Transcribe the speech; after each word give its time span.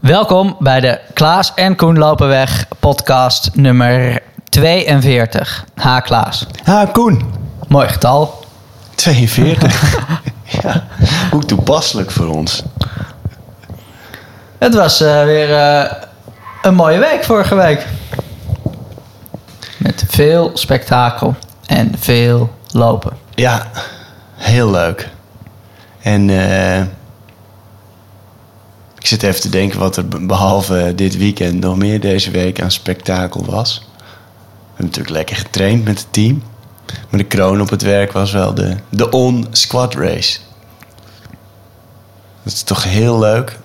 Welkom 0.00 0.56
bij 0.58 0.80
de 0.80 1.00
Klaas 1.14 1.54
en 1.54 1.76
Koen 1.76 1.98
lopen 1.98 2.28
weg 2.28 2.66
podcast 2.78 3.50
nummer 3.54 4.22
42. 4.48 5.64
Ha 5.74 6.00
Klaas. 6.00 6.46
Ha, 6.64 6.84
Koen. 6.84 7.32
Mooi 7.68 7.88
getal. 7.88 8.44
42. 8.94 9.98
ja, 10.62 10.84
hoe 11.30 11.44
toepasselijk 11.44 12.10
voor 12.10 12.26
ons. 12.26 12.62
Het 14.58 14.74
was 14.74 15.00
eh, 15.00 15.24
weer 15.24 15.54
eh, 15.54 15.92
een 16.62 16.74
mooie 16.74 16.98
week 16.98 17.24
vorige 17.24 17.54
week. 17.54 17.86
Met 19.76 20.04
veel 20.08 20.50
spektakel 20.54 21.34
en 21.66 21.94
veel 21.98 22.50
lopen. 22.72 23.12
Ja, 23.34 23.66
heel 24.36 24.70
leuk. 24.70 25.08
En 26.02 26.30
eh, 26.30 26.82
ik 29.00 29.06
zit 29.06 29.22
even 29.22 29.40
te 29.40 29.48
denken 29.48 29.78
wat 29.78 29.96
er 29.96 30.08
be- 30.08 30.20
behalve 30.20 30.92
dit 30.96 31.16
weekend 31.16 31.60
nog 31.60 31.76
meer 31.76 32.00
deze 32.00 32.30
week 32.30 32.60
aan 32.60 32.70
spektakel 32.70 33.44
was. 33.44 33.78
We 33.78 34.06
hebben 34.66 34.84
natuurlijk 34.84 35.14
lekker 35.14 35.36
getraind 35.36 35.84
met 35.84 35.98
het 35.98 36.12
team. 36.12 36.42
Maar 37.10 37.20
de 37.20 37.26
kroon 37.26 37.60
op 37.60 37.70
het 37.70 37.82
werk 37.82 38.12
was 38.12 38.32
wel 38.32 38.54
de, 38.54 38.76
de 38.88 39.10
on-squad 39.10 39.94
race. 39.94 40.38
Dat 42.42 42.52
is 42.52 42.62
toch 42.62 42.84
heel 42.84 43.18
leuk 43.18 43.58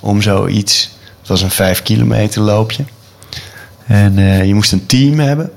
om 0.00 0.22
zoiets... 0.22 0.92
Het 1.18 1.28
was 1.28 1.42
een 1.42 1.50
vijf 1.50 1.82
kilometer 1.82 2.42
loopje. 2.42 2.84
En 3.86 4.18
eh, 4.18 4.44
je 4.44 4.54
moest 4.54 4.72
een 4.72 4.86
team 4.86 5.18
hebben 5.18 5.52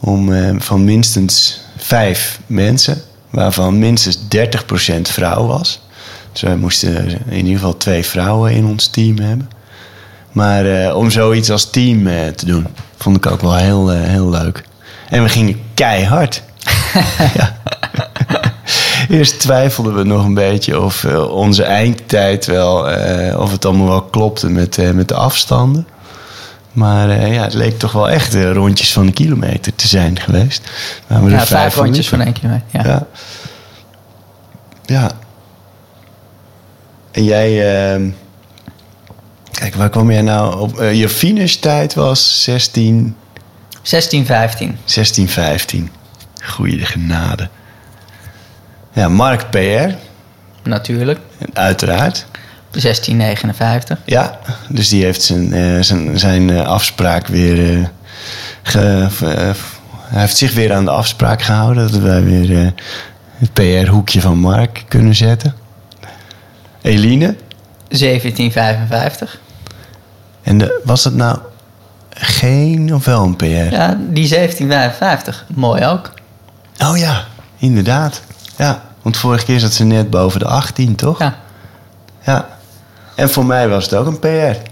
om, 0.00 0.32
eh, 0.32 0.54
van 0.58 0.84
minstens 0.84 1.60
vijf 1.76 2.40
mensen, 2.46 3.02
waarvan 3.30 3.78
minstens 3.78 4.18
30% 4.18 5.00
vrouw 5.00 5.46
was. 5.46 5.80
Dus 6.32 6.40
wij 6.40 6.56
moesten 6.56 7.08
in 7.28 7.36
ieder 7.36 7.52
geval 7.52 7.76
twee 7.76 8.04
vrouwen 8.04 8.52
in 8.52 8.66
ons 8.66 8.86
team 8.86 9.18
hebben. 9.18 9.50
Maar 10.32 10.66
eh, 10.66 10.96
om 10.96 11.10
zoiets 11.10 11.50
als 11.50 11.70
team 11.70 12.06
eh, 12.06 12.28
te 12.28 12.46
doen, 12.46 12.66
vond 12.96 13.16
ik 13.16 13.26
ook 13.26 13.40
wel 13.40 13.56
heel, 13.56 13.92
eh, 13.92 14.00
heel 14.00 14.30
leuk. 14.30 14.64
En 15.08 15.22
we 15.22 15.28
gingen 15.28 15.60
keihard. 15.74 16.42
Eerst 19.08 19.40
twijfelden 19.40 19.94
we 19.94 20.02
nog 20.02 20.24
een 20.24 20.34
beetje 20.34 20.80
of 20.80 21.04
onze 21.30 21.62
eindtijd 21.62 22.46
wel, 22.46 22.76
of 23.36 23.50
het 23.52 23.64
allemaal 23.64 23.88
wel 23.88 24.02
klopte 24.02 24.50
met, 24.50 24.94
met 24.94 25.08
de 25.08 25.14
afstanden. 25.14 25.86
Maar 26.72 27.32
ja, 27.32 27.42
het 27.42 27.54
leek 27.54 27.78
toch 27.78 27.92
wel 27.92 28.10
echt 28.10 28.34
eh, 28.34 28.52
rondjes 28.52 28.92
van 28.92 29.06
een 29.06 29.12
kilometer 29.12 29.74
te 29.74 29.88
zijn 29.88 30.20
geweest. 30.20 30.70
Ja, 31.08 31.46
vijf 31.46 31.76
rondjes 31.76 32.08
van 32.08 32.20
één 32.20 32.32
keer. 32.32 32.62
Ja. 32.70 32.82
Ja. 32.84 33.06
ja. 34.84 35.10
En 37.10 37.24
jij... 37.24 37.74
ehm, 37.92 38.08
kijk, 39.50 39.74
waar 39.74 39.90
kwam 39.90 40.10
jij 40.10 40.22
nou 40.22 40.58
op? 40.60 40.78
Eh, 40.78 40.94
je 40.94 41.08
finishtijd 41.08 41.94
was 41.94 42.42
16... 42.42 43.16
16, 43.82 44.26
15. 44.26 44.76
16, 44.84 45.28
15. 45.28 45.90
Goeie 46.44 46.84
genade. 46.84 47.48
Ja, 48.92 49.08
Mark 49.08 49.50
PR. 49.50 49.94
Natuurlijk. 50.62 51.18
Uiteraard. 51.52 52.26
16, 52.70 53.16
59. 53.16 53.98
Ja, 54.04 54.38
dus 54.68 54.88
die 54.88 55.04
heeft 55.04 55.22
zijn, 55.22 55.52
eh, 55.52 55.80
zijn, 55.82 56.18
zijn 56.18 56.50
eh, 56.50 56.66
afspraak 56.66 57.26
weer. 57.26 57.90
ge- 58.62 59.08
hij 60.02 60.20
heeft 60.20 60.36
zich 60.36 60.54
weer 60.54 60.72
aan 60.72 60.84
de 60.84 60.90
afspraak 60.90 61.42
gehouden. 61.42 61.92
Dat 61.92 62.00
wij 62.00 62.22
weer 62.24 62.72
het 63.38 63.52
PR-hoekje 63.52 64.20
van 64.20 64.38
Mark 64.38 64.84
kunnen 64.88 65.14
zetten. 65.14 65.54
Eline. 66.82 67.36
1755. 67.88 69.40
En 70.42 70.58
de, 70.58 70.80
was 70.84 71.02
dat 71.02 71.14
nou 71.14 71.38
geen 72.10 72.94
of 72.94 73.04
wel 73.04 73.24
een 73.24 73.36
PR? 73.36 73.44
Ja, 73.44 73.98
die 73.98 74.28
1755. 74.28 75.46
Mooi 75.54 75.86
ook. 75.86 76.12
Oh 76.78 76.98
ja, 76.98 77.24
inderdaad. 77.58 78.22
Ja, 78.56 78.82
want 79.02 79.16
vorige 79.16 79.44
keer 79.44 79.60
zat 79.60 79.72
ze 79.72 79.84
net 79.84 80.10
boven 80.10 80.40
de 80.40 80.46
18, 80.46 80.94
toch? 80.94 81.18
Ja. 81.18 81.38
Ja. 82.20 82.48
En 83.14 83.30
voor 83.30 83.46
mij 83.46 83.68
was 83.68 83.84
het 83.84 83.94
ook 83.94 84.06
een 84.06 84.18
PR. 84.18 84.68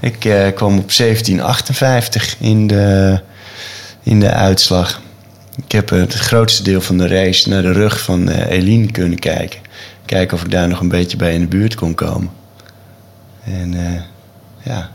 Ik 0.00 0.24
eh, 0.24 0.54
kwam 0.54 0.78
op 0.78 0.92
1758 0.96 2.36
in 2.38 2.66
de, 2.66 3.20
in 4.02 4.20
de 4.20 4.30
uitslag. 4.30 5.00
Ik 5.64 5.72
heb 5.72 5.92
eh, 5.92 5.98
het 5.98 6.14
grootste 6.14 6.62
deel 6.62 6.80
van 6.80 6.98
de 6.98 7.08
race 7.08 7.48
naar 7.48 7.62
de 7.62 7.72
rug 7.72 8.00
van 8.00 8.28
eh, 8.28 8.58
Eline 8.58 8.90
kunnen 8.90 9.18
kijken. 9.18 9.60
Kijken 10.06 10.36
of 10.36 10.42
ik 10.44 10.50
daar 10.50 10.68
nog 10.68 10.80
een 10.80 10.88
beetje 10.88 11.16
bij 11.16 11.34
in 11.34 11.40
de 11.40 11.46
buurt 11.46 11.74
kon 11.74 11.94
komen. 11.94 12.30
En 13.44 13.74
eh, 13.74 14.00
ja, 14.62 14.90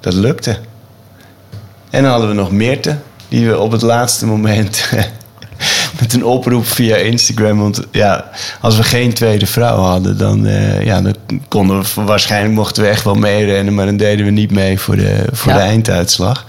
dat 0.00 0.14
lukte. 0.14 0.56
En 1.90 2.02
dan 2.02 2.10
hadden 2.10 2.28
we 2.28 2.34
nog 2.34 2.50
Meerte, 2.52 2.96
die 3.28 3.48
we 3.48 3.58
op 3.58 3.72
het 3.72 3.82
laatste 3.82 4.26
moment 4.26 4.90
met 6.00 6.12
een 6.12 6.24
oproep 6.24 6.66
via 6.66 6.96
Instagram. 6.96 7.58
Want 7.58 7.80
ja, 7.90 8.30
als 8.60 8.76
we 8.76 8.82
geen 8.82 9.12
tweede 9.12 9.46
vrouw 9.46 9.76
hadden, 9.78 10.18
dan, 10.18 10.46
eh, 10.46 10.84
ja, 10.84 11.00
dan 11.00 11.14
konden 11.48 11.82
we 11.82 12.02
waarschijnlijk 12.04 12.54
mochten 12.54 12.82
we 12.82 12.88
echt 12.88 13.04
wel 13.04 13.14
meerennen, 13.14 13.74
maar 13.74 13.86
dan 13.86 13.96
deden 13.96 14.24
we 14.24 14.30
niet 14.30 14.50
mee 14.50 14.78
voor 14.78 14.96
de, 14.96 15.24
voor 15.32 15.52
Ja. 15.52 15.58
de 15.58 15.64
einduitslag. 15.64 16.44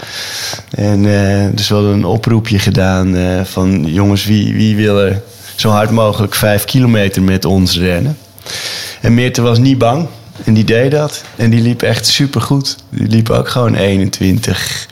En 0.70 1.06
eh, 1.06 1.48
dus 1.56 1.68
we 1.68 1.74
hadden 1.76 1.94
een 1.94 2.06
oproepje 2.06 2.60
gedaan 2.60 3.16
van 3.46 3.86
jongens, 3.86 4.26
wie, 4.26 4.54
wie 4.54 4.76
wil 4.76 5.00
er 5.02 5.22
zo 5.56 5.70
hard 5.70 5.90
mogelijk 5.90 6.36
vijf 6.36 6.66
kilometer 6.66 7.22
met 7.22 7.46
ons 7.46 7.78
rennen? 7.78 8.18
En 9.02 9.14
Meerte 9.14 9.42
was 9.42 9.58
niet 9.58 9.78
bang. 9.78 10.08
En 10.44 10.54
die 10.54 10.64
deed 10.64 10.92
dat. 10.92 11.24
En 11.36 11.50
die 11.50 11.62
liep 11.62 11.82
echt 11.82 12.08
supergoed. 12.08 12.76
Die 12.90 13.08
liep 13.08 13.30
ook 13.30 13.50
gewoon 13.50 13.76
21, 13.76 14.88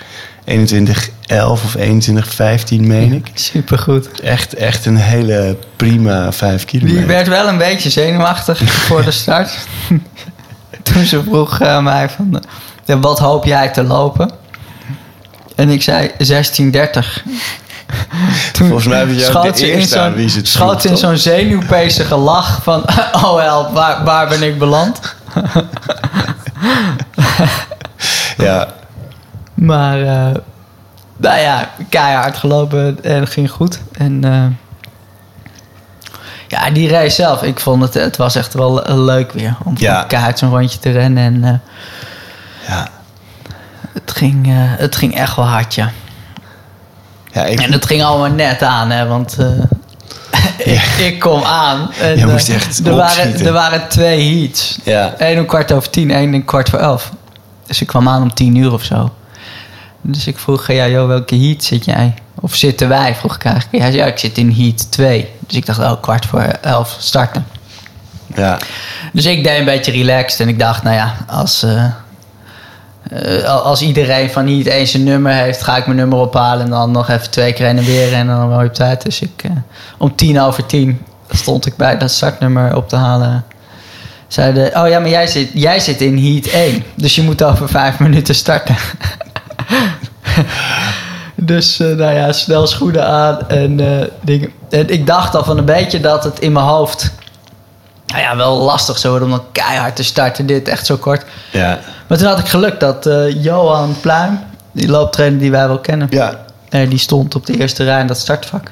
21 0.45 1.09
11 1.25 1.63
of 1.63 1.75
21, 1.75 2.33
15, 2.33 2.87
meen 2.87 3.13
ik. 3.13 3.31
Supergoed. 3.33 4.19
Echt, 4.19 4.53
echt 4.53 4.85
een 4.85 4.97
hele 4.97 5.57
prima 5.75 6.31
5 6.31 6.65
kilometer. 6.65 6.97
Die 6.97 7.07
werd 7.07 7.27
wel 7.27 7.47
een 7.47 7.57
beetje 7.57 7.89
zenuwachtig 7.89 8.71
voor 8.71 9.03
de 9.03 9.11
start. 9.11 9.57
Toen 10.83 11.05
ze 11.05 11.23
vroeg 11.23 11.59
eh, 11.59 11.83
mij 11.83 12.09
van... 12.09 12.43
eh, 12.85 13.01
wat 13.01 13.19
hoop 13.19 13.45
jij 13.45 13.69
te 13.69 13.83
lopen? 13.83 14.31
En 15.55 15.69
ik 15.69 15.81
zei 15.81 16.11
1630. 16.17 17.23
Toen 18.53 18.67
Volgens 18.67 18.87
mij 18.87 19.07
was 19.07 19.15
jij 19.15 19.25
schoot 19.25 19.57
de 19.57 19.71
eerste 19.71 19.99
aan 19.99 20.13
wie 20.13 20.29
ze 20.29 20.37
het 20.37 20.47
schoot 20.47 20.83
in 20.83 20.97
zo'n 20.97 21.17
zenuwpezige 21.17 22.15
lach 22.15 22.63
van... 22.63 22.83
Oh 23.25 23.39
help, 23.39 23.73
waar, 23.73 24.03
waar 24.03 24.27
ben 24.27 24.43
ik 24.43 24.59
beland? 24.59 24.99
Ja, 28.37 28.67
Maar 29.53 30.01
eh, 30.01 30.35
nou 31.17 31.39
ja, 31.39 31.69
keihard 31.89 32.37
gelopen 32.37 33.03
en 33.03 33.27
ging 33.27 33.51
goed. 33.51 33.79
En 33.91 34.23
eh, 34.23 34.45
ja, 36.47 36.69
die 36.69 36.89
race 36.89 37.15
zelf, 37.15 37.43
ik 37.43 37.59
vond 37.59 37.83
het, 37.83 37.93
het 37.93 38.17
was 38.17 38.35
echt 38.35 38.53
wel 38.53 38.85
eh, 38.85 38.97
leuk 38.97 39.31
weer. 39.31 39.55
Om 39.63 39.73
Ja. 39.77 39.99
van 39.99 40.07
keihard 40.07 40.39
zo'n 40.39 40.49
rondje 40.49 40.79
te 40.79 40.91
rennen. 40.91 41.23
En 41.23 41.61
ja. 42.67 42.87
het, 43.93 44.11
ging, 44.11 44.45
het 44.53 44.95
ging 44.95 45.15
echt 45.15 45.35
wel 45.35 45.47
hard, 45.47 45.75
ja. 45.75 45.91
Ja 47.31 47.45
ik, 47.45 47.59
En 47.59 47.71
het 47.71 47.85
ging 47.85 48.03
allemaal 48.03 48.31
net 48.31 48.61
aan, 48.61 48.89
hè, 48.89 49.07
want 49.07 49.37
eh, 49.39 49.47
ik, 50.75 50.81
ik 50.99 51.19
kom 51.19 51.43
aan. 51.43 51.91
En, 51.99 52.15
Jij 52.15 52.25
eh, 52.25 52.31
moest 52.31 52.49
echt 52.49 52.85
er, 52.85 52.95
waren, 52.95 53.45
er 53.45 53.53
waren 53.53 53.87
twee 53.87 54.39
heats. 54.39 54.79
Ja. 54.83 55.13
Eén 55.17 55.39
om 55.39 55.45
kwart 55.45 55.71
over 55.71 55.89
tien, 55.89 56.11
één 56.11 56.33
om 56.33 56.45
kwart 56.45 56.69
voor 56.69 56.79
elf. 56.79 57.11
Dus 57.67 57.81
ik 57.81 57.87
kwam 57.87 58.09
aan 58.09 58.21
om 58.21 58.33
tien 58.33 58.55
uur 58.55 58.73
of 58.73 58.83
zo. 58.83 59.13
Dus 60.01 60.27
ik 60.27 60.39
vroeg, 60.39 60.71
ja 60.71 60.87
joh, 60.87 61.07
welke 61.07 61.35
heat 61.35 61.63
zit 61.63 61.85
jij? 61.85 62.13
Of 62.39 62.55
zitten 62.55 62.89
wij, 62.89 63.15
vroeg 63.15 63.35
ik 63.35 63.43
eigenlijk. 63.43 63.83
Hij 63.83 63.91
zei, 63.91 64.03
ja, 64.03 64.09
ik 64.11 64.17
zit 64.17 64.37
in 64.37 64.51
heat 64.51 64.91
2. 64.91 65.29
Dus 65.47 65.57
ik 65.57 65.65
dacht, 65.65 65.79
oh, 65.79 66.01
kwart 66.01 66.25
voor 66.25 66.41
elf 66.61 66.95
starten. 66.99 67.45
ja. 68.35 68.57
Dus 69.13 69.25
ik 69.25 69.43
deed 69.43 69.59
een 69.59 69.65
beetje 69.65 69.91
relaxed 69.91 70.39
en 70.39 70.47
ik 70.47 70.59
dacht, 70.59 70.83
nou 70.83 70.95
ja, 70.95 71.15
als, 71.27 71.63
eh, 71.63 71.85
eh, 73.11 73.43
als 73.43 73.81
iedereen 73.81 74.29
van 74.29 74.45
niet 74.45 74.65
eens 74.65 74.93
een 74.93 75.03
nummer 75.03 75.31
heeft, 75.31 75.63
ga 75.63 75.77
ik 75.77 75.85
mijn 75.85 75.97
nummer 75.97 76.19
ophalen 76.19 76.65
en 76.65 76.71
dan 76.71 76.91
nog 76.91 77.09
even 77.09 77.29
twee 77.29 77.53
keer 77.53 77.65
heen 77.65 77.77
en 77.77 77.85
weer 77.85 78.13
en 78.13 78.27
dan 78.27 78.49
mooi 78.49 78.67
op 78.67 78.73
tijd. 78.73 79.03
Dus 79.03 79.21
ik, 79.21 79.43
eh, 79.43 79.51
om 79.97 80.15
tien 80.15 80.41
over 80.41 80.65
tien 80.65 81.01
stond 81.29 81.65
ik 81.65 81.75
bij 81.75 81.97
dat 81.97 82.11
startnummer 82.11 82.75
op 82.75 82.89
te 82.89 82.95
halen. 82.95 83.43
Zeiden, 84.27 84.81
oh 84.81 84.87
ja, 84.89 84.99
maar 84.99 85.09
jij 85.09 85.27
zit, 85.27 85.49
jij 85.53 85.79
zit 85.79 86.01
in 86.01 86.17
heat 86.17 86.45
1, 86.45 86.83
dus 86.95 87.15
je 87.15 87.21
moet 87.21 87.43
over 87.43 87.69
vijf 87.69 87.99
minuten 87.99 88.35
starten. 88.35 88.75
dus 91.35 91.79
eh, 91.79 91.87
nou 91.87 92.13
ja, 92.13 92.31
snel 92.31 92.67
schoenen 92.67 93.07
aan 93.07 93.49
en. 93.49 93.79
En 94.69 94.89
ik 94.89 95.07
dacht 95.07 95.35
al 95.35 95.43
van 95.43 95.57
een 95.57 95.65
beetje 95.65 95.99
dat 95.99 96.23
het 96.23 96.39
in 96.39 96.51
mijn 96.51 96.65
hoofd 96.65 97.11
nou 98.05 98.23
ja, 98.23 98.35
wel 98.35 98.57
lastig 98.57 98.97
zo 98.97 99.09
wordt 99.09 99.23
om 99.23 99.29
dan 99.29 99.43
keihard 99.51 99.95
te 99.95 100.03
starten. 100.03 100.45
Dit 100.45 100.67
echt 100.67 100.85
zo 100.85 100.97
kort. 100.97 101.25
Ja. 101.51 101.79
Maar 102.11 102.19
toen 102.19 102.29
had 102.29 102.39
ik 102.39 102.47
geluk 102.47 102.79
dat 102.79 103.05
eh, 103.05 103.43
Johan 103.43 103.95
Pluim, 104.01 104.39
die 104.71 104.87
looptrainer 104.89 105.39
die 105.39 105.51
wij 105.51 105.67
wel 105.67 105.79
kennen, 105.79 106.07
ja. 106.09 106.45
die 106.69 106.97
stond 106.97 107.35
op 107.35 107.45
de 107.45 107.57
eerste 107.57 107.83
rij 107.83 108.01
in 108.01 108.07
dat 108.07 108.17
startvak. 108.17 108.71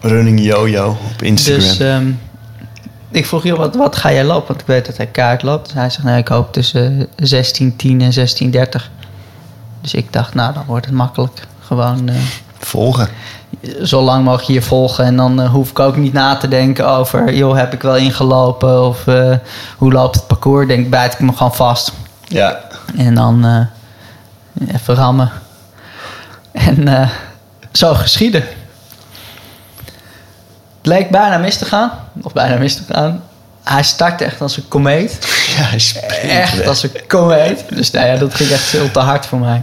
Running 0.00 0.40
Yo-Yo 0.40 0.96
op 1.14 1.22
Instagram. 1.22 1.68
Dus 1.68 1.78
ehm, 1.78 2.10
ik 3.10 3.26
vroeg, 3.26 3.44
joh, 3.44 3.58
wat, 3.58 3.74
wat 3.74 3.96
ga 3.96 4.12
jij 4.12 4.24
lopen? 4.24 4.48
Want 4.48 4.60
ik 4.60 4.66
weet 4.66 4.86
dat 4.86 4.96
hij 4.96 5.06
kaart 5.06 5.42
loopt. 5.42 5.64
Dus 5.64 5.74
hij 5.74 5.90
zegt, 5.90 6.04
nee, 6.04 6.18
ik 6.18 6.28
hoop 6.28 6.52
tussen 6.52 7.06
16, 7.16 7.76
10 7.76 8.00
en 8.00 8.12
16, 8.12 8.50
30. 8.50 8.90
Dus 9.80 9.94
ik 9.94 10.12
dacht, 10.12 10.34
nou, 10.34 10.54
dan 10.54 10.64
wordt 10.66 10.86
het 10.86 10.94
makkelijk. 10.94 11.46
Gewoon 11.60 12.08
eh, 12.08 12.14
Volgen. 12.58 13.08
zo 13.82 14.02
lang 14.02 14.24
mogelijk 14.24 14.48
hier 14.48 14.62
volgen. 14.62 15.04
En 15.04 15.16
dan 15.16 15.40
eh, 15.40 15.50
hoef 15.50 15.70
ik 15.70 15.78
ook 15.78 15.96
niet 15.96 16.12
na 16.12 16.36
te 16.36 16.48
denken 16.48 16.88
over... 16.88 17.34
joh, 17.34 17.56
heb 17.56 17.72
ik 17.72 17.82
wel 17.82 17.96
ingelopen? 17.96 18.86
Of 18.86 19.04
hoe 19.76 19.92
loopt 19.92 20.14
het 20.14 20.26
parcours? 20.26 20.66
Denk, 20.66 20.90
bijt 20.90 21.12
ik 21.12 21.20
me 21.20 21.32
gewoon 21.32 21.54
vast. 21.54 21.92
Ja. 22.30 22.60
En 22.96 23.14
dan 23.14 23.44
eh, 23.44 24.74
even 24.74 24.94
rammen. 24.94 25.30
En 26.52 26.88
eh, 26.88 27.10
zo 27.72 27.94
geschieden. 27.94 28.44
Het 30.76 30.86
leek 30.88 31.10
bijna 31.10 31.38
mis 31.38 31.56
te 31.56 31.64
gaan. 31.64 31.90
Of 32.22 32.32
bijna 32.32 32.56
mis 32.56 32.74
te 32.74 32.82
gaan. 32.92 33.22
Hij 33.62 33.82
startte 33.82 34.24
echt 34.24 34.40
als 34.40 34.56
een 34.56 34.68
komeet. 34.68 35.18
Ja, 35.56 35.62
hij 35.66 35.78
Echt 36.28 36.56
weg. 36.56 36.66
als 36.66 36.82
een 36.82 37.06
komeet. 37.06 37.64
Dus 37.68 37.90
nou 37.90 38.06
ja, 38.06 38.16
dat 38.16 38.34
ging 38.34 38.50
echt 38.50 38.62
veel 38.62 38.90
te 38.90 38.98
hard 38.98 39.26
voor 39.26 39.38
mij. 39.38 39.62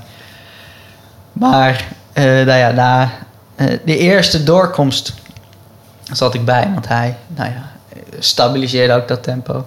Maar 1.34 1.86
eh, 2.14 2.24
nou 2.24 2.52
ja, 2.58 2.72
na 2.72 3.10
de 3.86 3.98
eerste 3.98 4.44
doorkomst 4.44 5.14
zat 6.12 6.34
ik 6.34 6.46
bij. 6.46 6.70
Want 6.74 6.88
hij 6.88 7.16
nou 7.28 7.50
ja, 7.50 7.70
stabiliseerde 8.20 8.94
ook 8.94 9.08
dat 9.08 9.24
tempo. 9.24 9.66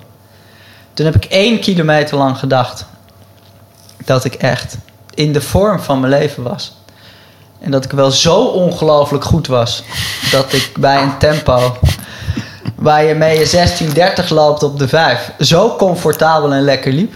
Toen 0.94 1.06
heb 1.06 1.14
ik 1.14 1.24
één 1.24 1.60
kilometer 1.60 2.16
lang 2.16 2.38
gedacht 2.38 2.86
dat 4.04 4.24
ik 4.24 4.34
echt 4.34 4.76
in 5.14 5.32
de 5.32 5.40
vorm 5.40 5.80
van 5.80 6.00
mijn 6.00 6.12
leven 6.12 6.42
was. 6.42 6.76
En 7.60 7.70
dat 7.70 7.84
ik 7.84 7.90
wel 7.90 8.10
zo 8.10 8.44
ongelooflijk 8.44 9.24
goed 9.24 9.46
was 9.46 9.82
dat 10.30 10.52
ik 10.52 10.72
bij 10.78 11.02
een 11.02 11.18
tempo 11.18 11.76
waar 12.74 13.04
je 13.04 13.14
mee 13.14 13.38
je 13.38 13.68
16.30 14.24 14.28
loopt 14.28 14.62
op 14.62 14.78
de 14.78 14.88
5 14.88 15.32
zo 15.38 15.76
comfortabel 15.76 16.52
en 16.52 16.62
lekker 16.62 16.92
liep. 16.92 17.14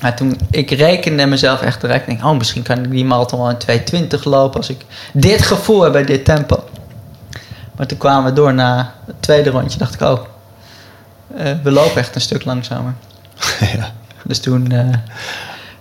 Maar 0.00 0.16
toen, 0.16 0.40
ik 0.50 0.70
rekende 0.70 1.26
mezelf 1.26 1.60
echt 1.60 1.80
direct. 1.80 2.06
Denk, 2.06 2.24
oh, 2.24 2.36
misschien 2.36 2.62
kan 2.62 2.84
ik 2.84 2.90
die 2.90 3.04
marathon 3.04 3.40
wel 3.40 3.56
in 3.58 4.08
2.20 4.18 4.22
lopen 4.22 4.56
als 4.56 4.68
ik 4.68 4.84
dit 5.12 5.42
gevoel 5.42 5.82
heb 5.82 5.92
bij 5.92 6.04
dit 6.04 6.24
tempo. 6.24 6.64
Maar 7.76 7.86
toen 7.86 7.98
kwamen 7.98 8.24
we 8.24 8.32
door 8.32 8.54
na 8.54 8.94
het 9.06 9.22
tweede 9.22 9.50
rondje. 9.50 9.78
Dacht 9.78 9.94
ik, 9.94 10.00
oh, 10.00 10.20
eh, 11.36 11.52
we 11.62 11.70
lopen 11.70 11.96
echt 11.96 12.14
een 12.14 12.20
stuk 12.20 12.44
langzamer. 12.44 12.94
ja. 13.76 13.92
Dus 14.24 14.40
toen, 14.40 14.72
eh, 14.72 14.88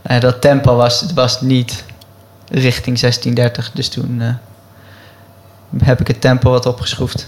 eh, 0.02 0.22
dat 0.22 0.42
tempo 0.42 0.76
was, 0.76 1.06
was 1.14 1.42
niet 1.42 1.84
richting 2.50 3.00
16.30. 3.00 3.74
Dus 3.74 3.90
toen 3.90 4.38
heb 5.78 6.00
ik 6.00 6.08
het 6.08 6.22
tempo 6.22 6.50
wat 6.50 6.66
opgeschroefd. 6.66 7.26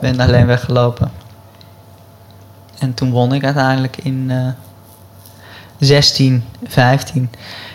Ben 0.00 0.20
alleen 0.20 0.46
weggelopen. 0.46 1.10
En 2.78 2.94
toen 2.94 3.10
won 3.10 3.32
ik 3.32 3.44
uiteindelijk 3.44 3.96
in 3.96 4.30
eh 4.30 4.48
16, 5.78 6.44
15. 6.66 7.30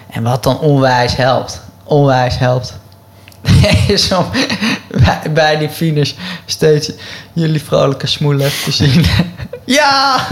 En 0.10 0.24
wat 0.24 0.44
dan 0.44 0.60
onwijs 0.60 1.16
helpt. 1.16 1.62
Onwijs 1.84 2.38
helpt. 2.38 2.80
om 4.18 4.26
bij, 5.04 5.32
bij 5.34 5.58
die 5.58 5.70
finish 5.70 6.14
steeds 6.46 6.92
jullie 7.34 7.64
vrolijke 7.64 8.08
smoelen 8.08 8.52
te 8.64 8.72
zien. 8.72 9.06
ja! 9.80 10.28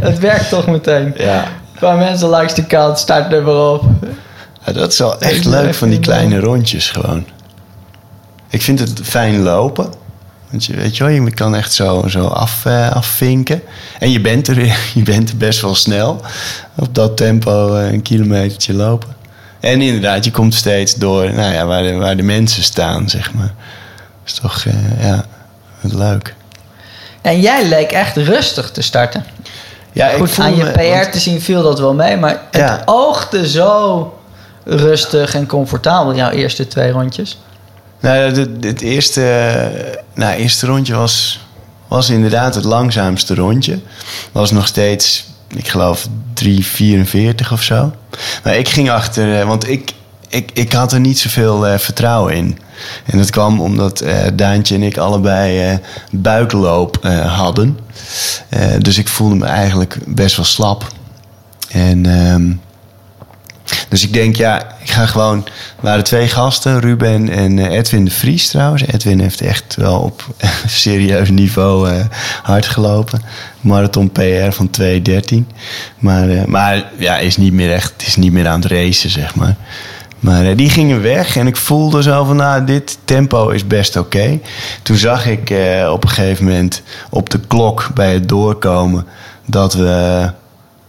het 0.00 0.18
werkt 0.18 0.48
toch 0.48 0.66
meteen. 0.66 1.14
Ja. 1.16 1.44
Een 1.44 1.78
paar 1.78 1.96
mensen 1.96 2.28
langs 2.28 2.54
de 2.54 2.66
kant, 2.66 2.98
startnummer 2.98 3.72
op. 3.72 3.84
Ja, 4.64 4.72
dat 4.72 4.92
is 4.92 4.98
wel 4.98 5.20
echt 5.20 5.44
leuk 5.44 5.74
van 5.74 5.88
die 5.88 5.96
in, 5.96 6.02
kleine 6.02 6.40
rondjes 6.40 6.90
gewoon. 6.90 7.26
Ik 8.48 8.62
vind 8.62 8.78
het 8.78 9.00
fijn 9.02 9.42
lopen. 9.42 9.92
Want 10.50 10.64
je 10.64 10.76
weet 10.76 10.96
je 10.96 11.04
wel, 11.04 11.12
je 11.12 11.30
kan 11.30 11.54
echt 11.54 11.72
zo, 11.72 12.04
zo 12.08 12.26
af, 12.26 12.64
eh, 12.64 12.90
afvinken. 12.90 13.62
En 13.98 14.10
je 14.10 14.20
bent, 14.20 14.48
er, 14.48 14.56
je 14.94 15.02
bent 15.02 15.30
er 15.30 15.36
best 15.36 15.60
wel 15.60 15.74
snel. 15.74 16.20
Op 16.76 16.94
dat 16.94 17.16
tempo 17.16 17.74
eh, 17.74 17.92
een 17.92 18.02
kilometertje 18.02 18.74
lopen. 18.74 19.16
En 19.60 19.80
inderdaad, 19.80 20.24
je 20.24 20.30
komt 20.30 20.54
steeds 20.54 20.94
door 20.94 21.32
nou 21.34 21.52
ja, 21.52 21.66
waar, 21.66 21.82
de, 21.82 21.92
waar 21.94 22.16
de 22.16 22.22
mensen 22.22 22.62
staan, 22.62 23.08
zeg 23.08 23.34
maar. 23.34 23.52
Dat 23.96 24.26
is 24.26 24.32
toch, 24.32 24.64
eh, 24.64 25.02
ja, 25.08 25.24
leuk. 25.80 26.34
En 27.22 27.40
jij 27.40 27.68
leek 27.68 27.90
echt 27.92 28.16
rustig 28.16 28.70
te 28.70 28.82
starten. 28.82 29.24
Ja, 29.92 30.08
Goed, 30.08 30.30
voel 30.30 30.44
aan 30.44 30.56
je 30.56 30.64
me- 30.64 30.70
PR 30.70 30.82
want- 30.82 31.12
te 31.12 31.18
zien 31.18 31.40
viel 31.40 31.62
dat 31.62 31.78
wel 31.78 31.94
mee, 31.94 32.16
maar 32.16 32.30
het 32.50 32.60
Ja. 32.60 32.82
oogde 32.84 33.48
zo 33.48 34.12
rustig 34.64 35.34
en 35.34 35.46
comfortabel, 35.46 36.14
jouw 36.14 36.30
eerste 36.30 36.66
twee 36.68 36.90
rondjes. 36.90 37.38
Nou, 38.00 38.16
het, 38.16 38.64
het 38.64 38.80
eerste, 38.80 39.22
nou, 40.14 40.34
eerste 40.36 40.66
rondje 40.66 40.94
was, 40.94 41.40
was 41.88 42.10
inderdaad 42.10 42.54
het 42.54 42.64
langzaamste 42.64 43.34
rondje. 43.34 43.78
Was 44.32 44.50
nog 44.50 44.66
steeds, 44.66 45.24
ik 45.54 45.68
geloof, 45.68 46.06
3,44 46.44 47.52
of 47.52 47.62
zo. 47.62 47.92
Maar 48.44 48.56
ik 48.56 48.68
ging 48.68 48.90
achter, 48.90 49.40
eh, 49.40 49.46
want 49.46 49.68
ik, 49.68 49.92
ik, 50.28 50.50
ik 50.54 50.72
had 50.72 50.92
er 50.92 51.00
niet 51.00 51.18
zoveel 51.18 51.66
eh, 51.66 51.78
vertrouwen 51.78 52.34
in. 52.34 52.58
En 53.04 53.18
dat 53.18 53.30
kwam 53.30 53.60
omdat 53.60 54.00
eh, 54.00 54.26
Daantje 54.34 54.74
en 54.74 54.82
ik 54.82 54.96
allebei 54.96 55.78
buikloop 56.10 56.98
hadden. 57.26 57.78
Dus 58.78 58.98
ik 58.98 59.08
voelde 59.08 59.34
me 59.34 59.46
eigenlijk 59.46 59.98
best 60.06 60.36
wel 60.36 60.44
slap. 60.44 60.92
En... 61.68 62.06
ehm, 62.06 62.52
dus 63.88 64.02
ik 64.02 64.12
denk, 64.12 64.36
ja, 64.36 64.76
ik 64.82 64.90
ga 64.90 65.06
gewoon... 65.06 65.44
Er 65.46 65.84
waren 65.84 66.04
twee 66.04 66.28
gasten, 66.28 66.80
Ruben 66.80 67.28
en 67.28 67.58
eh, 67.58 67.78
Edwin 67.78 68.04
de 68.04 68.10
Vries 68.10 68.48
trouwens. 68.48 68.86
Edwin 68.86 69.20
heeft 69.20 69.40
echt 69.40 69.74
wel 69.76 69.98
op 70.00 70.26
serieus 70.66 71.30
niveau 71.30 71.90
eh, 71.90 72.04
hard 72.42 72.66
gelopen. 72.66 73.22
Marathon 73.60 74.10
PR 74.10 74.50
van 74.50 74.70
2.13. 74.80 75.36
Maar, 75.98 76.28
eh, 76.28 76.44
maar 76.44 76.90
ja, 76.98 77.18
is 77.18 77.36
niet 77.36 77.52
meer 77.52 77.72
echt, 77.72 77.92
is 78.06 78.16
niet 78.16 78.32
meer 78.32 78.48
aan 78.48 78.60
het 78.60 78.70
racen, 78.70 79.10
zeg 79.10 79.34
maar. 79.34 79.56
Maar 80.18 80.56
die 80.56 80.70
gingen 80.70 81.02
weg 81.02 81.36
en 81.36 81.46
ik 81.46 81.56
voelde 81.56 82.02
zo 82.02 82.24
van, 82.24 82.36
nou, 82.36 82.64
dit 82.64 82.98
tempo 83.04 83.48
is 83.48 83.66
best 83.66 83.96
oké. 83.96 84.40
Toen 84.82 84.96
zag 84.96 85.26
ik 85.26 85.52
op 85.90 86.04
een 86.04 86.10
gegeven 86.10 86.44
moment 86.44 86.82
op 87.10 87.30
de 87.30 87.40
klok 87.46 87.90
bij 87.94 88.12
het 88.12 88.28
doorkomen... 88.28 89.06
dat 89.46 89.74
we 89.74 90.30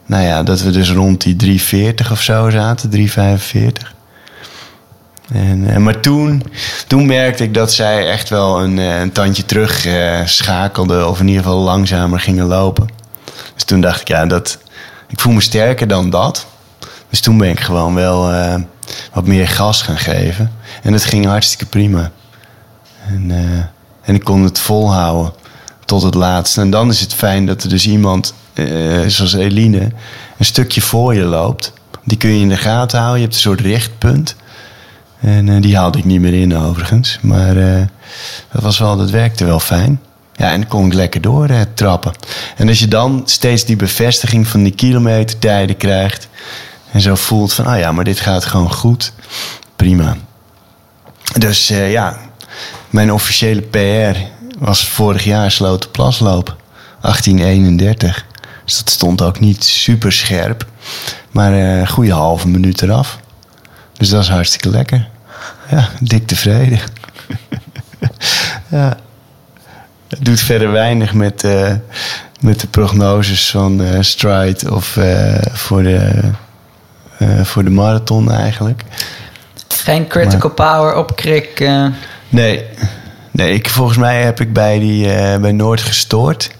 nou 0.09 0.23
ja, 0.23 0.43
dat 0.43 0.61
we 0.61 0.71
dus 0.71 0.91
rond 0.91 1.21
die 1.21 1.35
340 1.35 2.11
of 2.11 2.21
zo 2.21 2.49
zaten, 2.49 2.89
345. 2.89 3.93
En, 5.31 5.69
eh, 5.69 5.77
maar 5.77 5.99
toen, 5.99 6.43
toen 6.87 7.05
merkte 7.05 7.43
ik 7.43 7.53
dat 7.53 7.73
zij 7.73 8.09
echt 8.09 8.29
wel 8.29 8.63
een, 8.63 8.79
eh, 8.79 8.99
een 8.99 9.11
tandje 9.11 9.45
terug 9.45 9.87
schakelde, 10.25 11.05
of 11.07 11.19
in 11.19 11.27
ieder 11.27 11.43
geval 11.43 11.59
langzamer 11.59 12.19
gingen 12.19 12.45
lopen. 12.45 12.87
Dus 13.53 13.63
toen 13.63 13.81
dacht 13.81 14.01
ik, 14.01 14.07
ja, 14.07 14.25
dat, 14.25 14.57
ik 15.07 15.19
voel 15.19 15.33
me 15.33 15.41
sterker 15.41 15.87
dan 15.87 16.09
dat. 16.09 16.47
Dus 17.09 17.19
toen 17.19 17.37
ben 17.37 17.49
ik 17.49 17.59
gewoon 17.59 17.95
wel 17.95 18.31
wat 19.13 19.25
meer 19.27 19.47
gas 19.47 19.81
gaan 19.81 19.97
geven. 19.97 20.51
En 20.83 20.91
dat 20.91 21.03
ging 21.03 21.25
hartstikke 21.25 21.65
prima. 21.65 22.11
En, 23.07 23.31
en 24.01 24.15
ik 24.15 24.23
kon 24.23 24.43
het 24.43 24.59
volhouden 24.59 25.33
tot 25.85 26.01
het 26.01 26.13
laatste. 26.13 26.61
En 26.61 26.69
dan 26.69 26.89
is 26.89 26.99
het 26.99 27.13
fijn 27.13 27.45
dat 27.45 27.63
er 27.63 27.69
dus 27.69 27.87
iemand, 27.87 28.33
eh, 28.67 29.07
zoals 29.07 29.33
Eline, 29.33 29.91
een 30.37 30.45
stukje 30.45 30.81
voor 30.81 31.13
je 31.13 31.23
loopt. 31.23 31.73
Die 32.03 32.17
kun 32.17 32.29
je 32.29 32.41
in 32.41 32.49
de 32.49 32.57
gaten 32.57 32.97
houden. 32.97 33.17
Je 33.17 33.23
hebt 33.23 33.35
een 33.35 33.41
soort 33.41 33.61
richtpunt. 33.61 34.35
En 35.19 35.49
eh, 35.49 35.61
die 35.61 35.77
haalde 35.77 35.97
ik 35.97 36.05
niet 36.05 36.21
meer 36.21 36.33
in 36.33 36.57
overigens. 36.57 37.19
Maar 37.21 37.57
eh, 37.57 37.81
dat 38.51 38.61
was 38.61 38.77
wel, 38.79 38.97
dat 38.97 39.09
werkte 39.09 39.45
wel 39.45 39.59
fijn. 39.59 40.01
Ja, 40.35 40.51
en 40.51 40.59
dan 40.59 40.69
kon 40.69 40.85
ik 40.85 40.93
lekker 40.93 41.21
door 41.21 41.49
trappen. 41.73 42.11
En 42.55 42.67
als 42.67 42.79
je 42.79 42.87
dan 42.87 43.21
steeds 43.25 43.65
die 43.65 43.75
bevestiging 43.75 44.47
van 44.47 44.63
die 44.63 44.73
kilometertijden 44.73 45.77
krijgt. 45.77 46.27
En 46.91 47.01
zo 47.01 47.15
voelt 47.15 47.53
van, 47.53 47.65
ah 47.65 47.79
ja, 47.79 47.91
maar 47.91 48.03
dit 48.03 48.19
gaat 48.19 48.45
gewoon 48.45 48.73
goed. 48.73 49.13
Prima. 49.75 50.15
Dus 51.37 51.67
ja, 51.67 52.17
mijn 52.89 53.13
officiële 53.13 53.61
PR 53.61 54.19
was 54.59 54.87
vorig 54.87 55.23
jaar 55.23 55.51
Slotenplasloop. 55.51 56.55
1831. 57.01 58.25
Dus 58.69 58.77
dat 58.77 58.89
stond 58.89 59.21
ook 59.21 59.39
niet 59.39 59.63
super 59.63 60.11
scherp. 60.11 60.65
Maar 61.31 61.53
eh, 61.53 61.79
een 61.79 61.87
goede 61.87 62.13
halve 62.13 62.47
minuut 62.47 62.81
eraf. 62.81 63.19
Dus 63.97 64.09
dat 64.09 64.21
is 64.21 64.29
hartstikke 64.29 64.69
lekker. 64.69 65.07
Ja, 65.69 65.89
dik 65.99 66.27
tevreden. 66.27 66.79
ja. 68.67 68.97
Het 70.07 70.25
doet 70.25 70.39
verder 70.39 70.71
weinig 70.71 71.13
met, 71.13 71.43
eh, 71.43 71.73
met 72.39 72.59
de 72.59 72.67
prognoses 72.67 73.49
van 73.49 73.83
eh, 73.83 74.01
Stride 74.01 74.73
of 74.73 74.97
voor, 75.51 75.83
de, 75.83 76.21
voor 77.43 77.63
de 77.63 77.69
marathon 77.69 78.31
eigenlijk. 78.31 78.83
Geen 79.67 80.07
critical 80.07 80.49
power 80.49 80.95
op 80.95 81.15
krik. 81.15 81.59
eh, 81.59 81.85
Nee, 82.29 82.65
nee 83.31 83.53
ik, 83.53 83.69
volgens 83.69 83.97
mij 83.97 84.21
heb 84.23 84.39
ik 84.39 84.53
bij, 84.53 84.79
die, 84.79 85.05
bij 85.39 85.51
Noord 85.51 85.81
gestoord. 85.81 86.57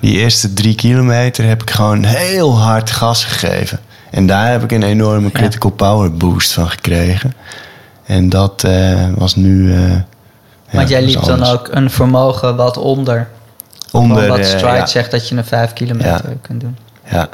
Die 0.00 0.18
eerste 0.18 0.52
drie 0.52 0.74
kilometer 0.74 1.44
heb 1.44 1.62
ik 1.62 1.70
gewoon 1.70 2.04
heel 2.04 2.58
hard 2.58 2.90
gas 2.90 3.24
gegeven. 3.24 3.80
En 4.10 4.26
daar 4.26 4.50
heb 4.50 4.62
ik 4.62 4.72
een 4.72 4.82
enorme 4.82 5.30
critical 5.30 5.70
power 5.70 6.12
boost 6.12 6.52
van 6.52 6.70
gekregen. 6.70 7.34
En 8.04 8.28
dat 8.28 8.64
eh, 8.64 9.08
was 9.14 9.36
nu. 9.36 9.72
ja, 9.72 10.04
want 10.70 10.88
jij 10.88 11.02
liep 11.02 11.22
dan 11.22 11.44
ook 11.44 11.68
een 11.70 11.90
vermogen 11.90 12.56
wat 12.56 12.76
onder 12.76 13.28
Onder, 13.92 14.28
wat 14.28 14.38
eh, 14.38 14.44
Stride 14.44 14.76
ja. 14.76 14.86
zegt 14.86 15.10
dat 15.10 15.28
je 15.28 15.36
een 15.36 15.44
5 15.44 15.72
kilometer 15.72 16.36
kunt 16.40 16.60
doen. 16.60 16.76
Ja, 17.10 17.28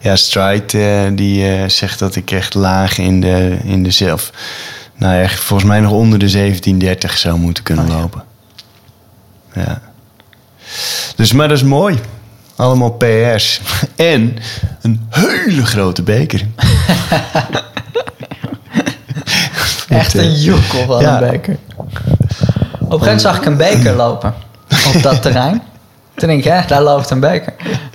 ja 0.00 0.16
Stride 0.16 1.14
die 1.14 1.68
zegt 1.68 1.98
dat 1.98 2.16
ik 2.16 2.30
echt 2.30 2.54
laag 2.54 2.98
in 2.98 3.20
de, 3.20 3.58
in 3.64 3.82
de 3.82 3.90
zelf... 3.90 4.32
Nou 4.96 5.28
volgens 5.28 5.68
mij 5.68 5.80
nog 5.80 5.92
onder 5.92 6.18
de 6.18 6.30
1730 6.30 7.18
zou 7.18 7.38
moeten 7.38 7.62
kunnen 7.62 7.84
Oh 7.84 8.00
lopen. 8.00 8.22
Ja. 9.52 9.80
Dus, 11.16 11.32
maar 11.32 11.48
dat 11.48 11.56
is 11.56 11.62
mooi. 11.62 11.98
Allemaal 12.56 12.90
PR's. 12.90 13.60
En 13.96 14.36
een 14.82 15.06
hele 15.08 15.66
grote 15.66 16.02
beker. 16.02 16.46
Echt 19.88 20.14
eh, 20.14 20.24
een 20.24 20.34
joekel 20.34 20.86
van 20.86 21.00
ja. 21.00 21.22
een 21.22 21.30
beker. 21.30 21.56
Op 21.76 21.86
een 21.88 22.00
gegeven 22.80 22.98
moment 22.98 23.20
zag 23.20 23.36
ik 23.36 23.44
een 23.44 23.56
beker 23.56 23.94
lopen 24.04 24.34
op 24.94 25.02
dat 25.02 25.22
terrein. 25.22 25.62
Toen 26.14 26.28
denk 26.28 26.44
ik, 26.44 26.52
hè, 26.52 26.60
daar 26.66 26.82
loopt 26.82 27.10
een 27.10 27.20
beker. 27.20 27.52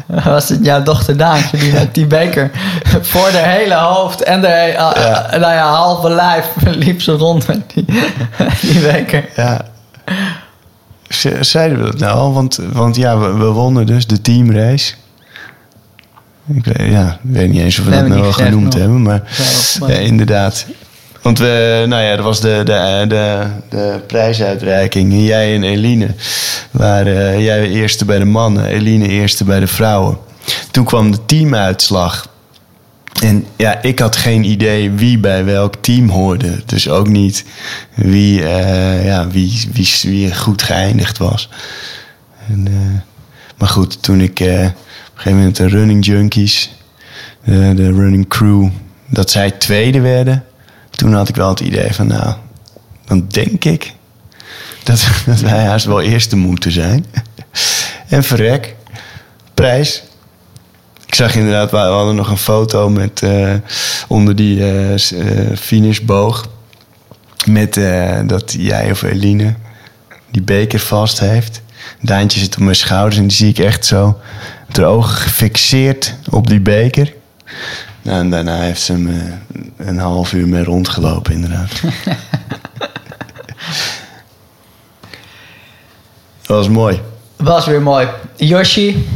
Was 0.24 0.50
het 0.50 0.66
jouw 0.66 0.84
dochter 0.84 1.18
Daantje 1.18 1.58
die 1.58 1.74
met 1.74 1.94
die 1.94 2.06
beker 2.06 2.52
voor 3.12 3.30
haar 3.30 3.50
hele 3.50 3.76
hoofd 3.76 4.24
en 4.24 4.42
de 4.42 4.78
ah, 4.78 4.96
Ja. 4.96 5.28
nou 5.38 5.54
ja, 5.54 5.70
halve 5.70 6.10
lijf 6.10 6.46
liep 6.64 7.02
ze 7.02 7.12
rond 7.12 7.48
met 7.48 7.62
die, 7.74 7.86
die 8.62 8.80
beker. 8.80 9.30
Ja. 9.36 9.62
Ze- 11.20 11.38
Zeiden 11.44 11.78
we 11.78 11.84
dat 11.84 12.00
nou 12.00 12.18
al? 12.18 12.34
Want, 12.34 12.60
want 12.74 12.96
ja, 12.96 13.18
we, 13.18 13.34
we 13.34 13.46
wonnen 13.46 13.86
dus 13.86 14.08
de 14.08 14.22
teamrace. 14.22 14.94
Ik 16.54 16.66
weet, 16.66 16.92
ja, 16.92 17.20
weet 17.22 17.50
niet 17.52 17.62
eens 17.62 17.80
of 17.80 17.86
we 17.86 17.92
dat 17.92 18.08
nou 18.08 18.24
gezegd 18.24 18.50
genoemd 18.50 18.64
nog. 18.74 18.74
hebben. 18.82 19.02
Maar, 19.02 19.22
ja, 19.88 19.96
inderdaad. 19.96 20.66
Want 21.22 21.40
we, 21.40 21.86
nou 21.88 22.04
ja, 22.04 22.16
dat 22.16 22.26
was 22.26 22.42
de, 22.42 22.62
de, 22.66 23.06
de, 23.08 23.46
de 23.70 24.00
prijsuitreiking. 24.08 25.14
Jij 25.28 25.56
en 25.56 25.64
Eline 25.64 26.08
waren 26.72 27.42
jij 27.42 27.70
eerste 27.70 28.06
bij 28.06 28.20
de 28.20 28.26
mannen, 28.26 28.66
Eline 28.66 29.08
eerste 29.08 29.44
bij 29.44 29.60
de 29.60 29.68
vrouwen. 29.68 30.18
Toen 30.72 30.86
kwam 30.86 31.12
de 31.12 31.26
teamuitslag. 31.26 32.28
En 33.22 33.46
ja, 33.56 33.82
ik 33.82 34.00
had 34.00 34.16
geen 34.16 34.44
idee 34.44 34.92
wie 34.92 35.18
bij 35.18 35.46
welk 35.46 35.76
team 35.76 36.10
hoorde. 36.10 36.64
Dus 36.66 36.90
ook 36.90 37.08
niet 37.08 37.46
wie, 37.94 38.44
eh, 38.44 39.06
ja, 39.06 39.28
wie, 39.28 39.70
wie, 39.74 39.90
wie 40.02 40.36
goed 40.36 40.62
geëindigd 40.62 41.18
was. 41.18 41.50
En, 42.48 42.68
eh, 42.68 43.02
maar 43.58 43.70
goed, 43.70 44.04
toen 44.04 44.22
ik 44.22 44.40
eh, 44.40 44.48
op 44.48 44.54
een 44.56 44.74
gegeven 45.14 45.38
moment 45.38 45.56
de 45.56 45.68
running 45.68 46.06
junkies, 46.06 46.74
de 47.76 47.92
running 47.92 48.28
crew, 48.28 48.70
dat 49.10 49.32
zij 49.32 49.52
tweede 49.52 50.00
werden. 50.00 50.44
Toen 50.90 51.14
had 51.14 51.30
ik 51.30 51.36
wel 51.36 51.50
het 51.50 51.60
idee 51.60 51.94
van, 51.94 52.08
nou, 52.08 52.36
dan 53.06 53.26
denk 53.28 53.64
ik 53.64 53.94
dat, 54.84 55.08
dat 55.26 55.40
wij 55.40 55.66
haast 55.66 55.86
wel 55.86 56.02
eerste 56.02 56.36
moeten 56.36 56.72
zijn. 56.72 57.06
en 58.10 58.24
verrek, 58.24 58.76
prijs. 59.54 60.04
Ik 61.16 61.22
zag 61.22 61.36
inderdaad, 61.36 61.72
we 61.72 61.78
hadden 61.78 62.16
nog 62.16 62.30
een 62.30 62.38
foto 62.38 62.90
met 62.90 63.22
eh, 63.22 63.54
onder 64.08 64.36
die 64.36 64.72
eh, 64.72 64.96
finishboog. 65.58 66.48
Met 67.46 67.74
dat 68.26 68.56
jij 68.58 68.92
of 68.92 69.02
Eline 69.02 69.56
die 70.32 70.42
beker 70.42 70.80
vast 70.80 71.20
heeft. 71.20 71.62
Daantje 72.02 72.40
zit 72.40 72.56
op 72.56 72.62
mijn 72.62 72.76
schouders 72.76 73.18
en 73.18 73.28
die 73.28 73.38
zie 73.38 73.50
ik 73.50 73.58
echt 73.58 73.86
zo 73.86 74.18
met 74.68 74.78
haar 74.78 74.86
ogen 74.86 75.16
gefixeerd 75.16 76.16
op 76.30 76.48
die 76.48 76.60
beker. 76.60 77.14
Nou, 78.02 78.20
en 78.20 78.30
daarna 78.30 78.60
heeft 78.60 78.82
ze 78.82 78.94
eh, 78.94 79.88
een 79.88 79.98
half 79.98 80.34
uur 80.34 80.48
mee 80.48 80.64
rondgelopen, 80.64 81.34
inderdaad. 81.34 81.72
Dat 86.42 86.58
was 86.58 86.70
mooi. 86.70 87.02
Was 87.36 87.66
weer 87.66 87.82
mooi. 87.82 88.08
Yoshi, 88.36 89.08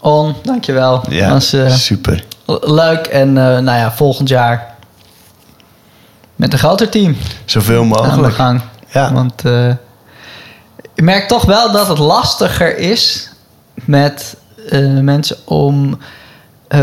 on, 0.00 0.34
dankjewel. 0.42 1.02
Ja, 1.08 1.30
Was 1.30 1.52
eh, 1.52 1.70
super. 1.70 2.24
leuk 2.60 3.06
en 3.06 3.28
eh, 3.28 3.44
nou 3.44 3.78
ja, 3.78 3.92
volgend 3.92 4.28
jaar 4.28 4.74
met 6.36 6.52
een 6.52 6.58
groter 6.58 6.88
team 6.88 7.16
Zoveel 7.44 7.80
aan 7.82 7.88
de 7.88 7.94
mogelijk. 7.94 8.34
gang. 8.34 8.60
Ja. 8.88 9.12
Want 9.12 9.44
eh, 9.44 9.68
ik 10.94 11.02
merk 11.02 11.28
toch 11.28 11.44
wel 11.44 11.72
dat 11.72 11.88
het 11.88 11.98
lastiger 11.98 12.78
is 12.78 13.30
met 13.74 14.36
mensen 15.00 15.36
om 15.44 15.98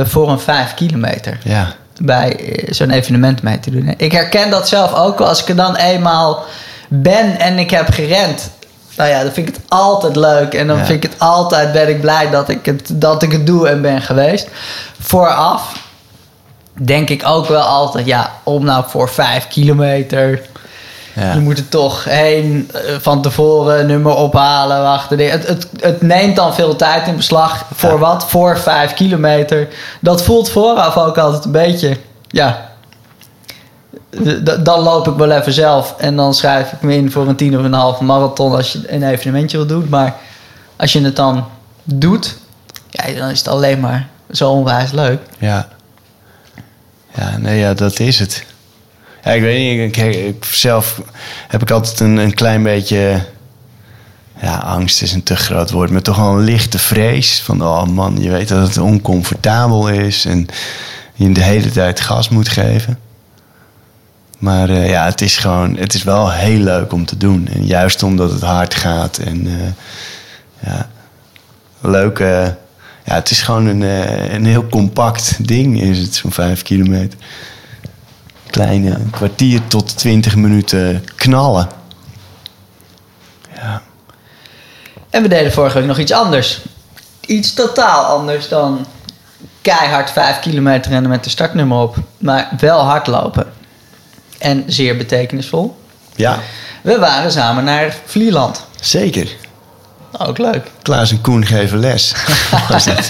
voor 0.03 0.29
een 0.29 0.39
5 0.39 0.73
kilometer 0.73 1.37
Ja, 1.43 1.73
bij 2.01 2.63
zo'n 2.69 2.89
evenement 2.89 3.41
mee 3.41 3.59
te 3.59 3.71
doen. 3.71 3.93
Ik 3.97 4.11
herken 4.11 4.49
dat 4.49 4.67
zelf 4.67 4.93
ook 4.93 5.17
wel 5.17 5.27
als 5.27 5.41
ik 5.41 5.49
er 5.49 5.55
dan 5.55 5.75
eenmaal 5.75 6.45
ben 6.87 7.39
en 7.39 7.59
ik 7.59 7.69
heb 7.69 7.89
gerend. 7.89 8.49
Nou 8.97 9.09
ja, 9.09 9.23
dan 9.23 9.31
vind 9.31 9.47
ik 9.49 9.55
het 9.55 9.63
altijd 9.67 10.15
leuk. 10.15 10.53
En 10.53 10.67
dan 10.67 10.77
Ja. 10.77 10.85
vind 10.85 11.03
ik 11.03 11.11
het 11.11 11.19
altijd, 11.21 11.71
ben 11.71 11.89
ik 11.89 12.01
blij 12.01 12.29
dat 12.29 12.49
ik, 12.49 12.65
het, 12.65 12.89
dat 12.93 13.23
ik 13.23 13.31
het 13.31 13.45
doe 13.45 13.67
en 13.67 13.81
ben 13.81 14.01
geweest. 14.01 14.47
Vooraf 14.99 15.73
denk 16.73 17.09
ik 17.09 17.23
ook 17.25 17.47
wel 17.47 17.61
altijd, 17.61 18.05
ja, 18.05 18.31
om 18.43 18.63
nou 18.63 18.83
voor 18.87 19.09
vijf 19.09 19.47
kilometer... 19.47 20.41
ja. 21.15 21.33
Je 21.33 21.39
moet 21.39 21.57
er 21.57 21.69
toch 21.69 22.03
heen 22.03 22.69
eh, 22.73 22.79
van 23.01 23.21
tevoren 23.21 23.87
nummer 23.87 24.15
ophalen, 24.15 24.81
wachten. 24.81 25.19
Het, 25.31 25.47
het, 25.47 25.67
het 25.79 26.01
neemt 26.01 26.35
dan 26.35 26.53
veel 26.53 26.75
tijd 26.75 27.07
in 27.07 27.15
beslag. 27.15 27.65
Voor 27.75 27.89
Ja. 27.91 27.97
wat? 27.97 28.25
Voor 28.29 28.57
vijf 28.59 28.93
kilometer. 28.93 29.67
Dat 29.99 30.21
voelt 30.23 30.49
vooraf 30.49 30.97
ook 30.97 31.17
altijd 31.17 31.45
een 31.45 31.51
beetje. 31.51 31.97
Ja. 32.27 32.66
Dan 34.63 34.79
loop 34.79 35.07
ik 35.07 35.13
wel 35.15 35.31
even 35.31 35.53
zelf 35.53 35.95
en 35.97 36.15
dan 36.15 36.33
schrijf 36.33 36.71
ik 36.71 36.81
me 36.81 36.95
in 36.95 37.11
voor 37.11 37.27
een 37.27 37.35
tien 37.35 37.57
of 37.57 37.63
een 37.63 37.73
halve 37.73 38.03
marathon 38.03 38.55
als 38.55 38.71
je 38.71 38.91
een 38.93 39.03
evenementje 39.03 39.57
wil 39.57 39.65
doen. 39.67 39.87
Maar 39.89 40.15
als 40.75 40.93
je 40.93 41.01
het 41.01 41.15
dan 41.15 41.45
doet, 41.83 42.37
ja, 42.89 43.13
dan 43.19 43.29
is 43.29 43.37
het 43.37 43.47
alleen 43.47 43.79
maar 43.79 44.07
zo 44.31 44.51
onwijs 44.51 44.91
leuk. 44.91 45.19
Ja. 45.39 45.67
Ja, 47.15 47.37
nee, 47.37 47.59
ja, 47.59 47.73
dat 47.73 47.99
is 47.99 48.19
het. 48.19 48.45
Ja, 49.23 49.31
ik 49.31 49.41
weet 49.41 49.77
niet, 49.79 49.97
ik- 49.97 50.45
zelf 50.45 51.01
heb 51.47 51.61
ik 51.61 51.71
altijd 51.71 51.99
een, 51.99 52.17
een 52.17 52.33
klein 52.33 52.63
beetje... 52.63 53.21
Ja, 54.41 54.55
angst 54.57 55.01
is 55.01 55.13
een 55.13 55.23
te 55.23 55.35
groot 55.35 55.71
woord, 55.71 55.89
maar 55.89 56.01
toch 56.01 56.17
wel 56.17 56.29
een 56.37 56.43
lichte 56.43 56.79
vrees. 56.79 57.41
Van, 57.41 57.61
oh 57.63 57.83
man, 57.83 58.17
je 58.21 58.29
weet 58.29 58.47
dat 58.47 58.67
het 58.67 58.77
oncomfortabel 58.77 59.87
is 59.89 60.25
en 60.25 60.47
je 61.13 61.31
de 61.31 61.41
hele 61.43 61.71
tijd 61.71 61.99
gas 61.99 62.29
moet 62.29 62.49
geven. 62.49 62.99
Maar 64.37 64.69
eh, 64.69 64.89
ja, 64.89 65.05
het 65.05 65.21
is 65.21 65.37
gewoon, 65.37 65.77
het 65.77 65.93
is 65.93 66.03
wel 66.03 66.31
heel 66.31 66.59
leuk 66.59 66.93
om 66.93 67.05
te 67.05 67.17
doen. 67.17 67.47
En 67.53 67.65
juist 67.65 68.03
omdat 68.03 68.31
het 68.31 68.41
hard 68.41 68.75
gaat 68.75 69.17
en 69.17 69.47
eh, 69.47 69.67
ja, 70.69 70.89
leuk. 71.81 72.19
eh, 72.19 72.45
ja, 73.03 73.13
het 73.13 73.29
is 73.29 73.41
gewoon 73.41 73.65
een, 73.65 73.81
een 74.33 74.45
heel 74.45 74.67
compact 74.67 75.47
ding, 75.47 75.81
is 75.81 75.97
het, 75.99 76.15
zo'n 76.15 76.31
vijf 76.31 76.61
kilometer. 76.61 77.19
Kleine 78.49 78.97
kwartier 79.11 79.67
tot 79.67 79.97
twintig 79.97 80.35
minuten 80.35 81.03
knallen. 81.15 81.67
Ja, 83.55 83.81
En 85.09 85.21
we 85.21 85.27
deden 85.27 85.51
vorige 85.51 85.77
week 85.77 85.87
nog 85.87 85.97
iets 85.97 86.11
anders. 86.11 86.61
Iets 87.25 87.53
totaal 87.53 88.03
anders 88.05 88.47
dan 88.47 88.85
keihard 89.61 90.11
5 90.11 90.39
kilometer 90.39 90.91
rennen 90.91 91.09
met 91.09 91.23
de 91.23 91.29
startnummer 91.29 91.77
op. 91.77 91.95
Maar 92.17 92.49
wel 92.59 92.79
hardlopen. 92.79 93.53
En 94.37 94.63
zeer 94.67 94.97
betekenisvol. 94.97 95.77
ja 96.15 96.39
We 96.81 96.99
waren 96.99 97.31
samen 97.31 97.63
naar 97.63 97.95
Vlieland. 98.05 98.65
zeker. 98.81 99.27
Ook 100.17 100.37
leuk. 100.37 100.71
Klaas 100.81 101.11
en 101.11 101.21
Koen 101.21 101.45
geven 101.45 101.79
les. 101.79 102.13
was 102.69 102.85
het. 102.85 103.09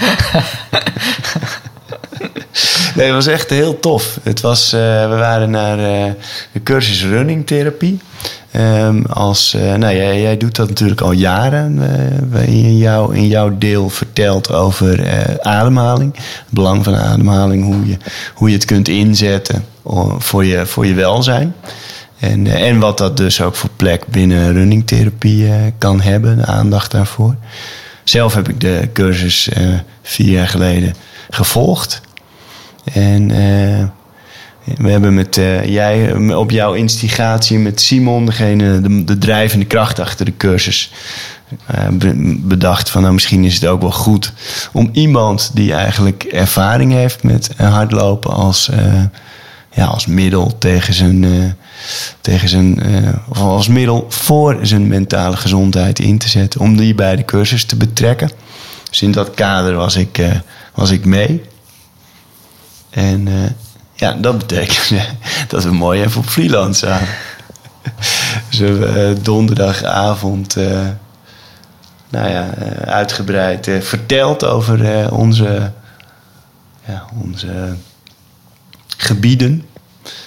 nee, 2.96 3.06
het 3.06 3.16
was 3.16 3.28
echt 3.28 3.50
heel 3.50 3.80
tof. 3.80 4.20
Het 4.24 4.42
was, 4.42 4.74
eh, 4.74 4.80
we 5.10 5.16
waren 5.16 5.50
naar 5.50 5.80
eh, 5.80 6.12
de 6.52 6.64
cursus 6.64 7.04
running 7.04 7.48
therapie. 7.48 8.00
Ehm, 8.58 9.02
als, 9.02 9.54
eh, 9.54 9.74
nou, 9.74 9.96
jij, 9.96 10.38
doet 10.38 10.56
dat 10.56 10.70
natuurlijk 10.70 11.02
al 11.02 11.12
jaren. 11.12 11.80
eh, 12.34 12.80
jou, 12.80 13.16
in 13.16 13.28
jouw 13.28 13.58
deel 13.58 13.90
vertelt 13.90 14.52
over 14.52 15.04
eh, 15.04 15.36
ademhaling. 15.42 16.16
Het 16.16 16.50
belang 16.50 16.84
van 16.84 16.96
ademhaling. 16.96 17.64
Hoe 17.64 17.88
je, 17.88 17.98
hoe 18.34 18.50
je 18.50 18.56
het 18.56 18.66
kunt 18.66 18.88
inzetten 18.88 19.66
voor 20.18 20.46
je, 20.46 20.66
voor 20.66 20.86
je 20.86 20.94
welzijn. 20.94 21.56
En, 22.20 22.48
en 22.48 22.80
wat 22.80 22.98
dat 22.98 23.18
dus 23.18 23.42
ook 23.42 23.56
voor 23.56 23.70
plek 23.76 24.08
binnen 24.08 24.54
runningtherapie 24.54 25.52
kan 25.78 26.02
hebben, 26.02 26.38
de 26.38 26.46
aandacht 26.46 26.92
daarvoor. 26.92 27.36
Zelf 28.04 28.34
heb 28.34 28.50
ik 28.50 28.62
de 28.62 28.90
cursus 28.94 29.50
vier 30.02 30.32
jaar 30.32 30.48
geleden 30.48 30.96
gevolgd. 31.30 32.02
En 32.94 33.32
we 34.76 34.90
hebben 34.90 35.14
met 35.14 35.38
eh, 35.38 35.66
jij 35.66 36.12
eh, 36.12 36.38
op 36.38 36.52
jouw 36.52 36.74
instigatie 36.74 37.60
met 37.60 37.82
Simon, 37.82 38.26
degene, 38.26 38.82
de, 38.82 39.04
de 39.04 39.18
drijvende 39.18 39.66
kracht 39.66 40.00
achter 40.00 40.26
de 40.26 40.38
cursus, 40.38 40.92
eh, 41.66 41.88
be- 41.88 42.38
bedacht 42.40 42.90
van 42.90 43.02
nou 43.02 43.14
misschien 43.14 43.44
is 43.44 43.54
het 43.54 43.66
ook 43.66 43.82
wel 43.82 43.92
goed 43.92 44.34
om 44.72 44.90
iemand 44.92 45.52
die 45.54 45.74
eigenlijk 45.74 46.24
ervaring 46.24 46.92
heeft 46.92 47.24
met 47.24 47.50
hardlopen 47.58 48.34
als, 48.34 48.70
ja, 49.72 49.86
als 49.86 50.06
middel 50.06 50.58
tegen 50.58 50.94
zijn, 50.94 51.26
tegen 52.22 52.50
zijn 52.50 52.82
of 53.30 53.38
als 53.38 53.68
middel 53.68 54.06
voor 54.10 54.60
zijn 54.62 54.88
mentale 54.88 55.38
gezondheid 55.38 56.00
in 56.00 56.18
te 56.18 56.30
zetten. 56.30 56.62
Om 56.62 56.78
die 56.78 56.96
bij 56.96 57.16
de 57.16 57.26
cursus 57.26 57.66
te 57.66 57.76
betrekken. 57.76 58.32
Dus 58.90 59.02
in 59.02 59.12
dat 59.12 59.32
kader 59.34 59.76
was 59.76 59.96
ik, 59.96 60.22
was 60.74 60.92
ik 60.92 61.06
mee. 61.06 61.42
En 62.90 63.28
ja, 63.98 64.14
dat 64.14 64.38
betekent 64.38 64.92
dat 65.48 65.64
we 65.64 65.72
mooi 65.72 66.04
even 66.04 66.22
op 66.22 66.28
freelance 66.28 66.86
zaten. 66.86 67.08
dus 68.50 68.60
we 68.60 69.16
donderdagavond 69.22 70.56
nou 72.10 72.30
ja, 72.30 72.54
uitgebreid 72.86 73.70
verteld 73.80 74.46
over 74.46 75.12
onze, 75.12 75.72
ja, 76.86 77.06
onze 77.22 77.76
gebieden. 78.98 79.66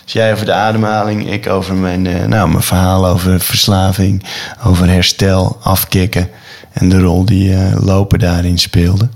Dus 0.04 0.12
jij 0.12 0.32
over 0.32 0.46
de 0.46 0.52
ademhaling, 0.52 1.30
ik 1.30 1.46
over 1.46 1.74
mijn, 1.74 2.02
nou, 2.02 2.48
mijn 2.48 2.62
verhaal 2.62 3.06
over 3.06 3.40
verslaving, 3.40 4.24
over 4.64 4.88
herstel, 4.88 5.58
afkicken 5.62 6.30
en 6.72 6.88
de 6.88 7.00
rol 7.00 7.24
die 7.24 7.56
lopen 7.80 8.18
daarin 8.18 8.58
speelde. 8.58 9.08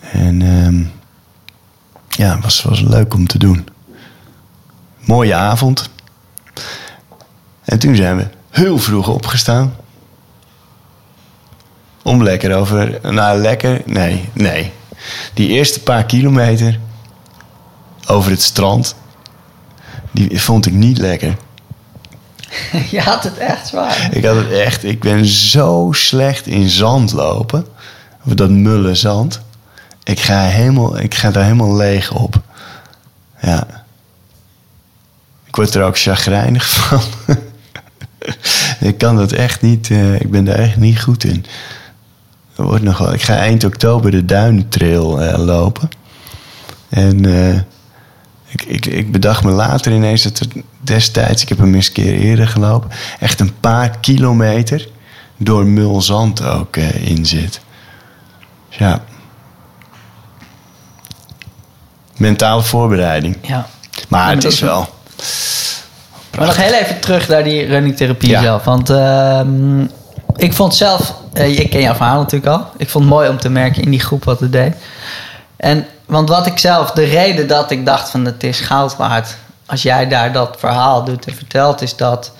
En 0.00 0.40
uh, 0.40 0.86
ja, 2.18 2.34
het 2.34 2.42
was, 2.42 2.62
was 2.62 2.80
leuk 2.80 3.14
om 3.14 3.26
te 3.26 3.38
doen. 3.38 3.68
Mooie 4.98 5.34
avond. 5.34 5.90
En 7.64 7.78
toen 7.78 7.96
zijn 7.96 8.16
we 8.16 8.28
heel 8.50 8.78
vroeg 8.78 9.08
opgestaan. 9.08 9.76
Om 12.02 12.22
lekker 12.22 12.56
over, 12.56 12.98
nou 13.02 13.38
lekker, 13.38 13.82
nee, 13.86 14.28
nee. 14.32 14.72
Die 15.34 15.48
eerste 15.48 15.82
paar 15.82 16.04
kilometer 16.04 16.78
over 18.06 18.30
het 18.30 18.42
strand. 18.42 18.94
Die 20.10 20.40
vond 20.40 20.66
ik 20.66 20.72
niet 20.72 20.98
lekker. 20.98 21.36
Je 22.90 23.00
had 23.00 23.24
het 23.24 23.38
echt 23.38 23.66
zwaar. 23.66 24.08
Ik 24.12 24.24
had 24.24 24.36
het 24.36 24.50
echt. 24.50 24.84
Ik 24.84 25.00
ben 25.00 25.26
zo 25.26 25.88
slecht 25.92 26.46
in 26.46 26.68
zand 26.68 27.12
lopen. 27.12 27.66
Of 28.24 28.34
dat 28.34 28.50
mulle 28.50 28.94
zand. 28.94 29.40
Ik 30.08 30.20
ga, 30.20 30.42
helemaal, 30.42 30.98
ik 30.98 31.14
ga 31.14 31.30
daar 31.30 31.42
helemaal 31.42 31.76
leeg 31.76 32.12
op. 32.12 32.40
Ja. 33.40 33.66
Ik 35.44 35.56
word 35.56 35.74
er 35.74 35.84
ook 35.84 35.98
chagrijnig 35.98 36.68
van. 36.76 37.00
ik 38.80 38.98
kan 38.98 39.16
dat 39.16 39.32
echt 39.32 39.62
niet. 39.62 39.88
Uh, 39.88 40.20
ik 40.20 40.30
ben 40.30 40.44
daar 40.44 40.58
echt 40.58 40.76
niet 40.76 41.00
goed 41.00 41.24
in. 41.24 41.44
Er 42.56 42.64
wordt 42.64 42.82
nog 42.82 42.98
wel, 42.98 43.12
ik 43.12 43.22
ga 43.22 43.36
eind 43.36 43.64
oktober 43.64 44.10
de 44.10 44.24
Duintrail 44.24 45.22
uh, 45.22 45.38
lopen. 45.38 45.88
En 46.88 47.26
uh, 47.26 47.54
ik, 48.46 48.62
ik, 48.66 48.86
ik, 48.86 49.12
bedacht 49.12 49.44
me 49.44 49.50
later 49.50 49.92
ineens 49.92 50.22
dat 50.22 50.38
er 50.38 50.46
destijds, 50.80 51.42
ik 51.42 51.48
heb 51.48 51.58
hem 51.58 51.74
eens 51.74 51.86
een 51.86 51.92
keer 51.92 52.14
eerder 52.14 52.48
gelopen, 52.48 52.90
echt 53.20 53.40
een 53.40 53.60
paar 53.60 53.98
kilometer 53.98 54.88
door 55.36 55.66
mulzand 55.66 56.42
ook 56.44 56.76
in 56.76 57.26
zit. 57.26 57.60
Ja. 58.68 59.02
Mentale 62.18 62.62
voorbereiding. 62.62 63.36
Ja. 63.40 63.66
Maar 64.08 64.30
het 64.34 64.44
is 64.44 64.60
wel. 64.60 64.88
Maar 66.36 66.46
nog 66.46 66.56
heel 66.56 66.72
even 66.72 67.00
terug 67.00 67.28
naar 67.28 67.44
die 67.44 67.66
runningtherapie 67.66 68.28
ja. 68.28 68.42
zelf. 68.42 68.64
Want 68.64 68.90
uh, 68.90 69.40
ik 70.36 70.52
vond 70.52 70.74
zelf, 70.74 71.14
uh, 71.34 71.58
ik 71.58 71.70
ken 71.70 71.80
jouw 71.80 71.94
verhaal 71.94 72.18
natuurlijk 72.18 72.52
al. 72.52 72.66
Ik 72.76 72.88
vond 72.88 73.04
het 73.04 73.12
mooi 73.12 73.28
om 73.28 73.38
te 73.38 73.48
merken 73.48 73.82
in 73.82 73.90
die 73.90 74.00
groep 74.00 74.24
wat 74.24 74.40
het 74.40 74.52
deed. 74.52 74.74
En 75.56 75.86
want 76.06 76.28
wat 76.28 76.46
ik 76.46 76.58
zelf, 76.58 76.90
de 76.90 77.04
reden 77.04 77.48
dat 77.48 77.70
ik 77.70 77.86
dacht 77.86 78.10
van 78.10 78.24
het 78.24 78.44
is 78.44 78.60
goud 78.60 78.96
waard. 78.96 79.36
Als 79.66 79.82
jij 79.82 80.08
daar 80.08 80.32
dat 80.32 80.56
verhaal 80.58 81.04
doet 81.04 81.26
en 81.26 81.34
vertelt, 81.34 81.82
is 81.82 81.96
dat 81.96 82.32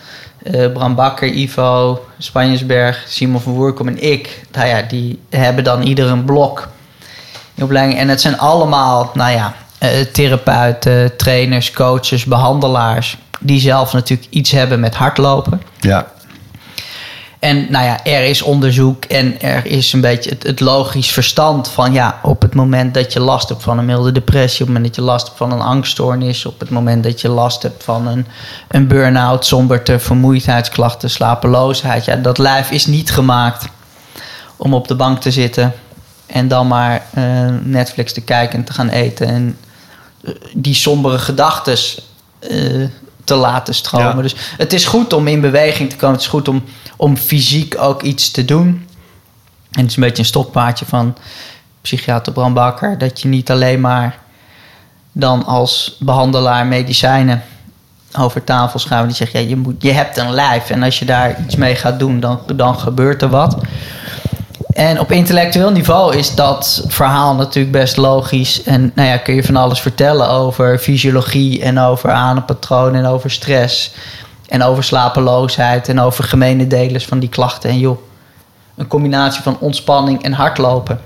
uh, 0.42 0.72
Bram 0.72 0.94
Bakker, 0.94 1.28
Ivo, 1.28 2.04
Spanjesberg, 2.18 3.04
Simon 3.08 3.40
van 3.40 3.52
Woerkom 3.52 3.88
en 3.88 4.02
ik, 4.02 4.42
nou 4.52 4.68
ja, 4.68 4.82
die 4.82 5.22
hebben 5.30 5.64
dan 5.64 5.82
ieder 5.82 6.06
een 6.08 6.24
blok 6.24 6.68
in 7.54 7.64
opleiding. 7.64 7.98
En 7.98 8.08
het 8.08 8.20
zijn 8.20 8.38
allemaal, 8.38 9.10
nou 9.14 9.32
ja, 9.32 9.54
therapeuten, 10.12 11.16
trainers, 11.16 11.70
coaches, 11.70 12.24
behandelaars, 12.24 13.16
die 13.40 13.60
zelf 13.60 13.92
natuurlijk 13.92 14.28
iets 14.30 14.50
hebben 14.50 14.80
met 14.80 14.94
hardlopen. 14.94 15.62
Ja. 15.80 16.06
En 17.38 17.66
nou 17.70 17.84
ja, 17.84 18.04
er 18.04 18.24
is 18.24 18.42
onderzoek 18.42 19.04
en 19.04 19.40
er 19.40 19.66
is 19.66 19.92
een 19.92 20.00
beetje 20.00 20.30
het, 20.30 20.42
het, 20.42 20.60
logisch 20.60 21.10
verstand 21.10 21.68
van 21.68 21.92
ja, 21.92 22.18
op 22.22 22.42
het 22.42 22.54
moment 22.54 22.94
dat 22.94 23.12
je 23.12 23.20
last 23.20 23.48
hebt 23.48 23.62
van 23.62 23.78
een 23.78 23.84
milde 23.84 24.12
depressie, 24.12 24.60
op 24.60 24.66
het 24.66 24.76
moment 24.76 24.94
dat 24.94 24.94
je 24.94 25.10
last 25.10 25.26
hebt 25.26 25.38
van 25.38 25.52
een 25.52 25.60
angststoornis, 25.60 26.46
op 26.46 26.60
het 26.60 26.70
moment 26.70 27.04
dat 27.04 27.20
je 27.20 27.28
last 27.28 27.62
hebt 27.62 27.84
van 27.84 28.06
een, 28.06 28.26
een 28.68 28.86
burn-out, 28.86 29.46
somberte, 29.46 29.98
vermoeidheidsklachten, 29.98 31.10
slapeloosheid, 31.10 32.04
ja, 32.04 32.16
dat 32.16 32.38
lijf 32.38 32.70
is 32.70 32.86
niet 32.86 33.10
gemaakt 33.10 33.68
om 34.56 34.74
op 34.74 34.88
de 34.88 34.94
bank 34.94 35.20
te 35.20 35.30
zitten 35.30 35.74
en 36.26 36.48
dan 36.48 36.66
maar 36.66 37.02
uh, 37.18 37.24
Netflix 37.62 38.12
te 38.12 38.20
kijken 38.20 38.58
en 38.58 38.64
te 38.64 38.72
gaan 38.72 38.88
eten 38.88 39.26
en 39.26 39.56
die 40.52 40.74
sombere 40.74 41.18
gedachten 41.18 41.78
uh, 42.40 42.88
te 43.24 43.34
laten 43.34 43.74
stromen. 43.74 44.16
Ja. 44.16 44.22
Dus 44.22 44.34
het 44.56 44.72
is 44.72 44.84
goed 44.84 45.12
om 45.12 45.26
in 45.26 45.40
beweging 45.40 45.90
te 45.90 45.96
komen. 45.96 46.14
Het 46.14 46.24
is 46.24 46.30
goed 46.30 46.48
om, 46.48 46.64
om 46.96 47.16
fysiek 47.16 47.74
ook 47.78 48.02
iets 48.02 48.30
te 48.30 48.44
doen. 48.44 48.86
En 49.70 49.80
het 49.80 49.90
is 49.90 49.96
een 49.96 50.02
beetje 50.02 50.18
een 50.22 50.28
stokpaardje 50.28 50.86
van 50.86 51.16
psychiater 51.80 52.32
Bram 52.32 52.54
Bakker. 52.54 52.98
Dat 52.98 53.20
je 53.20 53.28
niet 53.28 53.50
alleen 53.50 53.80
maar 53.80 54.18
dan 55.12 55.44
als 55.44 55.96
behandelaar 55.98 56.66
medicijnen 56.66 57.42
over 58.18 58.44
tafel 58.44 58.78
schuiven. 58.78 59.08
Die 59.08 59.16
zegt, 59.16 59.32
ja, 59.32 59.40
je, 59.40 59.56
moet, 59.56 59.82
je 59.82 59.92
hebt 59.92 60.16
een 60.16 60.32
lijf. 60.32 60.70
En 60.70 60.82
als 60.82 60.98
je 60.98 61.04
daar 61.04 61.40
iets 61.44 61.56
mee 61.56 61.74
gaat 61.74 61.98
doen, 61.98 62.20
dan, 62.20 62.40
dan 62.54 62.78
gebeurt 62.78 63.22
er 63.22 63.28
wat. 63.28 63.56
En 64.78 65.00
op 65.00 65.12
intellectueel 65.12 65.70
niveau 65.70 66.16
is 66.16 66.34
dat 66.34 66.84
verhaal 66.86 67.34
natuurlijk 67.34 67.72
best 67.72 67.96
logisch. 67.96 68.62
En 68.62 68.92
nou 68.94 69.08
ja, 69.08 69.16
kun 69.16 69.34
je 69.34 69.44
van 69.44 69.56
alles 69.56 69.80
vertellen 69.80 70.28
over 70.28 70.78
fysiologie 70.78 71.62
en 71.62 71.78
over 71.78 72.10
ademapatroon 72.10 72.94
en 72.94 73.06
over 73.06 73.30
stress. 73.30 73.94
En 74.48 74.62
over 74.62 74.84
slapeloosheid 74.84 75.88
en 75.88 76.00
over 76.00 76.24
gemene 76.24 76.66
delers 76.66 77.06
van 77.06 77.18
die 77.18 77.28
klachten. 77.28 77.70
En 77.70 77.78
joh, 77.78 77.98
een 78.76 78.86
combinatie 78.86 79.42
van 79.42 79.56
ontspanning 79.60 80.22
en 80.22 80.32
hardlopen 80.32 81.00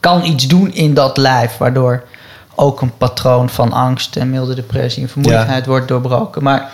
kan 0.00 0.24
iets 0.24 0.46
doen 0.46 0.74
in 0.74 0.94
dat 0.94 1.16
lijf, 1.16 1.56
waardoor 1.56 2.04
ook 2.54 2.80
een 2.80 2.96
patroon 2.96 3.48
van 3.48 3.72
angst 3.72 4.16
en 4.16 4.30
milde 4.30 4.54
depressie 4.54 5.02
en 5.02 5.08
vermoeidheid 5.08 5.64
ja. 5.64 5.70
wordt 5.70 5.88
doorbroken. 5.88 6.42
Maar 6.42 6.70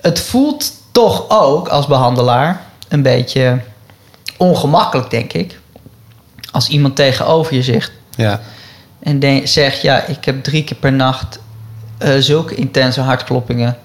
het 0.00 0.20
voelt 0.20 0.72
toch 0.92 1.24
ook 1.28 1.68
als 1.68 1.86
behandelaar 1.86 2.60
een 2.88 3.02
beetje 3.02 3.60
ongemakkelijk, 4.36 5.10
denk 5.10 5.32
ik. 5.32 5.60
Als 6.50 6.68
iemand 6.68 6.96
tegenover 6.96 7.54
je 7.54 7.62
zegt. 7.62 7.92
Ja. 8.16 8.40
En 8.98 9.48
zegt, 9.48 9.80
ja, 9.80 10.04
ik 10.04 10.24
heb 10.24 10.42
drie 10.42 10.64
keer 10.64 10.76
per 10.76 10.92
nacht 10.92 11.38
uh, 12.02 12.14
zulke 12.18 12.54
intense 12.54 13.00
hartkloppingen. 13.00 13.76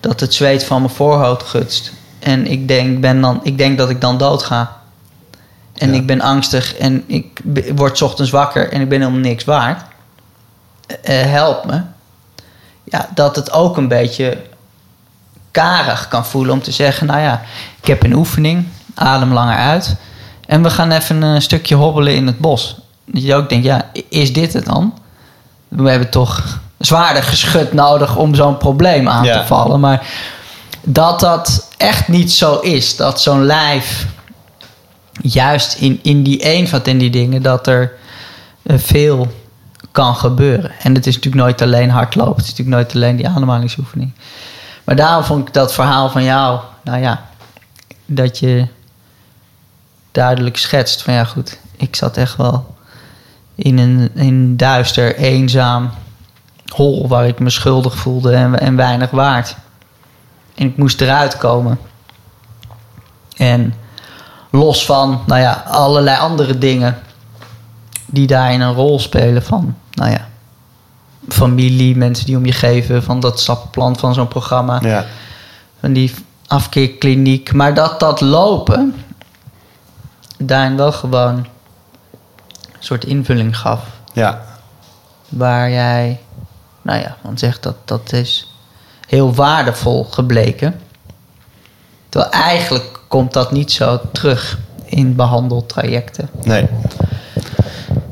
dat 0.00 0.20
het 0.20 0.34
zweet 0.34 0.64
van 0.64 0.82
mijn 0.82 0.94
voorhoofd 0.94 1.42
gutst. 1.42 1.92
En 2.18 2.46
ik 2.46 2.68
denk, 2.68 3.00
ben 3.00 3.20
dan, 3.20 3.40
ik 3.42 3.58
denk 3.58 3.78
dat 3.78 3.90
ik 3.90 4.00
dan 4.00 4.18
dood 4.18 4.42
ga. 4.42 4.76
En 5.74 5.88
ja. 5.88 5.94
ik 5.94 6.06
ben 6.06 6.20
angstig 6.20 6.76
en 6.76 7.04
ik 7.06 7.40
word 7.74 8.02
ochtends 8.02 8.30
wakker 8.30 8.72
en 8.72 8.80
ik 8.80 8.88
ben 8.88 9.00
helemaal 9.00 9.20
niks 9.20 9.44
waard. 9.44 9.82
Uh, 10.88 11.22
help 11.22 11.64
me. 11.64 11.80
Ja, 12.84 13.08
dat 13.14 13.36
het 13.36 13.52
ook 13.52 13.76
een 13.76 13.88
beetje 13.88 14.42
karig 15.50 16.08
kan 16.08 16.26
voelen 16.26 16.52
om 16.52 16.62
te 16.62 16.70
zeggen: 16.70 17.06
Nou 17.06 17.20
ja, 17.20 17.42
ik 17.80 17.86
heb 17.86 18.02
een 18.02 18.14
oefening 18.14 18.66
adem 18.94 19.32
langer 19.32 19.56
uit. 19.56 19.96
En 20.46 20.62
we 20.62 20.70
gaan 20.70 20.90
even 20.90 21.22
een 21.22 21.42
stukje 21.42 21.74
hobbelen 21.74 22.14
in 22.14 22.26
het 22.26 22.38
bos. 22.38 22.76
Dat 23.04 23.22
je 23.22 23.34
ook 23.34 23.48
denkt, 23.48 23.64
ja, 23.64 23.90
is 24.08 24.32
dit 24.32 24.52
het 24.52 24.64
dan? 24.64 24.98
We 25.68 25.90
hebben 25.90 26.10
toch 26.10 26.60
zwaarder 26.78 27.22
geschud 27.22 27.72
nodig 27.72 28.16
om 28.16 28.34
zo'n 28.34 28.56
probleem 28.56 29.08
aan 29.08 29.24
ja. 29.24 29.40
te 29.40 29.46
vallen. 29.46 29.80
Maar 29.80 30.06
dat 30.82 31.20
dat 31.20 31.70
echt 31.76 32.08
niet 32.08 32.32
zo 32.32 32.58
is. 32.58 32.96
Dat 32.96 33.20
zo'n 33.20 33.44
lijf, 33.44 34.06
juist 35.12 35.74
in, 35.74 35.98
in 36.02 36.22
die 36.22 36.38
eenvoud 36.38 36.86
in 36.86 36.98
die 36.98 37.10
dingen, 37.10 37.42
dat 37.42 37.66
er 37.66 37.92
veel 38.66 39.28
kan 39.92 40.16
gebeuren. 40.16 40.70
En 40.82 40.94
het 40.94 41.06
is 41.06 41.14
natuurlijk 41.14 41.44
nooit 41.44 41.62
alleen 41.62 41.90
hardlopen. 41.90 42.36
Het 42.36 42.44
is 42.44 42.50
natuurlijk 42.50 42.76
nooit 42.76 42.94
alleen 42.94 43.16
die 43.16 43.28
ademhalingsoefening. 43.28 44.12
Maar 44.84 44.96
daarom 44.96 45.24
vond 45.24 45.48
ik 45.48 45.54
dat 45.54 45.74
verhaal 45.74 46.10
van 46.10 46.24
jou, 46.24 46.60
nou 46.84 47.00
ja, 47.00 47.24
dat 48.06 48.38
je 48.38 48.66
duidelijk 50.14 50.56
schetst 50.56 51.02
van 51.02 51.14
ja 51.14 51.24
goed, 51.24 51.58
ik 51.76 51.96
zat 51.96 52.16
echt 52.16 52.36
wel 52.36 52.74
in 53.54 53.78
een, 53.78 54.10
in 54.14 54.56
duister, 54.56 55.16
eenzaam 55.16 55.90
hol 56.74 57.08
waar 57.08 57.26
ik 57.26 57.38
me 57.38 57.50
schuldig 57.50 57.96
voelde 57.96 58.32
en, 58.32 58.60
en 58.60 58.76
weinig 58.76 59.10
waard. 59.10 59.56
En 60.54 60.66
ik 60.66 60.76
moest 60.76 61.00
eruit 61.00 61.36
komen. 61.36 61.78
En 63.36 63.74
los 64.50 64.84
van, 64.84 65.22
nou 65.26 65.40
ja, 65.40 65.64
allerlei 65.66 66.18
andere 66.18 66.58
dingen 66.58 66.98
die 68.06 68.26
daarin 68.26 68.60
een 68.60 68.74
rol 68.74 68.98
spelen 68.98 69.42
van, 69.42 69.76
nou 69.92 70.10
ja, 70.10 70.28
familie, 71.28 71.96
mensen 71.96 72.26
die 72.26 72.36
om 72.36 72.46
je 72.46 72.52
geven, 72.52 73.02
van 73.02 73.20
dat 73.20 73.40
stappenplan 73.40 73.98
van 73.98 74.14
zo'n 74.14 74.28
programma, 74.28 74.80
Ja, 74.82 75.06
van 75.80 75.92
die 75.92 76.14
afkeerkliniek. 76.46 77.52
Maar 77.52 77.74
dat 77.74 78.00
dat 78.00 78.20
lopen 78.20 78.94
daarin 80.46 80.76
wel 80.76 80.92
gewoon 80.92 81.36
een 81.36 81.46
soort 82.78 83.04
invulling 83.04 83.58
gaf. 83.58 83.80
ja, 84.12 84.42
Waar 85.28 85.70
jij, 85.70 86.20
nou 86.82 87.00
ja, 87.00 87.16
want 87.20 87.38
zegt 87.38 87.62
dat 87.62 87.76
dat 87.84 88.12
is 88.12 88.54
heel 89.06 89.34
waardevol 89.34 90.04
gebleken. 90.04 90.80
Terwijl 92.08 92.32
eigenlijk 92.32 93.00
komt 93.08 93.32
dat 93.32 93.52
niet 93.52 93.72
zo 93.72 94.00
terug 94.12 94.58
in 94.84 95.14
behandeltrajecten. 95.14 96.28
nee, 96.42 96.68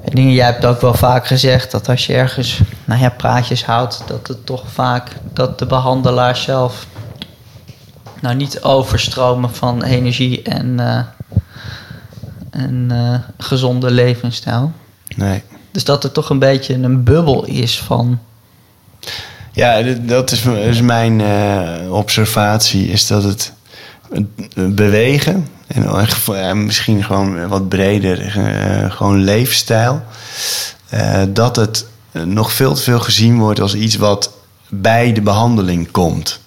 En 0.03 0.11
dingen, 0.11 0.33
jij 0.33 0.47
hebt 0.47 0.65
ook 0.65 0.81
wel 0.81 0.95
vaak 0.95 1.27
gezegd 1.27 1.71
dat 1.71 1.89
als 1.89 2.07
je 2.07 2.15
ergens 2.15 2.61
nou 2.85 3.01
ja, 3.01 3.09
praatjes 3.09 3.65
houdt, 3.65 4.03
dat 4.07 4.29
het 4.29 4.47
toch 4.47 4.65
vaak 4.73 5.17
dat 5.33 5.59
de 5.59 5.67
behandelaar 5.67 6.37
zelf 6.37 6.87
nou 8.21 8.35
niet 8.35 8.63
overstromen 8.63 9.55
van 9.55 9.83
energie 9.83 10.43
en, 10.43 10.81
eh, 10.81 11.01
en 12.53 12.87
eh, 12.91 13.15
gezonde 13.39 13.91
levensstijl. 13.91 14.73
nee. 15.17 15.43
Dus 15.71 15.85
dat 15.85 16.05
er 16.05 16.13
toch 16.13 16.31
een 16.31 16.39
beetje 16.39 16.75
een 16.75 17.05
bubbel 17.05 17.45
is 17.45 17.81
van. 17.81 18.19
Ja, 19.53 19.83
dat 20.01 20.31
is, 20.31 20.45
is 20.45 20.81
mijn 20.81 21.21
eh, 21.21 21.93
observatie. 21.93 22.89
Is 22.89 23.07
dat 23.07 23.23
het 23.23 23.53
het 24.55 24.77
bewegen... 24.77 25.49
en 26.33 26.65
misschien 26.65 27.05
gewoon 27.05 27.49
wat 27.49 27.69
breder... 27.69 28.39
eh, 28.39 28.91
gewoon 28.91 29.25
leefstijl... 29.25 30.03
dat 31.29 31.57
het 31.57 31.87
nog 32.13 32.53
veel 32.53 32.75
te 32.75 32.83
veel 32.83 33.01
gezien 33.01 33.39
wordt 33.39 33.61
als 33.61 33.75
iets 33.75 33.97
wat 33.97 34.31
bij 34.69 35.13
de 35.13 35.21
behandeling 35.21 35.91
komt. 35.91 36.41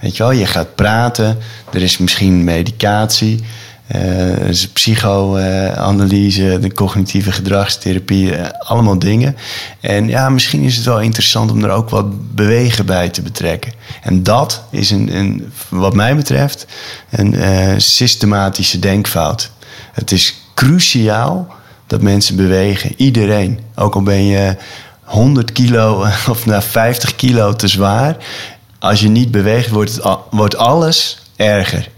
Weet 0.00 0.16
je 0.16 0.22
wel, 0.22 0.32
je 0.32 0.46
gaat 0.46 0.74
praten, 0.74 1.38
er 1.72 1.82
is 1.82 1.98
misschien 1.98 2.44
medicatie, 2.44 3.44
eh, 3.94 4.48
is 4.48 4.68
psychoanalyse, 4.68 6.58
de 6.60 6.72
cognitieve 6.72 7.32
gedragstherapie, 7.32 8.36
eh, 8.36 8.68
allemaal 8.68 8.98
dingen. 8.98 9.36
En 9.80 10.08
ja, 10.08 10.28
misschien 10.28 10.62
is 10.62 10.76
het 10.76 10.84
wel 10.84 11.00
interessant 11.00 11.50
om 11.50 11.64
er 11.64 11.70
ook 11.70 11.90
wat 11.90 12.34
bewegen 12.34 12.86
bij 12.86 13.08
te 13.08 13.22
betrekken. 13.22 13.72
En 14.02 14.22
dat 14.22 14.62
is 14.70 14.90
een, 14.90 15.16
een 15.16 15.52
wat 15.68 15.94
mij 15.94 16.16
betreft 16.16 16.66
een 17.10 17.34
eh, 17.34 17.74
systematische 17.76 18.78
denkfout. 18.78 19.50
Het 19.92 20.12
is 20.12 20.34
cruciaal 20.54 21.54
dat 21.86 22.02
mensen 22.02 22.36
bewegen, 22.36 22.94
iedereen. 22.96 23.60
Ook 23.74 23.94
al 23.94 24.02
ben 24.02 24.24
je 24.24 24.56
100 25.02 25.52
kilo 25.52 26.06
of 26.30 26.46
nou 26.46 26.62
50 26.62 27.16
kilo 27.16 27.52
te 27.52 27.68
zwaar. 27.68 28.16
Als 28.78 29.00
je 29.00 29.08
niet 29.08 29.30
beweegt, 29.30 29.70
wordt, 29.70 30.00
wordt 30.30 30.56
alles 30.56 31.18
erger. 31.36 31.92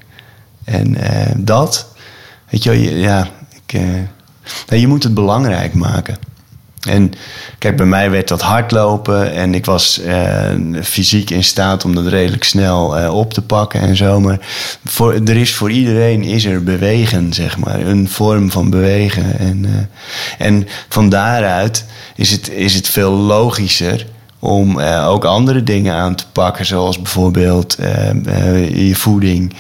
En 0.67 0.97
eh, 0.97 1.33
dat, 1.37 1.87
weet 2.49 2.63
je, 2.63 2.99
ja, 2.99 3.29
ik, 3.65 3.81
eh, 4.69 4.81
je 4.81 4.87
moet 4.87 5.03
het 5.03 5.15
belangrijk 5.15 5.75
maken. 5.75 6.17
En 6.81 7.13
kijk, 7.59 7.77
bij 7.77 7.87
mij 7.87 8.11
werd 8.11 8.29
dat 8.29 8.43
hardlopen 8.43 9.33
en 9.33 9.55
ik 9.55 9.65
was 9.65 10.01
eh, 10.01 10.55
fysiek 10.83 11.31
in 11.31 11.45
staat 11.45 11.85
om 11.85 11.95
dat 11.95 12.07
redelijk 12.07 12.45
snel 12.45 13.11
op 13.13 13.33
te 13.33 13.43
pakken 13.43 13.81
en 13.81 13.97
zo. 13.97 14.21
Maar 14.21 14.39
voor, 14.85 15.13
er 15.13 15.37
is 15.37 15.55
voor 15.55 15.71
iedereen 15.71 16.23
is 16.23 16.45
er 16.45 16.63
bewegen, 16.63 17.33
zeg 17.33 17.57
maar, 17.57 17.81
een 17.81 18.09
vorm 18.09 18.51
van 18.51 18.71
bewegen. 18.71 19.39
En, 19.39 19.89
en 20.39 20.69
van 20.89 21.09
daaruit 21.09 21.85
is 22.15 22.31
het, 22.31 22.51
is 22.51 22.75
het 22.75 22.89
veel 22.89 23.13
logischer 23.13 24.07
om 24.39 24.81
ook 24.81 25.25
andere 25.25 25.63
dingen 25.63 25.95
aan 25.95 26.15
te 26.15 26.27
pakken, 26.33 26.67
zoals 26.67 27.03
bijvoorbeeld 27.03 27.77
je 28.73 28.93
voeding 28.95 29.55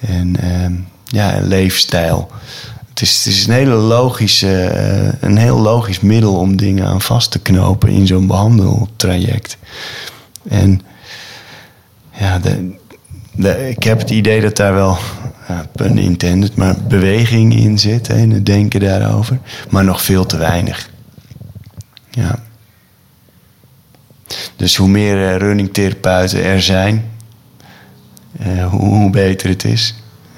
en 0.00 0.36
eh, 0.36 0.70
ja, 1.04 1.40
leefstijl. 1.42 2.30
Het 2.88 3.00
is, 3.00 3.16
het 3.16 3.26
is 3.26 3.46
een, 3.46 3.52
hele 3.52 3.74
logische, 3.74 4.64
eh, 4.64 5.12
een 5.20 5.36
heel 5.36 5.58
logisch 5.58 6.00
middel 6.00 6.36
om 6.36 6.56
dingen 6.56 6.86
aan 6.86 7.00
vast 7.00 7.30
te 7.30 7.38
knopen 7.38 7.88
in 7.88 8.06
zo'n 8.06 8.26
behandeltraject. 8.26 9.56
En 10.48 10.80
ja, 12.18 12.38
de, 12.38 12.74
de, 13.32 13.68
ik 13.68 13.82
heb 13.82 13.98
het 13.98 14.10
idee 14.10 14.40
dat 14.40 14.56
daar 14.56 14.74
wel, 14.74 14.98
ja, 15.48 15.66
pun 15.72 15.98
intended, 15.98 16.56
maar 16.56 16.76
beweging 16.88 17.54
in 17.54 17.78
zit, 17.78 18.06
hè, 18.06 18.16
in 18.16 18.30
het 18.30 18.46
denken 18.46 18.80
daarover. 18.80 19.38
Maar 19.70 19.84
nog 19.84 20.02
veel 20.02 20.26
te 20.26 20.36
weinig. 20.36 20.90
Ja. 22.10 22.38
Dus 24.56 24.76
hoe 24.76 24.88
meer 24.88 25.28
eh, 25.28 25.36
runningtherapeuten 25.36 26.44
er 26.44 26.62
zijn, 26.62 27.10
eh, 28.40 28.66
hoe, 28.66 29.10
beter 29.10 29.48
het 29.48 29.64
is. 29.64 29.94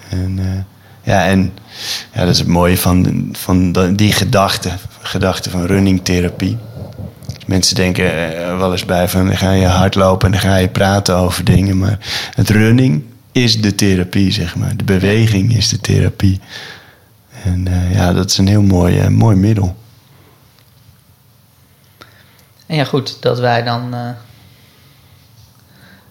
En, 0.08 0.38
eh, 0.38 0.64
ja, 1.12 1.26
en 1.26 1.52
ja, 2.12 2.20
dat 2.20 2.28
is 2.28 2.38
het 2.38 2.48
mooie 2.48 2.78
van, 2.78 3.28
van 3.32 3.72
die 3.96 4.12
gedachte, 4.12 4.70
gedachte 5.00 5.50
van 5.50 5.66
runningtherapie. 5.66 6.56
Mensen 7.46 7.74
denken 7.74 8.36
eh, 8.38 8.58
wel 8.58 8.72
eens 8.72 8.84
bij 8.84 9.08
van 9.08 9.26
dan 9.26 9.36
ga 9.36 9.52
je 9.52 9.66
hardlopen 9.66 10.26
en 10.26 10.32
dan 10.32 10.50
ga 10.50 10.56
je 10.56 10.68
praten 10.68 11.16
over 11.16 11.44
dingen. 11.44 11.78
Maar 11.78 11.98
het 12.34 12.50
running 12.50 13.02
is 13.32 13.60
de 13.60 13.74
therapie, 13.74 14.32
zeg 14.32 14.56
maar. 14.56 14.76
De 14.76 14.84
beweging 14.84 15.56
is 15.56 15.68
de 15.68 15.80
therapie. 15.80 16.40
En 17.44 17.68
ja, 17.92 18.12
dat 18.12 18.30
is 18.30 18.38
een 18.38 18.46
heel 18.46 18.62
mooi, 18.62 19.08
mooi 19.08 19.36
middel. 19.36 19.76
En 22.66 22.76
ja, 22.76 22.84
goed, 22.84 23.16
dat 23.20 23.38
wij 23.38 23.62
dan. 23.62 23.94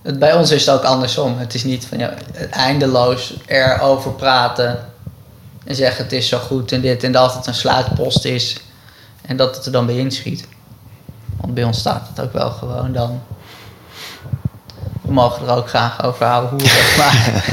Het, 0.02 0.20
bij 0.20 0.34
ons 0.34 0.52
is 0.52 0.66
het 0.66 0.76
ook 0.76 0.84
andersom. 0.84 1.38
Het 1.38 1.54
is 1.54 1.64
niet 1.64 1.86
van 1.86 1.98
ja, 1.98 2.14
eindeloos 2.52 3.34
erover 3.46 4.12
praten 4.12 4.80
en 5.66 5.76
zeggen 5.76 6.04
het 6.04 6.14
is 6.14 6.28
zo 6.28 6.38
goed 6.38 6.72
en 6.72 6.82
dit 6.82 7.04
en 7.04 7.12
dat 7.12 7.34
het 7.34 7.48
een 7.48 7.54
sluitpost 7.54 8.26
is 8.26 8.58
en 9.22 9.38
dat 9.38 9.56
het 9.56 9.66
er 9.66 9.72
dan 9.72 9.86
bij 9.86 9.98
inschiet. 9.98 10.48
Want 11.38 11.54
bij 11.54 11.64
ons 11.64 11.80
staat 11.80 12.08
het 12.08 12.26
ook 12.26 12.34
wel 12.34 12.50
gewoon 12.52 12.92
dan. 12.94 13.22
We 15.02 15.12
mogen 15.14 15.48
er 15.48 15.56
ook 15.56 15.70
graag 15.70 16.04
over 16.04 16.26
houden 16.26 16.50
hoe 16.50 16.62
het 16.64 16.98
maar 16.98 17.44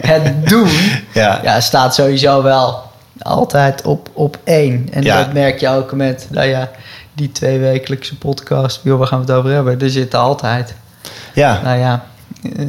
het 0.12 0.48
doen 0.48 0.70
Ja, 1.12 1.40
ja, 1.42 1.60
staat 1.60 1.94
sowieso 1.94 2.42
wel 2.42 2.90
altijd 3.18 3.82
op, 3.82 4.08
op 4.12 4.38
één. 4.44 4.88
En 4.92 5.02
Ja. 5.02 5.16
dat 5.24 5.32
merk 5.32 5.60
je 5.60 5.68
ook 5.68 5.92
met, 5.92 6.26
nou 6.30 6.46
ja, 6.46 6.70
die 7.12 7.32
twee 7.32 7.58
wekelijkse 7.58 8.18
podcast. 8.18 8.80
Joh, 8.82 8.98
waar 8.98 9.06
gaan 9.06 9.24
we 9.24 9.26
het 9.26 9.34
over 9.40 9.50
hebben? 9.50 9.80
Er 9.80 9.90
zitten 9.90 10.18
altijd, 10.18 10.74
ja, 11.34 11.60
nou 11.62 11.78
ja, 11.78 12.04
eh, 12.56 12.66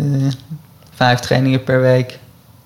vijf 0.95 1.19
trainingen 1.19 1.63
per 1.63 1.81
week 1.81 2.19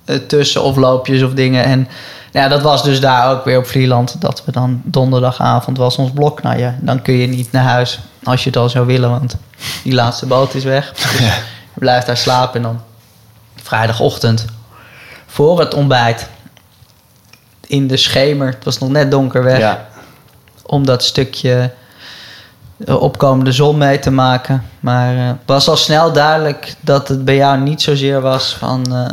eh, 0.05 0.15
tussen 0.15 0.63
of 0.63 0.75
loopjes 0.75 1.21
of 1.23 1.33
dingen. 1.33 1.63
En 1.63 1.87
ja, 2.31 2.47
dat 2.47 2.61
was 2.61 2.83
dus 2.83 2.99
daar 2.99 3.31
ook 3.31 3.45
weer 3.45 3.57
op 3.57 3.67
Vlieland. 3.67 4.21
Dat 4.21 4.45
we 4.45 4.51
dan 4.51 4.81
donderdagavond 4.83 5.77
was 5.77 5.95
ons 5.97 6.11
blok. 6.11 6.41
Nou 6.41 6.57
ja, 6.59 6.75
dan 6.81 7.01
kun 7.01 7.13
je 7.13 7.27
niet 7.27 7.51
naar 7.51 7.63
huis 7.63 7.99
als 8.23 8.43
je 8.43 8.49
het 8.49 8.57
al 8.57 8.69
zou 8.69 8.85
willen. 8.85 9.09
Want 9.09 9.35
die 9.83 9.93
laatste 9.93 10.25
boot 10.25 10.53
is 10.53 10.63
weg. 10.63 10.91
Dus 10.93 11.19
Ja. 11.27 11.33
je 11.73 11.79
blijft 11.79 12.05
daar 12.05 12.17
slapen. 12.17 12.55
En 12.55 12.61
dan 12.61 12.81
vrijdagochtend 13.63 14.45
voor 15.25 15.59
het 15.59 15.73
ontbijt. 15.73 16.29
In 17.67 17.87
de 17.87 17.97
schemer. 17.97 18.47
Het 18.47 18.63
was 18.63 18.77
nog 18.77 18.89
net 18.89 19.11
donker 19.11 19.43
weg. 19.43 19.59
ja, 19.59 19.87
Om 20.65 20.85
dat 20.85 21.03
stukje 21.03 21.71
opkomende 22.85 23.51
zon 23.51 23.77
mee 23.77 23.99
te 23.99 24.11
maken. 24.11 24.63
Maar 24.79 25.15
eh, 25.15 25.27
het 25.27 25.37
was 25.45 25.69
al 25.69 25.77
snel 25.77 26.13
duidelijk 26.13 26.75
dat 26.79 27.07
het 27.07 27.25
bij 27.25 27.35
jou 27.35 27.59
niet 27.59 27.81
zozeer 27.81 28.21
was 28.21 28.55
van... 28.59 28.95
eh, 28.95 29.11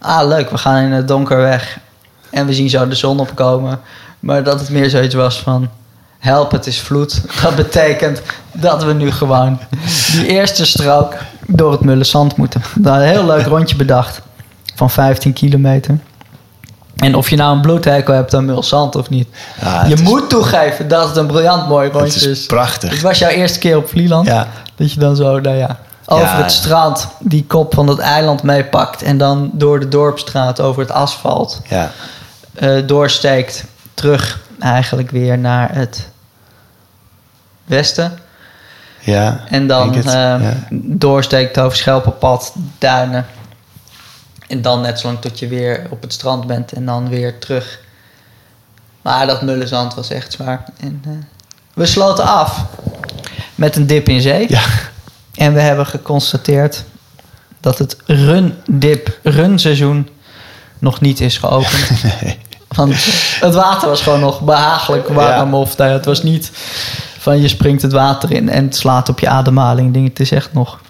ah, 0.00 0.28
leuk, 0.28 0.50
we 0.50 0.58
gaan 0.58 0.82
in 0.82 0.92
het 0.92 1.08
donker 1.08 1.36
weg. 1.36 1.78
En 2.30 2.46
we 2.46 2.54
zien 2.54 2.70
zo 2.70 2.88
de 2.88 2.94
zon 2.94 3.20
opkomen. 3.20 3.80
Maar 4.20 4.42
dat 4.42 4.60
het 4.60 4.70
meer 4.70 4.90
zoiets 4.90 5.14
was 5.14 5.38
van... 5.38 5.68
Help, 6.18 6.50
het 6.50 6.66
is 6.66 6.80
vloed. 6.80 7.22
Dat 7.42 7.56
betekent 7.56 8.22
dat 8.52 8.84
we 8.84 8.92
nu 8.92 9.10
gewoon 9.10 9.58
die 10.12 10.26
eerste 10.26 10.66
strook 10.66 11.14
door 11.46 11.72
het 11.72 11.80
Mullenzand 11.80 12.36
moeten. 12.36 12.62
Daar 12.74 13.00
een 13.00 13.08
heel 13.08 13.26
leuk 13.26 13.46
rondje 13.46 13.76
bedacht. 13.76 14.20
Van 14.74 14.90
15 14.90 15.32
kilometer. 15.32 15.98
En 16.96 17.14
of 17.14 17.30
je 17.30 17.36
nou 17.36 17.54
een 17.54 17.60
bloedhekel 17.60 18.14
hebt 18.14 18.34
aan 18.34 18.44
Mulzand 18.44 18.96
of 18.96 19.08
niet. 19.10 19.28
Ja, 19.60 19.82
je 19.84 19.90
het 19.90 20.00
is- 20.00 20.08
moet 20.08 20.28
toegeven 20.30 20.88
dat 20.88 21.08
het 21.08 21.16
een 21.16 21.26
briljant 21.26 21.68
mooi 21.68 21.84
het 21.88 21.96
rondje 21.96 22.20
is 22.30 22.38
is. 22.40 22.46
prachtig. 22.46 22.90
Het 22.90 23.00
was 23.02 23.18
jouw 23.18 23.28
eerste 23.30 23.58
keer 23.58 23.76
op 23.76 23.88
Vlieland. 23.88 24.26
Ja, 24.26 24.48
Dat 24.74 24.92
je 24.92 25.00
dan 25.00 25.16
zo, 25.16 25.40
nou 25.40 25.56
ja, 25.56 25.78
over 26.06 26.24
Ja. 26.26 26.42
het 26.42 26.52
strand 26.52 27.08
die 27.18 27.44
kop 27.44 27.74
van 27.74 27.86
het 27.88 27.98
eiland 27.98 28.42
meepakt. 28.42 29.02
En 29.02 29.18
dan 29.18 29.50
door 29.52 29.80
de 29.80 29.88
dorpstraat 29.88 30.60
over 30.60 30.82
het 30.82 30.90
asfalt 30.90 31.60
ja, 31.68 31.90
eh, 32.54 32.86
doorsteekt. 32.86 33.64
Terug 33.94 34.40
eigenlijk 34.60 35.10
weer 35.10 35.38
naar 35.38 35.74
het 35.74 36.08
westen. 37.64 38.18
ja. 39.00 39.40
En 39.48 39.66
dan 39.66 39.94
het, 39.94 40.04
ja. 40.12 40.40
doorsteekt 40.82 41.58
over 41.60 41.76
Schelpenpad, 41.76 42.52
Duinen. 42.78 43.26
En 44.46 44.62
dan 44.62 44.80
net 44.80 45.00
zolang 45.00 45.20
tot 45.20 45.38
je 45.38 45.48
weer 45.48 45.86
op 45.90 46.02
het 46.02 46.12
strand 46.12 46.46
bent 46.46 46.72
en 46.72 46.86
dan 46.86 47.08
weer 47.08 47.38
terug. 47.38 47.80
Maar 49.02 49.26
dat 49.26 49.42
mullenzand 49.42 49.94
was 49.94 50.10
echt 50.10 50.32
zwaar. 50.32 50.64
En, 50.80 51.02
eh, 51.04 51.12
we 51.74 51.86
sloten 51.86 52.24
af 52.24 52.64
met 53.54 53.76
een 53.76 53.86
dip 53.86 54.08
in 54.08 54.20
zee. 54.20 54.46
Ja. 54.48 54.62
En 55.34 55.54
we 55.54 55.60
hebben 55.60 55.86
geconstateerd 55.86 56.84
dat 57.60 57.78
het 57.78 57.96
run-dip 58.06 59.18
run-seizoen 59.22 60.08
nog 60.78 61.00
niet 61.00 61.20
is 61.20 61.38
geopend. 61.38 61.90
Nee. 62.20 62.38
Want 62.68 62.94
het 63.40 63.54
water 63.54 63.88
was 63.88 64.02
gewoon 64.02 64.20
nog 64.20 64.40
behagelijk 64.40 65.08
warm. 65.08 65.50
Ja. 65.50 65.58
Of 65.58 65.76
nou 65.76 65.90
het 65.90 66.04
was 66.04 66.22
niet 66.22 66.50
van 67.18 67.40
je 67.40 67.48
springt 67.48 67.82
het 67.82 67.92
water 67.92 68.32
in 68.32 68.48
en 68.48 68.64
het 68.64 68.76
slaat 68.76 69.08
op 69.08 69.18
je 69.18 69.28
ademhaling. 69.28 70.08
Het 70.08 70.20
is 70.20 70.30
echt 70.30 70.52
nog 70.52 70.80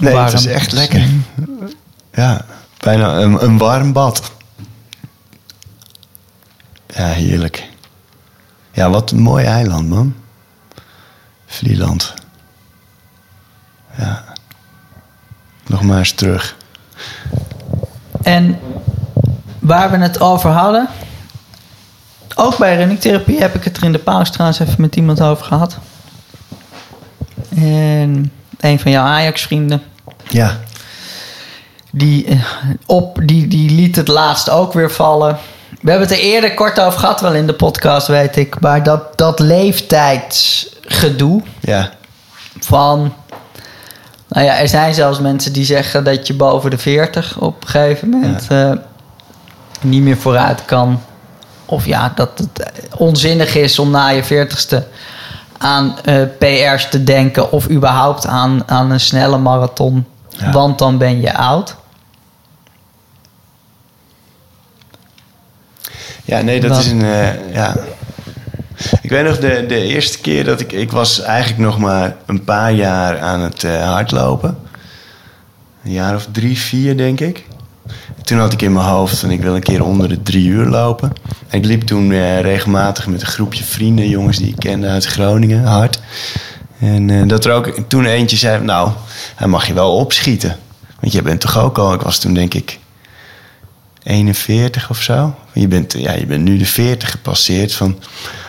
Nee, 0.00 0.12
warm. 0.12 0.24
het 0.24 0.34
is 0.34 0.46
echt 0.46 0.72
lekker. 0.72 1.08
Ja, 2.12 2.44
bijna 2.78 3.14
een, 3.16 3.44
een 3.44 3.58
warm 3.58 3.92
bad. 3.92 4.32
Ja, 6.86 7.06
heerlijk. 7.06 7.68
Ja, 8.72 8.90
wat 8.90 9.10
een 9.10 9.20
mooi 9.20 9.44
eiland, 9.44 9.88
man. 9.88 10.14
Vlieland. 11.46 12.14
Ja. 13.98 14.24
Nog 15.66 15.82
maar 15.82 15.98
eens 15.98 16.12
terug. 16.12 16.56
En 18.22 18.58
waar 19.58 19.90
we 19.90 19.96
het 19.96 20.20
over 20.20 20.50
hadden, 20.50 20.88
ook 22.34 22.58
bij 22.58 22.76
runningtherapie 22.76 23.40
heb 23.40 23.54
ik 23.54 23.64
het 23.64 23.76
er 23.76 23.84
in 23.84 23.92
de 23.92 23.98
pauze 23.98 24.32
trouwens 24.32 24.60
even 24.60 24.80
met 24.80 24.96
iemand 24.96 25.20
over 25.20 25.44
gehad. 25.44 25.78
En 27.54 28.32
een 28.60 28.80
van 28.80 28.90
jouw 28.90 29.04
Ajax-vrienden, 29.04 29.82
Ja, 30.28 30.60
die, 31.94 32.26
eh, 32.26 32.38
op, 32.86 33.18
die, 33.24 33.48
die 33.48 33.70
liet 33.70 33.96
het 33.96 34.08
laatst 34.08 34.50
ook 34.50 34.72
weer 34.72 34.90
vallen. 34.90 35.38
We 35.80 35.90
hebben 35.90 36.08
het 36.08 36.18
er 36.18 36.24
eerder 36.24 36.54
kort 36.54 36.80
over 36.80 36.98
gehad, 36.98 37.20
wel 37.20 37.34
in 37.34 37.46
de 37.46 37.54
podcast, 37.54 38.06
weet 38.06 38.36
ik. 38.36 38.60
Maar 38.60 38.82
dat, 38.82 39.18
dat 39.18 39.38
leeftijdsgedoe 39.38 41.42
ja, 41.60 41.90
van... 42.60 43.14
Nou 44.28 44.46
ja, 44.46 44.58
er 44.58 44.68
zijn 44.68 44.94
zelfs 44.94 45.20
mensen 45.20 45.52
die 45.52 45.64
zeggen 45.64 46.04
dat 46.04 46.26
je 46.26 46.34
boven 46.34 46.70
de 46.70 46.78
40 46.78 47.38
op 47.38 47.62
een 47.62 47.68
gegeven 47.68 48.08
moment 48.08 48.46
eh, 48.48 48.72
niet 49.80 50.02
meer 50.02 50.16
vooruit 50.16 50.64
kan. 50.64 51.02
Of 51.66 51.86
ja, 51.86 52.12
dat 52.14 52.38
het 52.38 52.72
onzinnig 52.96 53.54
is 53.54 53.78
om 53.78 53.90
na 53.90 54.08
je 54.08 54.24
40ste 54.24 54.78
aan 55.58 55.96
eh, 56.04 56.22
PR's 56.38 56.88
te 56.88 57.04
denken. 57.04 57.52
Of 57.52 57.70
überhaupt 57.70 58.26
aan, 58.26 58.62
aan 58.66 58.90
een 58.90 59.00
snelle 59.00 59.38
marathon. 59.38 60.06
Ja. 60.28 60.50
Want 60.50 60.78
dan 60.78 60.98
ben 60.98 61.20
je 61.20 61.34
oud. 61.34 61.76
Ja, 66.24 66.40
nee, 66.40 66.60
dat 66.60 66.70
Wat? 66.70 66.78
is 66.78 66.86
een. 66.90 67.02
eh, 67.02 67.54
ja. 67.54 67.76
Ik 69.02 69.10
weet 69.10 69.24
nog 69.24 69.38
de, 69.38 69.64
de 69.68 69.80
eerste 69.82 70.18
keer 70.20 70.44
dat 70.44 70.60
ik. 70.60 70.72
Ik 70.72 70.90
was 70.92 71.20
eigenlijk 71.20 71.60
nog 71.60 71.78
maar 71.78 72.16
een 72.26 72.44
paar 72.44 72.72
jaar 72.72 73.20
aan 73.20 73.40
het 73.40 73.64
eh, 73.64 73.90
hardlopen. 73.92 74.58
Een 75.84 75.92
jaar 75.92 76.14
of 76.14 76.26
drie, 76.32 76.58
vier, 76.58 76.96
denk 76.96 77.20
ik. 77.20 77.44
Toen 78.22 78.38
had 78.38 78.52
ik 78.52 78.62
in 78.62 78.72
mijn 78.72 78.86
hoofd 78.86 79.18
van 79.18 79.30
ik 79.30 79.40
wil 79.42 79.54
een 79.54 79.62
keer 79.62 79.84
onder 79.84 80.08
de 80.08 80.22
drie 80.22 80.46
uur 80.48 80.66
lopen. 80.66 81.12
En 81.48 81.58
ik 81.58 81.64
liep 81.64 81.82
toen 81.82 82.12
eh, 82.12 82.40
regelmatig 82.40 83.06
met 83.06 83.20
een 83.20 83.26
groepje 83.26 83.64
vrienden, 83.64 84.08
jongens 84.08 84.38
die 84.38 84.48
ik 84.48 84.56
kende 84.58 84.88
uit 84.88 85.04
Groningen, 85.04 85.64
hard. 85.64 86.00
En 86.80 87.28
dat 87.28 87.44
er 87.44 87.52
ook 87.52 87.74
toen 87.88 88.04
eentje 88.04 88.36
zei: 88.36 88.64
Nou, 88.64 88.90
hij 89.34 89.46
mag 89.48 89.66
je 89.66 89.72
wel 89.74 89.96
opschieten. 89.96 90.56
Want 91.00 91.12
jij 91.12 91.22
bent 91.22 91.40
toch 91.40 91.58
ook 91.58 91.78
al. 91.78 91.94
Ik 91.94 92.00
was 92.00 92.18
toen 92.18 92.34
denk 92.34 92.54
ik 92.54 92.78
41 94.02 94.90
of 94.90 95.02
zo. 95.02 95.34
Je 95.52 95.68
bent, 95.68 95.92
ja, 95.98 96.12
je 96.12 96.26
bent 96.26 96.44
nu 96.44 96.56
de 96.56 96.66
40 96.66 97.10
gepasseerd. 97.10 97.72
Van, 97.72 97.98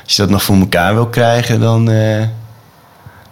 als 0.04 0.16
je 0.16 0.22
dat 0.22 0.30
nog 0.30 0.44
voor 0.44 0.56
elkaar 0.56 0.94
wil 0.94 1.08
krijgen, 1.08 1.60
dan. 1.60 1.92
eh, 1.92 2.24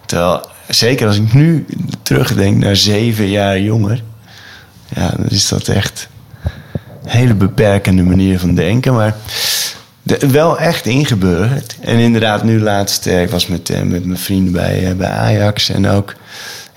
terwijl, 0.06 0.50
zeker 0.68 1.08
als 1.08 1.16
ik 1.16 1.34
nu 1.34 1.66
terugdenk 2.02 2.58
naar 2.58 2.76
zeven 2.76 3.30
jaar 3.30 3.60
jonger. 3.60 4.04
Ja, 4.96 5.10
dan 5.10 5.30
is 5.30 5.48
dat 5.48 5.68
echt 5.68 6.08
een 7.04 7.10
hele 7.10 7.34
beperkende 7.34 8.04
manier 8.04 8.40
van 8.40 8.56
denken. 8.56 8.94
Maar 8.94 9.16
wel 10.20 10.60
echt 10.60 10.86
ingeburgerd. 10.86 11.76
En 11.82 11.98
inderdaad, 11.98 12.44
nu 12.44 12.62
laatst, 12.62 13.08
eh, 13.08 13.22
ik 13.22 13.30
was 13.30 13.48
met, 13.48 13.70
eh, 13.70 13.82
met 13.82 14.06
mijn 14.06 14.20
vrienden 14.20 14.54
bij, 14.54 14.96
bij 14.96 15.10
Ajax. 15.10 15.70
En 15.70 15.88
ook 15.88 16.16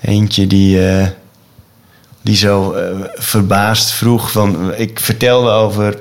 eentje 0.01 0.47
die. 0.47 0.79
Die 2.25 2.35
zo 2.35 2.73
eh, 2.73 2.95
verbaasd 3.13 3.91
vroeg 3.91 4.31
van... 4.31 4.73
Ik 4.75 4.99
vertelde 4.99 5.49
over 5.49 5.99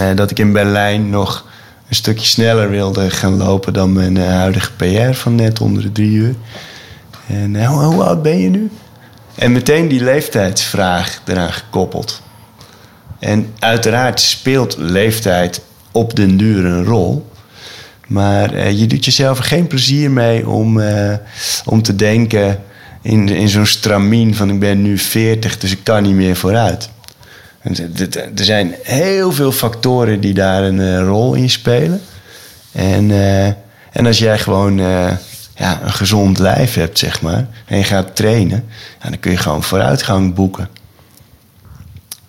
eh, 0.00 0.06
dat 0.14 0.30
ik 0.30 0.38
in 0.38 0.52
Berlijn 0.52 1.10
nog 1.10 1.46
een 1.88 1.94
stukje 1.94 2.26
sneller 2.26 2.70
wilde 2.70 3.10
gaan 3.10 3.36
lopen... 3.36 3.72
dan 3.72 3.92
mijn 3.92 4.16
eh, 4.16 4.28
huidige 4.28 4.72
PR 4.72 5.12
van 5.12 5.34
net 5.34 5.60
onder 5.60 5.82
de 5.82 5.92
drie 5.92 6.10
uur. 6.10 6.34
En 7.26 7.64
hoe, 7.64 8.04
oud 8.04 8.22
ben 8.22 8.38
je 8.38 8.48
nu? 8.48 8.70
En 9.34 9.52
meteen 9.52 9.88
die 9.88 10.04
leeftijdsvraag 10.04 11.20
eraan 11.26 11.52
gekoppeld. 11.52 12.22
En 13.18 13.54
uiteraard 13.58 14.20
speelt 14.20 14.76
leeftijd 14.78 15.60
op 15.92 16.16
den 16.16 16.36
duur 16.36 16.64
een 16.64 16.84
rol... 16.84 17.34
Maar 18.06 18.70
je 18.70 18.86
doet 18.86 19.04
jezelf 19.04 19.38
er 19.38 19.44
geen 19.44 19.66
plezier 19.66 20.10
mee 20.10 20.48
om, 20.48 20.80
om 21.64 21.82
te 21.82 21.94
denken 21.94 22.62
in, 23.06 23.28
in 23.28 23.48
zo'n 23.48 23.66
stramien 23.66 24.34
van 24.34 24.50
ik 24.50 24.58
ben 24.60 24.82
nu 24.82 24.98
40, 24.98 25.58
dus 25.58 25.70
ik 25.72 25.78
kan 25.82 26.02
niet 26.02 26.14
meer 26.14 26.36
vooruit. 26.36 26.88
D- 27.94 28.16
Er 28.16 28.44
zijn 28.44 28.74
heel 28.82 29.32
veel 29.32 29.52
factoren 29.52 30.20
die 30.20 30.34
daar 30.34 30.62
een 30.62 30.80
eh, 30.80 30.98
rol 31.00 31.34
in 31.34 31.50
spelen. 31.50 32.00
En, 32.72 33.10
eh, 33.10 33.46
en 33.92 34.06
als 34.06 34.18
jij 34.18 34.38
gewoon 34.38 34.78
eh, 34.78 35.12
ja, 35.56 35.80
een 35.82 35.92
gezond 35.92 36.38
lijf 36.38 36.74
hebt, 36.74 36.98
zeg 36.98 37.20
maar, 37.22 37.46
en 37.66 37.78
je 37.78 37.84
gaat 37.84 38.16
trainen, 38.16 38.64
ja, 39.02 39.08
dan 39.08 39.20
kun 39.20 39.30
je 39.30 39.36
gewoon 39.36 39.62
vooruitgang 39.62 40.34
boeken. 40.34 40.68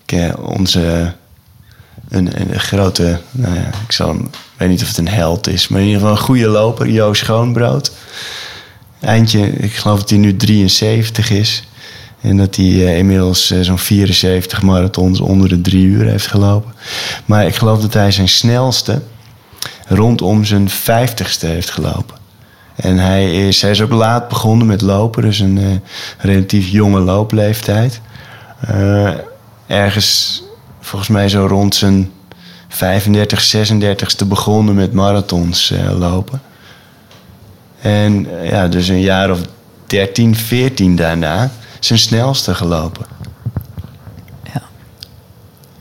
Ik, 0.06 0.12
eh, 0.12 0.34
onze 0.50 1.14
een, 2.10 2.42
een 2.52 2.60
grote, 2.60 3.20
nou 3.32 3.56
ja, 3.56 3.68
ik 3.86 3.92
zal 3.92 4.18
weet 4.58 4.70
niet 4.70 4.82
of 4.82 4.88
het 4.88 4.98
een 4.98 5.08
held 5.08 5.48
is, 5.48 5.68
maar 5.68 5.80
in 5.80 5.86
ieder 5.86 6.02
geval 6.02 6.16
een 6.16 6.24
goede 6.24 6.48
loper, 6.48 6.88
Joost 6.90 7.22
Schoonbrood. 7.24 7.92
Eindje, 9.00 9.48
ik 9.50 9.76
geloof 9.76 10.00
dat 10.00 10.10
hij 10.10 10.20
nu 10.20 10.36
73 10.36 11.30
is. 11.30 11.64
En 12.22 12.38
dat 12.38 12.56
hij 12.56 12.66
eh, 12.66 12.98
inmiddels 12.98 13.52
eh, 13.52 13.60
zo'n 13.62 13.78
74 13.78 14.62
marathons 14.62 15.20
onder 15.20 15.50
de 15.50 15.62
drie 15.62 15.86
uur 15.86 16.06
heeft 16.06 16.28
gelopen. 16.28 16.74
Maar 17.26 17.46
ik 17.46 17.56
geloof 17.56 17.82
dat 17.82 17.94
hij 17.94 18.12
zijn 18.12 18.30
snelste 18.30 19.02
rondom 19.88 20.46
zijn 20.46 20.70
50ste 20.70 21.48
heeft 21.48 21.70
gelopen. 21.70 22.18
En 22.76 22.98
hij 22.98 23.48
is, 23.48 23.62
hij 23.62 23.72
is 23.72 23.82
ook 23.82 23.92
laat 23.92 24.28
begonnen 24.28 24.68
met 24.68 24.82
lopen, 24.82 25.22
dus 25.22 25.40
een 25.40 25.58
eh, 25.58 25.66
relatief 26.18 26.68
jonge 26.68 27.00
loopleeftijd. 27.00 28.02
Ergens, 29.68 30.44
volgens 30.82 31.10
mij 31.10 31.30
zo 31.30 31.46
rond 31.46 31.76
zijn 31.76 32.12
35, 32.68 33.56
36ste 33.56 34.28
begonnen 34.28 34.76
met 34.76 34.94
marathons 34.94 35.74
lopen. 35.98 36.42
En 37.82 38.40
eh, 38.42 38.50
ja, 38.50 38.68
dus 38.68 38.88
een 38.88 39.02
jaar 39.02 39.32
of 39.32 39.40
13, 39.86 40.36
14 40.36 40.96
daarna 40.96 41.50
zijn 41.80 42.00
snelste 42.00 42.56
gelopen. 42.56 43.06
Ja. 44.44 44.62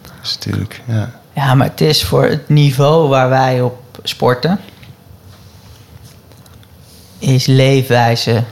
Dat 0.02 0.12
is 0.22 0.34
natuurlijk, 0.34 0.82
ja. 0.86 1.10
Ja, 1.34 1.54
maar 1.54 1.68
het 1.68 1.80
is 1.80 2.04
voor 2.04 2.24
het 2.24 2.48
niveau 2.48 3.08
waar 3.08 3.28
wij 3.28 3.60
op 3.60 3.80
sporten, 4.02 4.60
is 7.18 7.46
leefwijze 7.46 8.42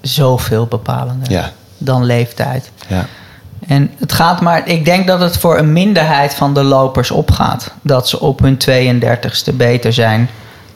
zoveel 0.00 0.66
bepalender 0.66 1.30
Ja, 1.30 1.52
dan 1.78 2.04
leeftijd. 2.04 2.70
ja, 2.88 3.06
En 3.66 3.90
het 3.98 4.12
gaat 4.12 4.40
maar, 4.40 4.68
ik 4.68 4.84
denk 4.84 5.06
dat 5.06 5.20
het 5.20 5.38
voor 5.38 5.58
een 5.58 5.72
minderheid 5.72 6.34
van 6.34 6.54
de 6.54 6.62
lopers 6.62 7.10
opgaat. 7.10 7.72
Dat 7.82 8.08
ze 8.08 8.20
op 8.20 8.40
hun 8.40 8.58
32ste 8.70 9.54
beter 9.54 9.92
zijn 9.92 10.28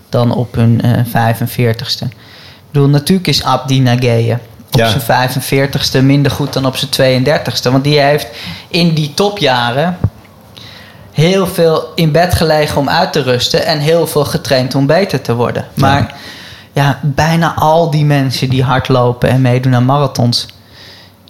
dan 0.09 0.35
op 0.35 0.55
hun 0.55 0.81
eh 0.81 0.91
45ste. 1.07 2.05
Ik 2.05 2.75
bedoel, 2.75 2.89
natuurlijk 2.89 3.29
is 3.29 3.45
Abdi 3.45 3.81
Nageye 3.81 4.39
op 4.73 4.79
Ja. 4.81 4.89
zijn 4.99 5.43
45ste 5.43 6.03
minder 6.03 6.33
goed 6.33 6.53
dan 6.53 6.67
op 6.67 6.77
zijn 6.77 6.91
32ste. 7.25 7.71
Want 7.71 7.85
die 7.85 8.01
heeft 8.01 8.27
in 8.69 8.95
die 8.95 9.15
topjaren 9.15 9.99
heel 11.13 11.47
veel 11.47 11.93
in 11.95 12.13
bed 12.13 12.35
gelegen 12.35 12.77
om 12.81 12.89
uit 12.89 13.13
te 13.13 13.23
rusten 13.23 13.65
en 13.67 13.79
heel 13.79 14.07
veel 14.07 14.25
getraind 14.25 14.75
om 14.75 14.87
beter 14.87 15.21
te 15.21 15.35
worden. 15.35 15.65
Maar 15.75 16.15
ja, 16.73 16.99
bijna 17.03 17.55
al 17.55 17.91
die 17.91 18.05
mensen 18.05 18.49
die 18.51 18.63
hardlopen 18.63 19.29
en 19.29 19.41
meedoen 19.41 19.75
aan 19.75 19.85
marathons, 19.85 20.47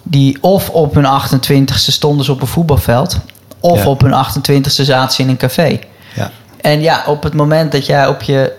die 0.03 0.37
of 0.41 0.69
op 0.69 0.93
hun 0.95 1.05
28ste 1.05 1.91
stonden 1.91 2.25
ze 2.25 2.31
op 2.31 2.41
een 2.41 2.47
voetbalveld, 2.47 3.17
of 3.59 3.83
Ja. 3.83 3.89
op 3.89 4.01
hun 4.01 4.13
28ste 4.13 4.83
zaten 4.83 5.15
ze 5.15 5.21
in 5.21 5.29
een 5.29 5.37
café. 5.37 5.79
ja, 6.15 6.31
En 6.61 6.81
ja, 6.81 7.03
op 7.07 7.23
het 7.23 7.33
moment 7.33 7.71
dat 7.71 7.85
jij 7.85 8.07
op 8.07 8.21
je 8.21 8.53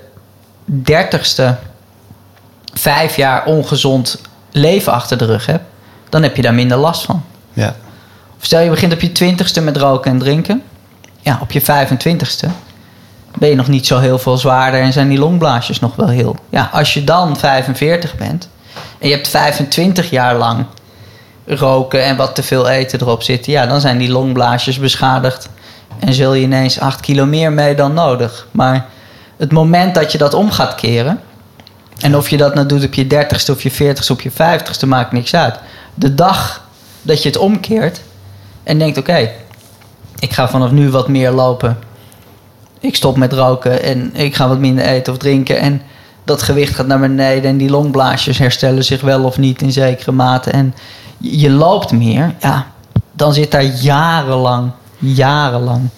30ste 0.68 1.54
vijf 2.74 3.16
jaar 3.16 3.44
ongezond 3.44 4.20
leven 4.50 4.92
achter 4.92 5.18
de 5.18 5.24
rug 5.24 5.46
hebt, 5.46 5.64
dan 6.08 6.22
heb 6.22 6.36
je 6.36 6.42
daar 6.42 6.54
minder 6.54 6.76
last 6.76 7.04
van. 7.04 7.22
ja, 7.52 7.74
Of 8.38 8.44
stel 8.44 8.60
je 8.60 8.70
begint 8.70 8.92
op 8.92 9.00
je 9.00 9.34
20ste 9.34 9.62
met 9.62 9.76
roken 9.76 10.10
en 10.10 10.18
drinken. 10.18 10.62
Ja, 11.20 11.38
op 11.42 11.52
je 11.52 11.62
25ste 11.62 12.48
ben 13.38 13.48
je 13.48 13.54
nog 13.54 13.68
niet 13.68 13.86
zo 13.86 13.98
heel 13.98 14.18
veel 14.18 14.38
zwaarder 14.38 14.80
en 14.80 14.92
zijn 14.92 15.08
die 15.08 15.18
longblaasjes 15.18 15.80
nog 15.80 15.96
wel 15.96 16.08
heel. 16.08 16.36
Ja, 16.48 16.70
als 16.72 16.94
je 16.94 17.04
dan 17.04 17.36
45 17.36 18.16
bent 18.16 18.48
en 18.98 19.08
je 19.08 19.14
hebt 19.14 19.28
25 19.28 20.10
jaar 20.10 20.36
lang 20.36 20.64
roken 21.46 22.04
en 22.04 22.16
wat 22.16 22.34
te 22.34 22.42
veel 22.42 22.68
eten 22.68 23.00
erop 23.00 23.22
zitten, 23.22 23.52
ja, 23.52 23.66
dan 23.66 23.80
zijn 23.80 23.98
die 23.98 24.10
longblaasjes 24.10 24.78
beschadigd 24.78 25.48
en 25.98 26.14
zul 26.14 26.34
je 26.34 26.42
ineens 26.42 26.80
8 26.80 27.00
kilo 27.00 27.26
meer 27.26 27.52
mee 27.52 27.74
dan 27.74 27.94
nodig. 27.94 28.46
Maar 28.50 28.86
het 29.40 29.52
moment 29.52 29.94
dat 29.94 30.12
je 30.12 30.18
dat 30.18 30.34
om 30.34 30.50
gaat 30.50 30.74
keren, 30.74 31.20
en 31.98 32.16
of 32.16 32.28
je 32.28 32.36
dat 32.36 32.54
nou 32.54 32.66
doet 32.66 32.84
op 32.84 32.94
je 32.94 33.04
30ste 33.04 33.50
of 33.50 33.62
je 33.62 33.72
40ste 33.72 34.10
of 34.10 34.22
je 34.22 34.30
50ste, 34.30 34.86
maakt 34.86 35.12
niks 35.12 35.34
uit. 35.34 35.58
De 35.94 36.14
dag 36.14 36.68
dat 37.02 37.22
je 37.22 37.28
het 37.28 37.38
omkeert 37.38 38.00
en 38.62 38.78
denkt: 38.78 38.98
oké, 38.98 39.30
ik 40.18 40.32
ga 40.32 40.48
vanaf 40.48 40.70
nu 40.70 40.90
wat 40.90 41.08
meer 41.08 41.30
lopen. 41.30 41.78
Ik 42.80 42.96
stop 42.96 43.16
met 43.16 43.32
roken 43.32 43.82
en 43.82 44.14
ik 44.14 44.34
ga 44.34 44.48
wat 44.48 44.58
minder 44.58 44.84
eten 44.84 45.12
of 45.12 45.18
drinken. 45.18 45.58
En 45.58 45.82
dat 46.24 46.42
gewicht 46.42 46.74
gaat 46.74 46.86
naar 46.86 47.00
beneden 47.00 47.50
en 47.50 47.56
die 47.56 47.70
longblaasjes 47.70 48.38
herstellen 48.38 48.84
zich 48.84 49.00
wel 49.00 49.24
of 49.24 49.38
niet 49.38 49.62
in 49.62 49.72
zekere 49.72 50.12
mate. 50.12 50.50
En 50.50 50.74
je 51.18 51.50
loopt 51.50 51.92
meer, 51.92 52.34
ja, 52.40 52.66
dan 53.12 53.34
zit 53.34 53.50
daar 53.50 53.64
jarenlang, 53.64 54.70
jarenlang 54.98 55.88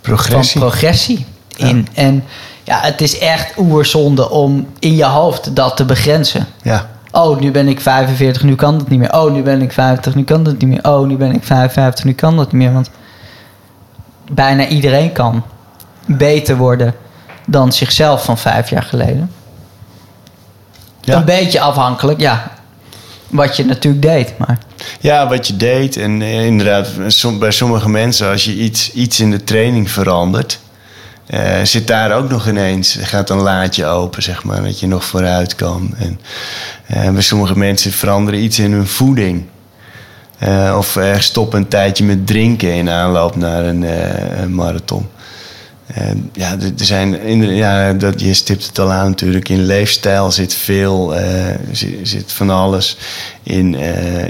Progressie. 0.00 0.60
van 0.60 0.68
progressie 0.68 1.26
in. 1.60 1.88
En 1.94 2.24
ja, 2.64 2.80
het 2.80 3.00
is 3.00 3.18
echt 3.18 3.58
oerzonde 3.58 4.30
om 4.30 4.66
in 4.78 4.96
je 4.96 5.04
hoofd 5.04 5.56
dat 5.56 5.76
te 5.76 5.84
begrenzen. 5.84 6.46
Ja. 6.62 6.88
Oh, 7.12 7.40
nu 7.40 7.50
ben 7.50 7.68
ik 7.68 7.80
45, 7.80 8.42
nu 8.42 8.54
kan 8.54 8.78
dat 8.78 8.88
niet 8.88 8.98
meer. 8.98 9.12
Oh, 9.12 9.32
nu 9.32 9.42
ben 9.42 9.62
ik 9.62 9.72
50, 9.72 10.14
nu 10.14 10.24
kan 10.24 10.42
dat 10.42 10.58
niet 10.58 10.68
meer. 10.68 10.84
Oh, 10.84 11.06
nu 11.06 11.16
ben 11.16 11.32
ik 11.32 11.44
55, 11.44 12.04
nu 12.04 12.12
kan 12.12 12.36
dat 12.36 12.52
niet 12.52 12.62
meer. 12.62 12.72
Want 12.72 12.90
bijna 14.32 14.66
iedereen 14.66 15.12
kan 15.12 15.42
beter 16.06 16.56
worden 16.56 16.94
dan 17.46 17.72
zichzelf 17.72 18.24
van 18.24 18.38
vijf 18.38 18.70
jaar 18.70 18.82
geleden. 18.82 19.32
Ja. 21.00 21.16
Een 21.16 21.24
beetje 21.24 21.60
afhankelijk, 21.60 22.20
ja. 22.20 22.50
Wat 23.28 23.56
je 23.56 23.64
natuurlijk 23.64 24.02
deed, 24.02 24.38
maar... 24.38 24.58
Ja, 25.00 25.28
wat 25.28 25.46
je 25.46 25.56
deed. 25.56 25.96
En 25.96 26.22
eh, 26.22 26.46
inderdaad, 26.46 26.88
bij 27.38 27.50
sommige 27.50 27.88
mensen, 27.88 28.30
als 28.30 28.44
je 28.44 28.54
iets, 28.54 28.92
iets 28.92 29.20
in 29.20 29.30
de 29.30 29.44
training 29.44 29.90
verandert, 29.90 30.60
eh, 31.30 31.62
zit 31.62 31.86
daar 31.86 32.12
ook 32.12 32.30
nog 32.30 32.48
ineens, 32.48 32.98
gaat 33.00 33.30
een 33.30 33.40
laadje 33.40 33.86
open, 33.86 34.22
zeg 34.22 34.44
maar, 34.44 34.62
dat 34.62 34.80
je 34.80 34.86
nog 34.86 35.04
vooruit 35.04 35.54
kan. 35.54 35.94
En 36.86 37.12
bij 37.12 37.22
sommige 37.22 37.58
mensen 37.58 37.92
veranderen 37.92 38.42
iets 38.42 38.58
in 38.58 38.72
hun 38.72 38.86
voeding. 38.86 39.44
Eh, 40.38 40.74
of 40.78 40.98
stoppen 41.18 41.58
een 41.58 41.68
tijdje 41.68 42.04
met 42.04 42.26
drinken 42.26 42.74
in 42.74 42.90
aanloop 42.90 43.36
naar 43.36 43.64
een, 43.64 43.82
een 44.42 44.54
marathon. 44.54 45.08
Ja, 46.32 46.56
er 46.60 46.72
zijn, 46.74 47.20
inder- 47.20 47.52
ja, 47.52 47.92
dat, 47.92 48.20
je 48.20 48.34
stipt 48.34 48.66
het 48.66 48.78
al 48.78 48.92
aan 48.92 49.08
natuurlijk. 49.08 49.48
In 49.48 49.64
leefstijl 49.64 50.30
zit 50.30 50.54
veel, 50.54 51.14
zit, 51.72 51.94
zit 52.02 52.32
van 52.32 52.50
alles. 52.50 52.96
In, 53.42 53.74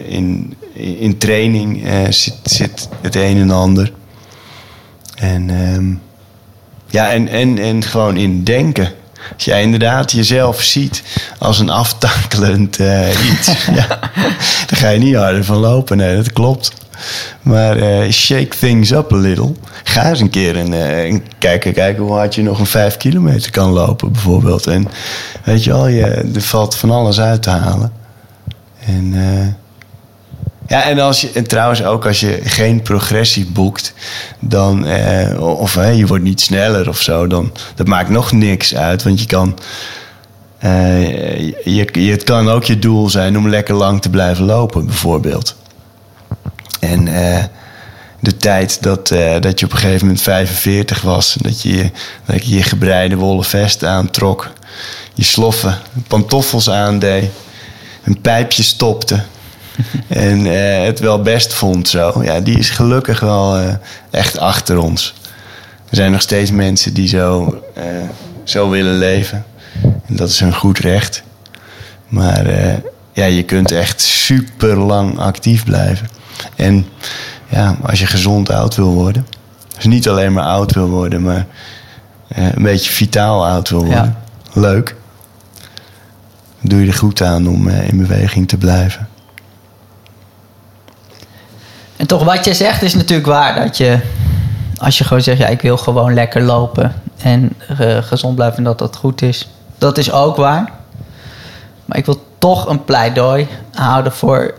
in, 0.06 0.54
in 0.74 1.18
training 1.18 1.88
zit, 2.10 2.34
zit 2.42 2.88
het 3.00 3.14
een 3.14 3.36
en 3.38 3.50
ander. 3.50 3.92
En, 5.14 5.50
ehm, 5.50 5.92
ja, 6.90 7.11
en, 7.11 7.29
en, 7.29 7.59
en 7.59 7.83
gewoon 7.83 8.16
in 8.16 8.44
denken. 8.44 8.92
Als 9.35 9.44
jij 9.44 9.62
inderdaad 9.62 10.12
jezelf 10.12 10.62
ziet 10.62 11.03
als 11.38 11.59
een 11.59 11.70
aftakelend 11.70 12.81
eh, 12.81 13.31
iets, 13.31 13.46
ja, 13.79 13.87
dan 14.66 14.79
ga 14.79 14.88
je 14.88 14.98
niet 14.98 15.14
harder 15.14 15.44
van 15.44 15.57
lopen. 15.57 15.96
Nee, 15.96 16.16
dat 16.16 16.33
klopt. 16.33 16.72
Maar 17.42 17.76
eh, 17.76 18.11
shake 18.11 18.57
things 18.59 18.90
up 18.90 19.12
a 19.12 19.16
little. 19.16 19.53
Ga 19.85 20.09
eens 20.09 20.20
een 20.20 20.31
keer 20.31 20.57
en, 20.57 20.72
eh, 20.72 21.05
en 21.05 21.22
kijken, 21.38 21.72
kijken 21.72 22.03
hoe 22.03 22.12
hard 22.12 22.35
je 22.35 22.42
nog 22.42 22.59
een 22.59 22.66
vijf 22.66 22.96
kilometer 22.96 23.50
kan 23.50 23.70
lopen, 23.70 24.12
bijvoorbeeld. 24.12 24.66
En 24.66 24.88
weet 25.44 25.64
je 25.64 25.70
wel, 25.70 25.87
je, 25.87 26.05
er 26.35 26.42
valt 26.42 26.74
van 26.74 26.90
alles 26.90 27.20
uit 27.20 27.42
te 27.42 27.50
halen. 27.50 27.92
En, 28.87 29.14
ja, 30.70 30.83
en, 30.83 30.98
als 30.98 31.20
je, 31.20 31.30
en 31.35 31.46
trouwens 31.46 31.85
ook 31.85 32.06
als 32.06 32.20
je 32.20 32.40
geen 32.44 32.83
progressie 32.83 33.46
boekt, 33.46 33.92
dan, 34.40 34.87
eh, 34.87 35.40
of 35.42 35.74
je 35.74 36.06
wordt 36.06 36.24
niet 36.24 36.40
sneller 36.40 36.88
of 36.88 37.00
zo, 37.00 37.26
dan 37.26 37.52
dat 37.74 37.87
maakt 37.87 38.09
nog 38.11 38.33
niks 38.33 38.74
uit. 38.74 39.02
Want 39.02 39.20
je 39.20 39.26
kan, 39.26 39.59
eh, 40.59 41.38
je, 41.64 41.88
je, 41.92 42.11
het 42.11 42.24
kan 42.24 42.48
ook 42.50 42.64
je 42.64 42.78
doel 42.78 43.11
zijn 43.11 43.37
om 43.38 43.48
lekker 43.48 43.74
lang 43.74 44.02
te 44.02 44.11
blijven 44.11 44.44
lopen, 44.44 44.87
bijvoorbeeld. 44.87 45.56
En 46.80 47.09
eh, 47.09 47.44
de 48.20 48.37
tijd 48.37 48.83
dat, 48.83 49.11
eh, 49.11 49.40
dat 49.40 49.61
je 49.61 49.66
op 49.66 49.72
een 49.72 49.78
gegeven 49.78 50.00
moment 50.06 50.22
45 50.22 51.02
was, 51.02 51.37
dat 51.40 51.62
je- 51.62 51.90
dat 52.24 52.46
je, 52.48 52.54
je 52.56 52.62
gebreide 52.62 53.16
wollen 53.16 53.44
vest 53.44 53.85
aantrok, 53.85 54.50
je 55.14 55.24
sloffen, 55.24 55.78
pantoffels 56.09 56.70
aandeed, 56.70 57.30
een 58.04 58.20
pijpje 58.20 58.62
stopte 58.62 59.22
en 60.09 60.47
eh, 60.47 60.85
het 60.85 60.99
wel 60.99 61.23
best 61.23 61.53
vond 61.53 61.88
zo. 61.88 62.23
Ja, 62.23 62.40
die 62.40 62.59
is 62.59 62.71
gelukkig 62.71 63.21
wel 63.21 63.57
eh, 63.57 63.75
echt 64.11 64.38
achter 64.38 64.79
ons. 64.79 65.14
Er 65.88 65.97
zijn 65.97 66.12
nog 66.12 66.21
steeds 66.21 66.51
mensen 66.51 66.95
die 66.95 67.09
zo, 67.09 67.61
eh, 67.75 67.85
zo 68.45 68.71
willen 68.71 68.99
leven. 68.99 69.45
En 69.83 70.16
dat 70.16 70.29
is 70.29 70.40
hun 70.40 70.55
goed 70.55 70.79
recht. 70.79 71.23
Maar 72.09 72.47
ja, 73.12 73.25
je 73.25 73.43
kunt 73.43 73.71
echt 73.71 74.01
super 74.01 74.77
lang 74.77 75.19
actief 75.19 75.64
blijven. 75.64 76.09
En 76.57 76.87
ja, 77.49 77.77
als 77.83 78.01
je 78.01 78.07
gezond 78.07 78.51
oud 78.51 78.77
wil 78.77 78.93
worden. 78.93 79.27
Dus 79.75 79.85
niet 79.85 80.09
alleen 80.09 80.33
maar 80.33 80.45
oud 80.45 80.75
wil 80.75 80.88
worden, 80.88 81.23
maar 81.23 81.47
een 82.29 82.62
beetje 82.62 82.90
vitaal 82.90 83.47
oud 83.47 83.69
wil 83.69 83.85
worden. 83.85 84.16
Leuk. 84.53 84.97
Dan 86.61 86.69
doe 86.69 86.81
je 86.81 86.87
er 86.87 86.95
goed 86.95 87.23
aan 87.23 87.49
om 87.49 87.69
in 87.69 87.99
beweging 87.99 88.49
te 88.49 88.57
blijven. 88.57 89.09
En 92.00 92.06
toch, 92.06 92.24
wat 92.24 92.44
je 92.44 92.54
zegt 92.54 92.82
is 92.82 92.94
natuurlijk 92.94 93.28
waar. 93.28 93.54
Dat 93.64 93.76
je, 93.76 93.98
als 94.78 94.98
je 94.98 95.04
gewoon 95.04 95.22
zegt, 95.22 95.38
ja, 95.38 95.46
ik 95.46 95.60
wil 95.60 95.76
gewoon 95.76 96.14
lekker 96.14 96.42
lopen 96.42 96.94
en 97.22 97.52
eh, 97.78 97.96
gezond 98.02 98.34
blijven 98.34 98.58
en 98.58 98.64
dat 98.64 98.78
dat 98.78 98.96
goed 98.96 99.22
is. 99.22 99.48
Dat 99.78 99.98
is 99.98 100.12
ook 100.12 100.36
waar. 100.36 100.72
Maar 101.84 101.98
ik 101.98 102.06
wil 102.06 102.24
toch 102.38 102.66
een 102.68 102.84
pleidooi 102.84 103.48
houden 103.74 104.12
voor 104.12 104.54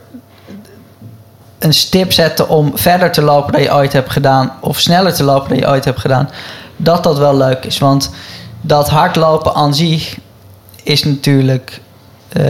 een 1.60 1.74
stip 1.74 2.12
zetten 2.12 2.50
om 2.50 2.72
verder 2.78 3.12
te 3.12 3.22
lopen 3.22 3.52
dan 3.52 3.62
je 3.62 3.74
ooit 3.74 3.94
hebt 3.94 4.12
gedaan. 4.12 4.52
Of 4.60 4.80
sneller 4.80 5.14
te 5.14 5.24
lopen 5.24 5.50
dan 5.50 5.58
je 5.58 5.68
ooit 5.68 5.86
hebt 5.86 6.00
gedaan. 6.00 6.30
Dat 6.78 7.04
dat 7.04 7.18
wel 7.18 7.38
leuk 7.38 7.64
is. 7.64 7.78
Want 7.78 8.12
dat 8.62 8.90
hardlopen 8.90 9.54
aan 9.54 9.76
zich 9.76 10.18
is 10.84 11.04
natuurlijk, 11.04 11.82
eh, 12.30 12.44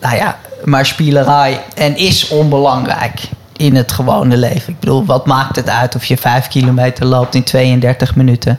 nou 0.00 0.16
ja, 0.16 0.38
maar 0.64 0.86
spielerij 0.86 1.62
en 1.74 1.96
is 1.96 2.28
onbelangrijk 2.28 3.20
in 3.56 3.76
het 3.76 3.92
gewone 3.92 4.36
leven. 4.36 4.72
Ik 4.72 4.80
bedoel, 4.80 5.04
wat 5.04 5.26
maakt 5.26 5.56
het 5.56 5.68
uit 5.68 5.94
of 5.94 6.04
je 6.04 6.16
5 6.16 6.48
kilometer 6.48 7.06
loopt 7.06 7.34
in 7.34 7.42
32 7.44 8.14
minuten? 8.16 8.58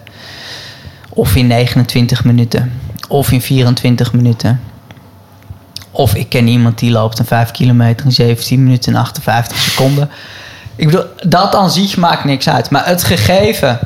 Of 1.10 1.36
in 1.36 1.48
29 1.48 2.24
minuten? 2.24 2.82
Of 3.08 3.32
in 3.32 3.42
24 3.42 4.14
minuten? 4.14 4.62
Of 5.92 6.16
ik 6.16 6.30
ken 6.30 6.48
iemand 6.48 6.80
die 6.80 6.92
loopt 6.92 7.20
een 7.20 7.26
5 7.26 7.52
kilometer 7.52 8.06
in 8.06 8.12
17 8.12 8.64
minuten 8.64 8.94
en 8.94 9.00
58 9.00 9.58
seconden. 9.58 10.10
Ik 10.76 10.86
bedoel, 10.86 11.06
dat 11.28 11.56
aan 11.56 11.72
zich 11.72 11.98
maakt 11.98 12.24
niks 12.24 12.50
uit. 12.50 12.70
Maar 12.70 12.86
het 12.86 13.04
gegeven 13.04 13.80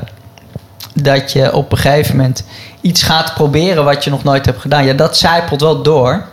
dat 0.94 1.32
je 1.32 1.52
op 1.54 1.72
een 1.72 1.78
gegeven 1.78 2.16
moment 2.16 2.44
iets 2.80 3.02
gaat 3.02 3.34
proberen 3.34 3.84
wat 3.84 4.04
je 4.04 4.10
nog 4.10 4.24
nooit 4.24 4.46
hebt 4.46 4.60
gedaan, 4.60 4.84
ja, 4.84 4.92
dat 4.92 5.16
zijpelt 5.16 5.60
wel 5.60 5.82
door. 5.82 6.24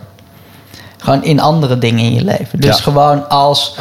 Gewoon 0.98 1.24
in 1.24 1.40
andere 1.40 1.78
dingen 1.78 2.04
in 2.04 2.14
je 2.14 2.24
leven. 2.24 2.60
Dus 2.60 2.76
Ja. 2.76 2.82
gewoon 2.82 3.28
als, 3.28 3.76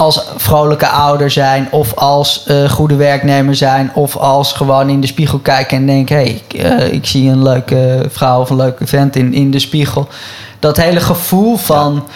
als 0.00 0.22
vrolijke 0.36 0.88
ouder 0.88 1.30
zijn, 1.30 1.68
of 1.70 1.94
als 1.94 2.44
eh, 2.44 2.70
goede 2.70 2.94
werknemer 2.94 3.54
zijn, 3.54 3.90
of 3.94 4.16
als 4.16 4.52
gewoon 4.52 4.88
in 4.88 5.00
de 5.00 5.06
spiegel 5.06 5.38
kijken 5.38 5.76
en 5.76 5.86
denken: 5.86 6.16
hé, 6.16 6.22
hey, 6.22 6.42
ik, 6.48 6.54
eh, 6.54 6.92
ik 6.92 7.06
zie 7.06 7.30
een 7.30 7.42
leuke 7.42 8.06
vrouw 8.08 8.40
of 8.40 8.50
een 8.50 8.56
leuke 8.56 8.86
vent 8.86 9.16
in, 9.16 9.34
in 9.34 9.50
de 9.50 9.58
spiegel. 9.58 10.08
Dat 10.58 10.76
hele 10.76 11.00
gevoel 11.00 11.56
van, 11.56 12.06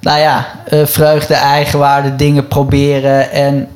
nou 0.00 0.18
ja, 0.18 0.46
eh, 0.66 0.86
vreugde, 0.86 1.34
eigenwaarde, 1.34 2.16
dingen 2.16 2.48
proberen 2.48 3.30
en 3.30 3.68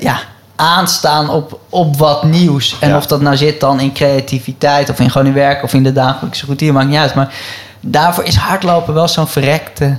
ja, 0.00 0.18
aanstaan 0.56 1.30
op, 1.30 1.60
op 1.68 1.96
wat 1.96 2.22
nieuws. 2.22 2.76
En 2.80 2.88
Ja. 2.88 2.96
of 2.96 3.06
dat 3.06 3.20
nou 3.20 3.36
zit 3.36 3.60
dan 3.60 3.80
in 3.80 3.92
creativiteit 3.92 4.90
of 4.90 5.00
in 5.00 5.10
gewoon 5.10 5.26
in 5.26 5.32
werk 5.32 5.62
of 5.62 5.74
in 5.74 5.82
de 5.82 5.92
dagelijkse 5.92 6.46
routine, 6.46 6.72
maakt 6.72 6.88
niet 6.88 6.98
uit. 6.98 7.14
Maar 7.14 7.34
daarvoor 7.80 8.24
is 8.24 8.36
hardlopen 8.36 8.94
wel 8.94 9.08
zo'n 9.08 9.28
verrekte, 9.28 9.98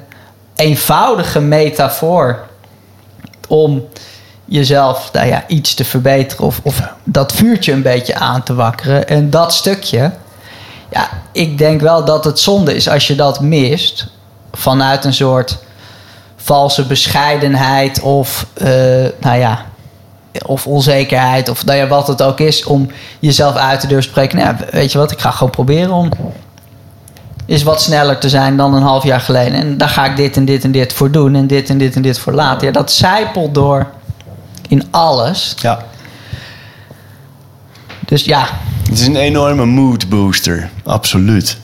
eenvoudige 0.55 1.39
metafoor 1.39 2.45
om 3.47 3.87
jezelf 4.45 5.09
nou 5.13 5.27
ja, 5.27 5.43
iets 5.47 5.73
te 5.73 5.85
verbeteren 5.85 6.45
of, 6.45 6.59
of 6.63 6.81
dat 7.03 7.31
vuurtje 7.31 7.71
een 7.71 7.81
beetje 7.81 8.15
aan 8.15 8.43
te 8.43 8.53
wakkeren. 8.53 9.07
En 9.07 9.29
dat 9.29 9.53
stukje, 9.53 10.11
ja, 10.91 11.09
ik 11.31 11.57
denk 11.57 11.81
wel 11.81 12.05
dat 12.05 12.25
het 12.25 12.39
zonde 12.39 12.75
is 12.75 12.89
als 12.89 13.07
je 13.07 13.15
dat 13.15 13.41
mist 13.41 14.07
vanuit 14.51 15.05
een 15.05 15.13
soort 15.13 15.57
valse 16.35 16.85
bescheidenheid 16.85 17.99
of, 18.01 18.45
eh, 18.53 18.67
nou 19.19 19.37
ja, 19.37 19.65
of 20.45 20.67
onzekerheid, 20.67 21.49
of 21.49 21.65
nou 21.65 21.77
ja, 21.77 21.87
wat 21.87 22.07
het 22.07 22.21
ook 22.21 22.39
is, 22.39 22.63
om 22.63 22.91
jezelf 23.19 23.55
uit 23.55 23.79
te 23.79 23.87
durven 23.87 24.09
spreken. 24.09 24.37
Nou, 24.37 24.55
ja, 24.57 24.65
weet 24.71 24.91
je 24.91 24.97
wat, 24.97 25.11
ik 25.11 25.19
ga 25.19 25.31
gewoon 25.31 25.51
proberen 25.51 25.91
om 25.91 26.11
is 27.47 27.63
wat 27.63 27.81
sneller 27.81 28.17
te 28.17 28.29
zijn 28.29 28.57
dan 28.57 28.73
een 28.73 28.81
half 28.81 29.03
jaar 29.03 29.19
geleden. 29.19 29.53
En 29.53 29.77
daar 29.77 29.89
ga 29.89 30.05
ik 30.05 30.15
dit 30.15 30.37
en 30.37 30.45
dit 30.45 30.63
en 30.63 30.71
dit 30.71 30.93
voor 30.93 31.11
doen 31.11 31.35
en 31.35 31.47
dit 31.47 31.69
en 31.69 31.77
dit 31.77 31.95
en 31.95 32.01
dit 32.01 32.19
voor 32.19 32.33
laten. 32.33 32.67
Ja, 32.67 32.73
dat 32.73 32.91
zijpelt 32.91 33.53
door 33.53 33.87
in 34.67 34.83
alles. 34.91 35.55
Ja. 35.61 35.85
Dus 38.05 38.25
ja. 38.25 38.47
Het 38.89 38.99
is 38.99 39.07
een 39.07 39.15
enorme 39.15 39.65
mood 39.65 40.09
booster, 40.09 40.69
absoluut. 40.83 41.57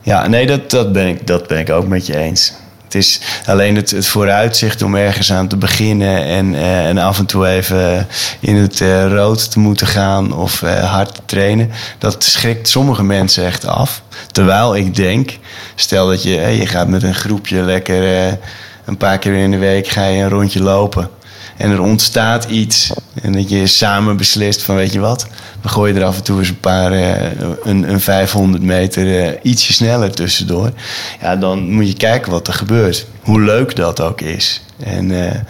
Ja, 0.00 0.26
nee, 0.26 0.46
dat, 0.46 0.70
dat, 0.70 0.92
ben 0.92 1.06
ik, 1.06 1.26
dat 1.26 1.46
ben 1.46 1.58
ik 1.58 1.70
ook 1.70 1.86
met 1.86 2.06
je 2.06 2.16
eens. 2.16 2.52
Het 2.88 2.96
is 2.96 3.20
alleen 3.46 3.76
het, 3.76 4.06
vooruitzicht 4.06 4.82
om 4.82 4.94
ergens 4.94 5.32
aan 5.32 5.48
te 5.48 5.56
beginnen 5.56 6.24
en, 6.24 6.54
eh, 6.54 6.88
en 6.88 6.98
af 6.98 7.18
en 7.18 7.26
toe 7.26 7.46
even 7.46 8.06
in 8.40 8.54
het 8.54 8.80
eh, 8.80 9.06
rood 9.06 9.50
te 9.50 9.58
moeten 9.58 9.86
gaan 9.86 10.32
of 10.32 10.62
eh, 10.62 10.92
hard 10.92 11.14
te 11.14 11.20
trainen. 11.24 11.70
Dat 11.98 12.24
schrikt 12.24 12.68
sommige 12.68 13.04
mensen 13.04 13.44
echt 13.44 13.66
af. 13.66 14.02
Terwijl 14.32 14.76
ik 14.76 14.94
denk, 14.94 15.38
stel 15.74 16.08
dat 16.08 16.22
je, 16.22 16.30
je 16.30 16.66
gaat 16.66 16.88
met 16.88 17.02
een 17.02 17.14
groepje 17.14 17.62
lekker 17.62 18.38
een 18.84 18.96
paar 18.96 19.18
keer 19.18 19.34
in 19.34 19.50
de 19.50 19.58
week 19.58 19.88
ga 19.88 20.04
je 20.04 20.22
een 20.22 20.28
rondje 20.28 20.62
lopen. 20.62 21.10
En 21.58 21.70
er 21.70 21.80
ontstaat 21.80 22.44
iets. 22.44 22.92
En 23.22 23.32
dat 23.32 23.48
je 23.48 23.66
samen 23.66 24.16
beslist 24.16 24.62
van 24.62 24.76
weet 24.76 24.92
je 24.92 25.00
wat, 25.00 25.26
we 25.60 25.68
gooien 25.68 25.96
er 25.96 26.04
af 26.04 26.16
en 26.16 26.22
toe 26.22 26.38
eens 26.38 26.48
een 26.48 26.60
paar, 26.60 26.92
eh, 26.92 27.30
een, 27.62 27.90
een 27.90 28.00
500 28.00 28.62
meter 28.62 29.24
eh, 29.24 29.38
ietsje 29.42 29.72
sneller 29.72 30.14
tussendoor. 30.14 30.72
Ja, 31.20 31.36
dan 31.36 31.70
moet 31.70 31.88
je 31.88 31.94
kijken 31.94 32.32
wat 32.32 32.46
er 32.46 32.52
gebeurt. 32.52 33.06
Hoe 33.22 33.40
leuk 33.40 33.76
dat 33.76 34.00
ook 34.00 34.20
is. 34.20 34.62
En 34.78 35.26
eh, 35.26 35.40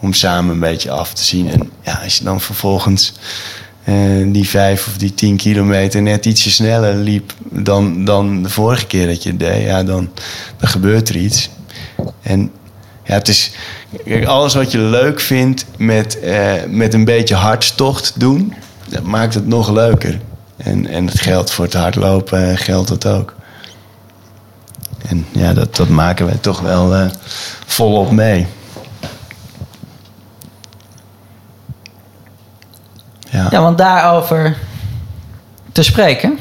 om 0.00 0.12
samen 0.12 0.52
een 0.52 0.60
beetje 0.60 0.90
af 0.90 1.12
te 1.12 1.24
zien. 1.24 1.50
En 1.50 1.70
ja, 1.82 2.00
als 2.04 2.18
je 2.18 2.24
dan 2.24 2.40
vervolgens 2.40 3.12
die 4.26 4.48
vijf 4.48 4.86
of 4.86 4.96
die 4.96 5.14
tien 5.14 5.36
kilometer 5.36 6.02
net 6.02 6.26
ietsje 6.26 6.50
sneller 6.50 6.94
liep 6.94 7.32
dan, 7.50 8.04
dan 8.04 8.42
de 8.42 8.48
vorige 8.48 8.86
keer 8.86 9.06
dat 9.06 9.22
je 9.22 9.36
deed, 9.36 9.62
ja, 9.62 9.82
dan, 9.82 10.10
dan 10.56 10.68
gebeurt 10.68 11.08
er 11.08 11.16
iets. 11.16 11.50
En 12.22 12.50
ja, 13.08 13.14
het 13.14 13.28
is 13.28 13.50
kijk, 14.04 14.26
alles 14.26 14.54
wat 14.54 14.72
je 14.72 14.78
leuk 14.78 15.20
vindt 15.20 15.64
met, 15.76 16.20
eh, 16.20 16.52
met 16.66 16.94
een 16.94 17.04
beetje 17.04 17.34
hartstocht 17.34 18.12
doen, 18.20 18.54
dat 18.88 19.02
maakt 19.02 19.34
het 19.34 19.46
nog 19.46 19.70
leuker. 19.70 20.20
En, 20.56 20.86
en 20.86 21.06
het 21.06 21.20
geldt 21.20 21.50
voor 21.50 21.64
het 21.64 21.74
hardlopen, 21.74 22.58
geldt 22.58 22.88
dat 22.88 23.06
ook. 23.06 23.34
En 25.08 25.26
ja, 25.32 25.52
dat, 25.52 25.76
dat 25.76 25.88
maken 25.88 26.26
wij 26.26 26.38
toch 26.40 26.60
wel 26.60 26.94
eh, 26.94 27.06
volop 27.66 28.10
mee. 28.10 28.46
Ja. 33.30 33.46
ja, 33.50 33.60
want 33.60 33.78
daarover 33.78 34.56
te 35.72 35.82
spreken. 35.82 36.38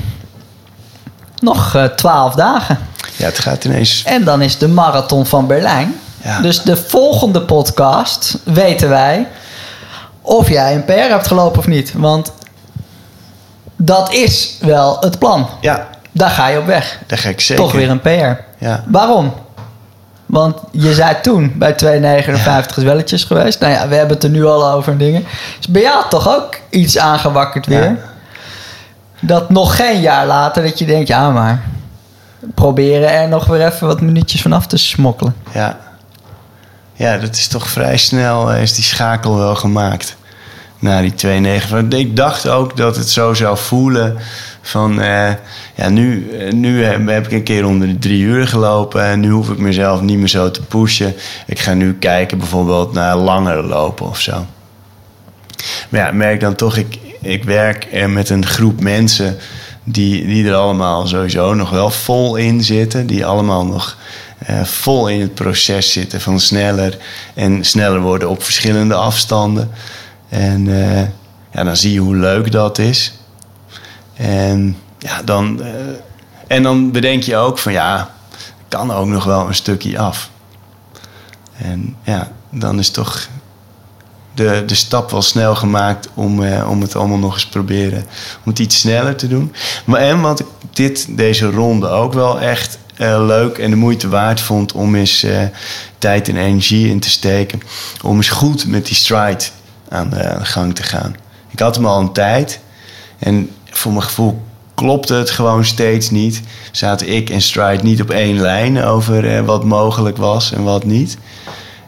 Nog 1.40 1.76
eh, 1.76 1.84
twaalf 1.84 2.36
dagen. 2.36 2.78
ja, 3.16 3.26
het 3.26 3.40
gaat 3.40 3.66
ineens. 3.66 4.04
En 4.04 4.24
dan 4.24 4.42
is 4.42 4.58
de 4.58 4.68
marathon 4.68 5.26
van 5.26 5.48
Berlijn. 5.48 5.96
Ja. 6.24 6.40
Dus 6.42 6.62
de 6.62 6.78
volgende 6.78 7.42
podcast 7.42 8.38
weten 8.44 8.90
wij 8.90 9.28
of 10.22 10.50
jij 10.50 10.76
een 10.76 10.86
PR 10.86 10.92
hebt 10.92 11.28
gelopen 11.28 11.60
of 11.60 11.68
niet. 11.68 11.94
Want 11.96 12.32
dat 13.76 14.14
is 14.14 14.58
wel 14.62 14.98
het 15.00 15.20
plan. 15.20 15.48
Ja, 15.62 15.88
Daar 16.12 16.30
ga 16.30 16.48
je 16.48 16.58
op 16.60 16.66
weg. 16.66 17.00
daar 17.08 17.18
ga 17.18 17.30
ik 17.30 17.42
zeker. 17.42 17.64
Toch 17.64 17.74
weer 17.74 17.90
een 17.90 18.02
PR. 18.02 18.42
Ja. 18.66 18.84
Waarom? 18.88 19.34
Want 20.26 20.58
je 20.72 20.94
zei 20.94 21.16
toen 21.22 21.54
bij 21.56 21.76
2,59 22.66 22.78
is 22.78 22.84
welletjes 22.84 23.24
geweest. 23.24 23.60
Nou 23.60 23.74
ja, 23.74 23.88
we 23.88 23.96
hebben 23.96 24.16
het 24.16 24.24
er 24.24 24.30
nu 24.30 24.46
al 24.46 24.72
over 24.72 24.92
en 24.92 24.98
dingen. 24.98 25.26
Dus 25.58 25.68
bij 25.68 25.82
jou 25.82 26.04
toch 26.10 26.30
ook 26.36 26.60
iets 26.70 26.98
aangewakkerd 26.98 27.66
weer. 27.66 27.84
Ja. 27.84 27.96
Dat 29.20 29.50
nog 29.50 29.76
geen 29.76 30.02
jaar 30.02 30.26
later 30.26 30.64
dat 30.64 30.80
je 30.80 30.86
denkt, 30.86 31.08
ja 31.08 31.30
maar... 31.30 31.62
Proberen 32.56 33.10
er 33.12 33.28
nog 33.28 33.46
weer 33.46 33.66
even 33.66 33.88
wat 33.88 34.02
minuutjes 34.02 34.42
vanaf 34.42 34.68
te 34.68 34.78
smokkelen. 34.78 35.36
Ja. 35.54 35.78
Ja, 36.98 37.18
dat 37.18 37.36
is 37.36 37.48
toch 37.48 37.68
vrij 37.68 37.98
snel 37.98 38.52
eh, 38.52 38.62
is 38.62 38.74
die 38.74 38.84
schakel 38.84 39.38
wel 39.38 39.56
gemaakt. 39.56 40.16
Na 40.80 41.02
die 41.02 41.14
2,9. 41.62 41.70
Want 41.70 41.94
Ik 41.94 42.16
dacht 42.16 42.48
ook 42.48 42.78
dat 42.78 42.96
het 42.96 43.10
zo 43.10 43.34
zou 43.34 43.58
voelen 43.58 44.18
van... 44.62 45.02
eh, 45.02 45.30
ja, 45.76 45.90
nu, 45.90 46.30
eh, 46.30 46.52
nu 46.54 46.84
heb 46.84 47.26
ik 47.26 47.32
een 47.32 47.44
keer 47.44 47.66
onder 47.66 47.88
de 47.88 48.00
drie 48.00 48.22
uur 48.22 48.48
gelopen... 48.48 49.04
en 49.04 49.20
nu 49.20 49.30
hoef 49.30 49.50
ik 49.50 49.58
mezelf 49.58 50.02
niet 50.02 50.18
meer 50.18 50.28
zo 50.28 50.52
te 50.52 50.62
pushen. 50.62 51.16
Ik 51.46 51.60
ga 51.60 51.74
nu 51.74 51.94
kijken 51.94 52.38
bijvoorbeeld 52.38 52.94
naar 52.94 53.16
langer 53.18 53.64
lopen 53.64 54.06
of 54.08 54.20
zo. 54.20 54.46
Maar 55.90 56.02
ja, 56.02 56.12
merk 56.12 56.40
dan 56.40 56.56
toch, 56.56 56.78
ik, 56.78 56.98
ik 57.22 57.44
werk 57.44 57.88
er 57.92 58.10
met 58.10 58.30
een 58.30 58.46
groep 58.46 58.82
mensen 58.82 59.38
die, 59.84 60.26
die 60.26 60.48
er 60.48 60.56
allemaal 60.56 61.08
sowieso 61.08 61.54
nog 61.54 61.70
wel 61.70 61.90
vol 61.90 62.36
in 62.36 62.64
zitten. 62.64 63.08
Die 63.08 63.26
allemaal 63.26 63.66
nog 63.66 63.98
eh, 64.48 64.64
vol 64.64 65.08
in 65.08 65.22
het 65.22 65.34
proces 65.34 65.92
zitten 65.92 66.22
van 66.22 66.40
sneller 66.40 66.98
en 67.34 67.66
sneller 67.66 68.02
worden 68.02 68.30
op 68.30 68.44
verschillende 68.44 68.94
afstanden. 68.94 69.72
En 70.30 70.68
eh, 70.68 71.02
ja, 71.52 71.64
dan 71.64 71.78
zie 71.78 71.94
je 71.94 72.00
hoe 72.00 72.16
leuk 72.16 72.52
dat 72.52 72.78
is. 72.78 73.14
En, 74.14 74.78
ja, 75.00 75.22
dan, 75.22 75.64
eh, 75.64 75.72
en 76.48 76.64
dan 76.64 76.92
bedenk 76.92 77.24
je 77.24 77.36
ook 77.36 77.58
van 77.58 77.72
ja, 77.72 78.14
kan 78.68 78.92
ook 78.92 79.08
nog 79.08 79.24
wel 79.24 79.48
een 79.48 79.56
stukje 79.56 80.00
af. 80.00 80.30
En 81.58 81.96
ja, 82.04 82.32
dan 82.50 82.80
is 82.80 82.90
toch 82.90 83.28
de, 84.34 84.64
de 84.66 84.76
stap 84.76 85.12
wel 85.12 85.22
snel 85.22 85.56
gemaakt 85.56 86.10
om, 86.14 86.48
om 86.54 86.82
het 86.82 86.96
allemaal 86.96 87.18
nog 87.18 87.34
eens 87.34 87.48
proberen. 87.48 88.06
Om 88.44 88.52
het 88.52 88.60
iets 88.60 88.80
sneller 88.80 89.16
te 89.16 89.28
doen. 89.28 89.54
Maar 89.86 90.02
en 90.02 90.22
wat 90.22 90.44
dit, 90.74 91.18
deze 91.18 91.52
ronde 91.52 91.88
ook 91.88 92.14
wel 92.14 92.40
echt 92.40 92.78
eh, 92.98 93.26
leuk 93.26 93.58
en 93.58 93.70
de 93.70 93.76
moeite 93.76 94.10
waard 94.10 94.42
vond 94.42 94.72
om 94.72 94.96
eens 94.96 95.24
eh, 95.24 95.44
tijd 95.98 96.30
en 96.30 96.38
energie 96.38 96.90
in 96.90 97.00
te 97.00 97.10
steken. 97.10 97.62
Om 98.04 98.16
eens 98.16 98.30
goed 98.30 98.68
met 98.68 98.86
die 98.86 98.96
stride 98.96 99.44
aan 99.90 100.10
de, 100.10 100.38
gang 100.42 100.76
te 100.76 100.84
gaan. 100.84 101.16
Ik 101.50 101.60
had 101.60 101.76
hem 101.76 101.86
al 101.86 102.00
een 102.00 102.12
tijd. 102.12 102.60
En 103.20 103.50
voor 103.70 103.92
mijn 103.92 104.04
gevoel 104.04 104.42
klopte 104.74 105.14
het 105.14 105.30
gewoon 105.30 105.66
steeds 105.66 106.10
niet. 106.10 106.42
Zaten 106.72 107.10
ik 107.14 107.30
en 107.30 107.42
stride 107.42 107.84
niet 107.84 108.02
op 108.02 108.10
één 108.10 108.40
lijn 108.40 108.84
over 108.84 109.36
eh, 109.36 109.46
wat 109.46 109.64
mogelijk 109.64 110.18
was 110.18 110.52
en 110.52 110.64
wat 110.64 110.84
niet. 110.84 111.18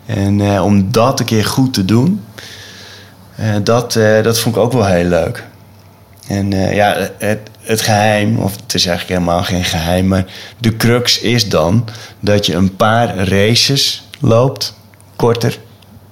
En 0.05 0.61
om 0.61 0.91
dat 0.91 1.19
een 1.19 1.25
keer 1.25 1.45
goed 1.45 1.73
te 1.73 1.85
doen, 1.85 2.23
dat, 3.63 3.93
dat 4.23 4.39
vond 4.39 4.55
ik 4.55 4.61
ook 4.61 4.73
wel 4.73 4.85
heel 4.85 5.05
leuk. 5.05 5.43
En 6.27 6.51
ja, 6.51 7.09
het, 7.17 7.39
het 7.69 7.81
geheim, 7.81 8.37
of 8.37 8.55
het 8.61 8.73
is 8.73 8.85
eigenlijk 8.85 9.19
helemaal 9.19 9.43
geen 9.43 9.63
geheim, 9.63 10.07
maar 10.07 10.25
de 10.57 10.77
crux 10.77 11.19
is 11.19 11.49
dan 11.49 11.85
dat 12.19 12.45
je 12.45 12.55
een 12.55 12.75
paar 12.75 13.17
races 13.17 14.03
loopt, 14.19 14.73
korter. 15.15 15.59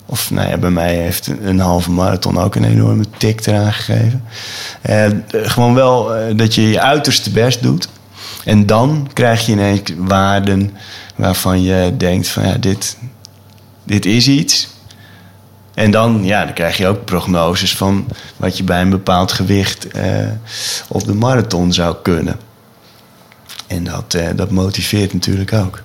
Of 0.05 0.31
nou 0.31 0.49
ja, 0.49 0.57
bij 0.57 0.69
mij 0.69 0.95
heeft 0.95 1.27
een, 1.41 1.59
halve 1.59 1.91
marathon 1.91 2.39
ook 2.39 2.55
een 2.55 2.63
enorme 2.63 3.03
tik 3.17 3.45
eraan 3.45 3.73
gegeven. 3.73 4.23
Eh, 4.81 5.05
gewoon 5.31 5.73
wel 5.73 6.15
eh, 6.15 6.37
dat 6.37 6.55
je 6.55 6.69
je 6.69 6.81
uiterste 6.81 7.29
best 7.29 7.61
doet. 7.61 7.89
En 8.45 8.65
dan 8.65 9.09
krijg 9.13 9.45
je 9.45 9.51
ineens 9.51 9.81
waarden 9.97 10.71
waarvan 11.15 11.61
je 11.61 11.93
denkt 11.97 12.27
van 12.27 12.47
ja, 12.47 12.57
dit, 12.57 12.97
dit 13.83 14.05
is 14.05 14.27
iets. 14.27 14.67
En 15.77 15.91
dan, 15.91 16.23
ja, 16.23 16.45
dan 16.45 16.53
krijg 16.53 16.77
je 16.77 16.87
ook 16.87 17.05
prognoses 17.05 17.75
van 17.75 18.07
wat 18.37 18.57
je 18.57 18.63
bij 18.63 18.81
een 18.81 18.89
bepaald 18.89 19.31
gewicht 19.31 19.87
eh, 19.87 20.27
op 20.87 21.03
de 21.03 21.13
marathon 21.13 21.73
zou 21.73 21.95
kunnen. 22.03 22.39
En 23.67 23.83
dat, 23.83 24.13
eh, 24.13 24.27
dat 24.35 24.51
motiveert 24.51 25.13
natuurlijk 25.13 25.53
ook. 25.53 25.81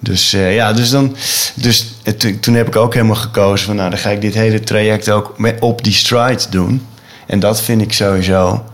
Dus 0.00 0.32
eh, 0.32 0.54
ja, 0.54 0.72
dus, 0.72 0.90
dan, 0.90 1.16
dus 1.54 1.94
toen 2.40 2.54
heb 2.54 2.66
ik 2.66 2.76
ook 2.76 2.94
helemaal 2.94 3.16
gekozen 3.16 3.66
van 3.66 3.76
nou, 3.76 3.90
dan 3.90 3.98
ga 3.98 4.10
ik 4.10 4.20
dit 4.20 4.34
hele 4.34 4.60
traject 4.60 5.10
ook 5.10 5.36
op 5.60 5.84
die 5.84 5.92
stride 5.92 6.42
doen. 6.50 6.86
En 7.26 7.40
dat 7.40 7.60
vind 7.60 7.82
ik 7.82 7.92
sowieso 7.92 8.64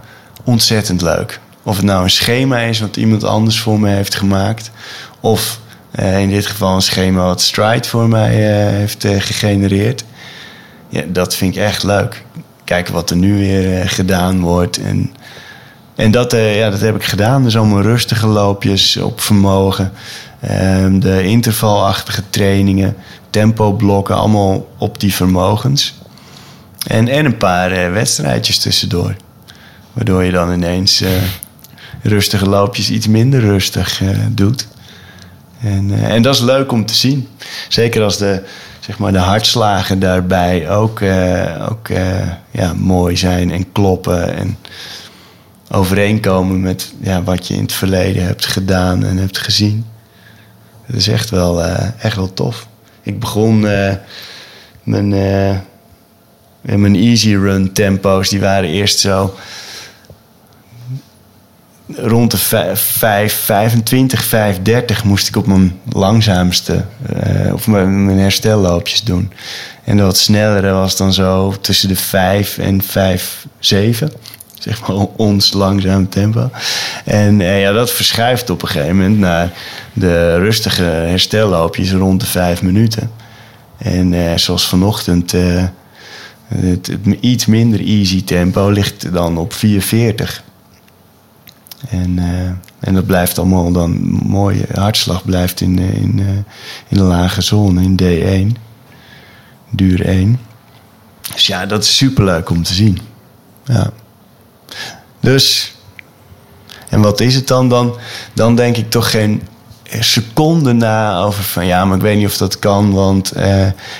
ontzettend 0.45 1.03
leuk. 1.03 1.41
Of 1.63 1.77
het 1.77 1.85
nou 1.85 2.03
een 2.03 2.11
schema 2.11 2.59
is 2.59 2.81
wat 2.81 2.97
iemand 2.97 3.25
anders 3.25 3.61
voor 3.61 3.81
me 3.81 3.89
heeft 3.89 4.15
gemaakt. 4.15 4.71
Of 5.21 5.61
in 5.95 6.29
dit 6.29 6.47
geval 6.47 6.75
een 6.75 6.83
schema 6.83 7.25
wat 7.25 7.41
Stride 7.41 7.89
voor 7.89 8.09
mij 8.09 8.31
eh, 8.31 8.73
heeft 8.73 9.05
eh, 9.05 9.21
gegenereerd. 9.21 10.05
Ja, 10.89 11.03
dat 11.09 11.37
vind 11.37 11.57
ik 11.57 11.63
echt 11.63 11.83
leuk. 11.83 12.25
Kijken 12.65 12.95
wat 12.95 13.11
er 13.11 13.17
nu 13.17 13.39
weer 13.39 13.81
eh, 13.81 13.89
gedaan 13.89 14.41
wordt. 14.41 14.83
En, 14.83 15.15
en 15.95 16.11
dat, 16.11 16.33
eh, 16.33 16.59
ja, 16.59 16.71
dat 16.71 16.81
heb 16.81 16.95
ik 16.95 17.05
gedaan. 17.05 17.43
Dus 17.43 17.57
allemaal 17.57 17.83
rustige 17.83 18.27
loopjes 18.27 18.97
op 18.97 19.21
vermogen. 19.21 19.93
Ehm, 20.41 20.99
de 20.99 21.25
intervalachtige 21.25 22.23
trainingen. 22.31 22.97
Tempoblokken, 23.31 24.17
allemaal 24.17 24.69
op 24.79 25.01
die 25.01 25.15
vermogens. 25.15 25.95
En, 26.87 27.09
en 27.09 27.25
een 27.25 27.37
paar 27.37 27.73
eh, 27.73 27.93
wedstrijdjes 27.93 28.59
tussendoor. 28.59 29.17
Waardoor 29.93 30.25
je 30.25 30.33
dan 30.33 30.53
ineens 30.53 31.01
eh, 31.01 31.11
rustige 32.03 32.49
loopjes 32.49 32.91
iets 32.91 33.07
minder 33.07 33.41
rustig 33.41 34.03
eh, 34.03 34.09
doet. 34.31 34.67
En, 35.63 35.91
eh, 35.93 36.15
en 36.15 36.23
dat 36.23 36.35
is 36.35 36.41
leuk 36.41 36.73
om 36.73 36.87
te 36.87 36.95
zien. 36.95 37.29
Zeker 37.69 38.03
als 38.03 38.19
de 38.19 38.43
zeg 38.81 38.99
maar 38.99 39.13
de 39.13 39.19
hartslagen 39.19 39.99
daarbij 39.99 40.71
ook, 40.71 41.01
eh, 41.01 41.67
ook 41.71 41.89
eh, 41.89 42.29
ja, 42.51 42.73
mooi 42.73 43.17
zijn 43.17 43.51
en 43.51 43.73
kloppen. 43.73 44.37
En 44.37 44.59
overeenkomen 45.71 46.61
met 46.61 46.93
ja, 47.01 47.23
wat 47.23 47.47
je 47.47 47.55
in 47.55 47.63
het 47.63 47.73
verleden 47.73 48.25
hebt 48.25 48.47
gedaan 48.47 49.05
en 49.05 49.17
hebt 49.17 49.39
gezien. 49.39 49.87
Het 50.83 50.97
is 50.97 51.09
echt 51.09 51.31
wel, 51.31 51.63
echt 51.99 52.17
wel 52.17 52.33
tof. 52.33 52.67
Ik 53.03 53.21
begon 53.21 53.61
mijn, 54.83 55.09
mijn 56.63 56.97
easy 56.97 57.35
run 57.35 57.73
tempo's, 57.73 58.29
die 58.29 58.41
waren 58.41 58.69
eerst 58.69 58.99
zo 58.99 59.35
rond 61.97 62.31
de 62.31 62.39
5, 62.75 63.35
25, 63.35 64.25
5, 64.25 64.59
moest 65.05 65.29
ik 65.29 65.37
op 65.37 65.47
mijn 65.47 65.81
langzaamste 65.93 66.85
uh, 67.45 67.53
of 67.53 67.67
mijn, 67.67 68.19
herstelloopjes 68.19 69.03
doen. 69.03 69.33
En 69.85 69.97
de 69.97 70.03
wat 70.03 70.17
snellere 70.17 70.71
was 70.73 70.97
dan 70.97 71.13
zo 71.13 71.55
tussen 71.61 71.89
de 71.89 71.97
5 71.97 72.59
en 72.59 72.83
5, 72.83 73.47
7. 73.59 74.13
Zeg 74.59 74.81
maar 74.81 74.97
ons 75.17 75.53
langzaam 75.53 76.09
tempo. 76.09 76.51
En 77.05 77.41
uh, 77.41 77.61
ja, 77.61 77.73
dat 77.73 77.91
verschuift 77.91 78.51
op 78.51 78.63
een 78.63 78.69
gegeven 78.69 78.97
moment 78.97 79.19
naar 79.19 79.53
de 79.93 80.37
rustige 80.39 80.83
herstelloopjes 80.83 81.93
rond 81.93 82.21
de 82.21 82.27
5 82.27 82.63
minuten. 82.63 83.11
En 83.79 84.13
uh, 84.13 84.37
zoals 84.37 84.69
vanochtend, 84.69 85.33
het, 85.33 86.87
het, 86.87 87.17
iets 87.21 87.47
minder 87.47 87.81
easy 87.81 88.25
tempo 88.25 88.69
ligt 88.69 89.13
dan 89.13 89.39
op 89.39 89.53
440. 89.53 90.43
En, 91.89 92.19
uh, 92.19 92.51
en 92.81 92.95
dat 92.95 93.07
blijft 93.07 93.39
allemaal 93.39 93.73
dan 93.73 94.01
mooi. 94.27 94.65
Hartslag 94.75 95.25
blijft 95.25 95.61
in, 95.61 95.79
in, 95.79 96.19
uh, 96.19 96.29
in 96.89 96.97
de 96.97 97.03
lage 97.03 97.43
zone, 97.43 97.83
in 97.83 98.01
D1. 98.03 98.59
Duur 99.71 100.07
1. 100.07 100.41
Dus 101.35 101.47
ja, 101.47 101.67
dat 101.67 101.83
is 101.83 101.97
superleuk 101.97 102.51
om 102.51 102.63
te 102.63 102.75
zien. 102.75 102.99
Ja. 103.65 103.91
Dus, 105.21 105.75
en 106.89 107.01
wat 107.01 107.21
is 107.21 107.35
het 107.35 107.49
dan? 107.49 107.69
Dan, 107.69 107.97
dan 108.35 108.57
denk 108.57 108.77
ik 108.77 108.91
toch 108.91 109.11
geen 109.11 109.43
seconde 110.01 110.73
na 110.73 111.19
over 111.19 111.45
van... 111.45 111.67
ja, 111.67 111.85
maar 111.85 111.97
ik 111.97 112.03
weet 112.03 112.17
niet 112.17 112.27
of 112.27 112.37
dat 112.37 112.59
kan, 112.59 112.93
want 112.93 113.33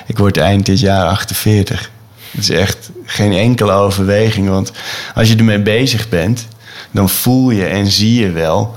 ik 0.07 0.19
word 0.19 0.37
eind 0.37 0.67
dit 0.67 0.81
jaar 0.81 1.07
48. 1.07 1.91
Het 2.31 2.41
is 2.41 2.51
echt 2.51 2.91
geen 3.05 3.33
enkele 3.33 3.73
overweging, 3.73 4.49
want 4.49 4.73
als 5.15 5.29
je 5.29 5.37
ermee 5.37 5.63
bezig 5.63 6.09
bent 6.09 6.47
dan 6.93 7.09
voel 7.09 7.51
je 7.51 7.65
en 7.65 7.87
zie 7.87 8.21
je 8.21 8.31
wel 8.31 8.75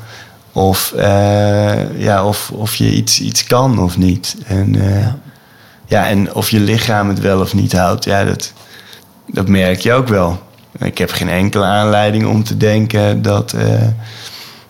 of, 0.52 0.94
uh, 0.96 2.00
ja, 2.02 2.26
of, 2.26 2.52
of 2.52 2.76
je 2.76 2.92
iets, 2.92 3.22
iets 3.22 3.44
kan 3.44 3.80
of 3.80 3.98
niet. 3.98 4.36
En, 4.46 4.76
uh, 4.76 5.02
ja. 5.02 5.18
ja. 5.86 6.08
en 6.08 6.34
of 6.34 6.50
je 6.50 6.60
lichaam 6.60 7.10
het 7.10 7.20
wel 7.20 7.40
of 7.40 7.54
niet 7.54 7.74
houdt, 7.74 8.06
ja, 8.06 8.24
dat, 8.24 8.54
dat 9.28 9.48
merk 9.48 9.80
je 9.80 9.94
ook 9.94 10.08
wel. 10.08 10.40
Ik 10.80 10.98
heb 10.98 11.12
geen 11.12 11.30
enkele 11.30 11.66
aanleiding 11.66 12.26
om 12.26 12.44
te 12.44 12.58
denken 12.58 13.22
dat, 13.22 13.54
uh, 13.54 13.88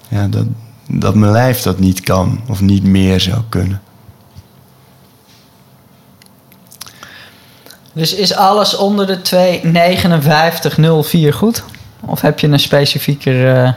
ja, 0.07 0.27
dat, 0.27 0.45
dat 0.87 1.15
mijn 1.15 1.31
lijf 1.31 1.61
dat 1.61 1.79
niet 1.79 2.01
kan 2.01 2.41
of 2.47 2.61
niet 2.61 2.83
meer 2.83 3.19
zou 3.19 3.41
kunnen. 3.49 3.81
Dus 7.93 8.13
is 8.13 8.35
alles 8.35 8.75
onder 8.75 9.07
de 9.07 9.61
2,59,04 11.31 11.35
goed? 11.35 11.63
Of 11.99 12.21
heb 12.21 12.39
je 12.39 12.47
een 12.47 12.59
specifieker... 12.59 13.63
Uh... 13.63 13.71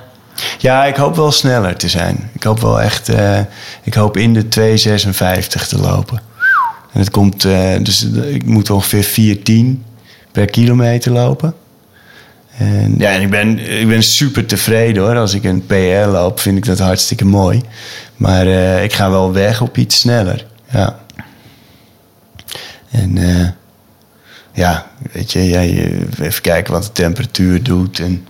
Ja, 0.58 0.84
ik 0.84 0.96
hoop 0.96 1.16
wel 1.16 1.32
sneller 1.32 1.76
te 1.76 1.88
zijn. 1.88 2.30
Ik 2.32 2.42
hoop 2.42 2.60
wel 2.60 2.80
echt... 2.80 3.08
Uh, 3.08 3.38
ik 3.82 3.94
hoop 3.94 4.16
in 4.16 4.34
de 4.34 4.42
2,56 4.42 5.68
te 5.68 5.78
lopen. 5.78 6.20
En 6.92 7.00
het 7.00 7.10
komt... 7.10 7.44
Uh, 7.44 7.76
dus 7.82 8.04
ik 8.04 8.44
moet 8.44 8.70
ongeveer 8.70 9.36
4,10 9.76 9.82
per 10.32 10.46
kilometer 10.46 11.12
lopen. 11.12 11.54
En 12.56 12.94
ja, 12.98 13.10
en 13.10 13.22
ik 13.22 13.30
ben, 13.30 13.58
ik 13.80 13.88
ben 13.88 14.02
super 14.02 14.46
tevreden 14.46 15.02
hoor. 15.02 15.16
Als 15.16 15.34
ik 15.34 15.44
een 15.44 15.66
PR 15.66 16.08
loop, 16.08 16.40
vind 16.40 16.56
ik 16.56 16.64
dat 16.64 16.78
hartstikke 16.78 17.24
mooi. 17.24 17.60
Maar 18.16 18.46
ik 18.82 18.92
ga 18.92 19.10
wel 19.10 19.32
weg 19.32 19.60
op 19.60 19.76
iets 19.76 19.98
sneller. 19.98 20.46
Ja. 20.70 20.98
En 22.90 23.18
ja, 24.58 24.86
weet 25.12 25.32
je, 25.32 25.48
jij, 25.48 25.92
even 26.20 26.42
kijken 26.42 26.72
wat 26.72 26.82
de 26.82 26.92
temperatuur 26.92 27.62
doet 27.62 28.00
en 28.00 28.26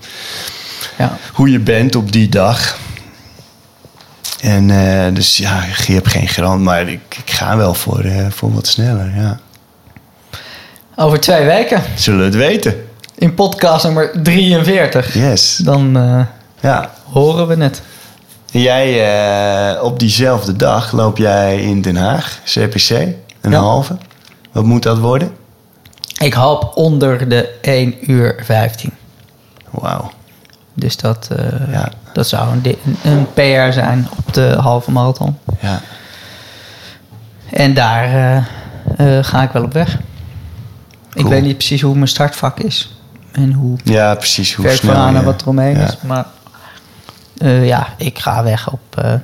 ja. 0.98 1.18
hoe 1.32 1.50
je 1.50 1.58
bent 1.58 1.96
op 1.96 2.12
die 2.12 2.28
dag. 2.28 2.78
En 4.40 4.68
uh, 4.68 5.14
dus 5.14 5.36
ja, 5.36 5.64
je 5.86 5.92
hebt 5.92 6.08
geen 6.08 6.28
garant, 6.28 6.62
maar 6.62 6.88
ik, 6.88 7.00
ik 7.24 7.30
ga 7.30 7.56
wel 7.56 7.74
voor, 7.74 8.04
uh, 8.04 8.26
voor 8.30 8.52
wat 8.52 8.66
sneller, 8.66 9.12
ja. 9.16 9.38
Over 10.96 11.20
twee 11.20 11.44
weken. 11.44 11.82
Zullen 11.94 12.18
we 12.18 12.24
het 12.24 12.34
weten. 12.34 12.74
In 13.14 13.34
podcast 13.34 13.84
nummer 13.84 14.22
43. 14.22 15.14
Yes. 15.14 15.56
Dan 15.56 15.96
uh, 15.96 16.20
ja. 16.60 16.94
horen 17.04 17.46
we 17.46 17.62
het. 17.62 17.82
En 18.52 18.60
jij, 18.60 19.80
op 19.80 19.98
diezelfde 19.98 20.56
dag 20.56 20.92
loop 20.92 21.16
jij 21.18 21.60
in 21.62 21.82
Den 21.82 21.96
Haag, 21.96 22.40
CPC, 22.44 22.90
een 22.90 23.50
ja. 23.50 23.58
halve. 23.58 23.96
Wat 24.52 24.64
moet 24.64 24.82
dat 24.82 24.98
worden? 24.98 25.46
Ik 26.18 26.32
hoop 26.32 26.72
onder 26.74 27.28
de 27.28 27.58
1 27.60 28.10
uur 28.10 28.40
15. 28.42 28.92
Wauw. 29.70 30.10
Dus 30.74 30.96
dat, 30.96 31.28
uh, 31.32 31.72
ja. 31.72 31.92
dat 32.12 32.28
zou 32.28 32.52
een, 32.52 32.76
een, 33.02 33.26
PR 33.32 33.72
zijn 33.72 34.08
op 34.16 34.34
de 34.34 34.56
halve 34.60 34.90
marathon. 34.90 35.38
Ja. 35.60 35.80
En 37.50 37.74
daar 37.74 38.08
uh, 38.08 38.44
uh, 39.00 39.24
ga 39.24 39.42
ik 39.42 39.50
wel 39.50 39.62
op 39.62 39.72
weg. 39.72 39.98
Cool. 41.10 41.24
Ik 41.24 41.30
weet 41.30 41.42
niet 41.42 41.56
precies 41.56 41.80
hoe 41.80 41.94
mijn 41.94 42.08
startvak 42.08 42.60
is. 42.60 42.98
En 43.32 43.52
hoe 43.52 43.78
ja, 43.84 44.14
precies, 44.14 44.54
hoe 44.54 44.68
snel 44.68 44.94
aan 44.94 45.16
en 45.16 45.24
wat 45.24 45.40
eromheen 45.42 45.78
ja. 45.78 45.86
is. 45.86 45.96
Maar 46.00 46.26
ja, 47.64 47.86
ik 47.96 48.18
ga 48.18 48.42
weg 48.42 48.72
op, 48.72 49.20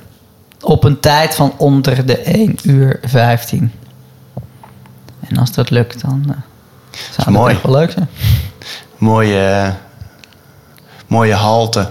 op 0.61 0.83
een 0.83 0.99
tijd 0.99 1.35
van 1.35 1.53
onder 1.57 2.05
de 2.05 2.17
1 2.17 2.57
uur 2.63 2.99
15. 3.03 3.71
En 5.27 5.37
als 5.37 5.51
dat 5.51 5.69
lukt, 5.69 6.01
dan 6.01 6.35
zou 7.19 7.31
mooi. 7.31 7.53
echt 7.53 7.63
wel 7.63 7.71
leuk 7.75 7.91
zijn. 7.91 8.09
Mooie, 8.97 9.73
mooie 11.07 11.33
halte 11.33 11.89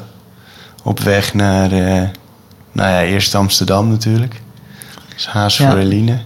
op 0.83 1.01
weg 1.01 1.35
naar, 1.35 1.73
uh, 1.73 2.09
nou 2.73 2.91
ja, 2.91 3.03
eerst 3.03 3.35
Amsterdam 3.35 3.89
natuurlijk. 3.89 4.43
Dus 5.15 5.27
Haas 5.29 5.57
voor 5.57 5.77
Eline. 5.77 6.21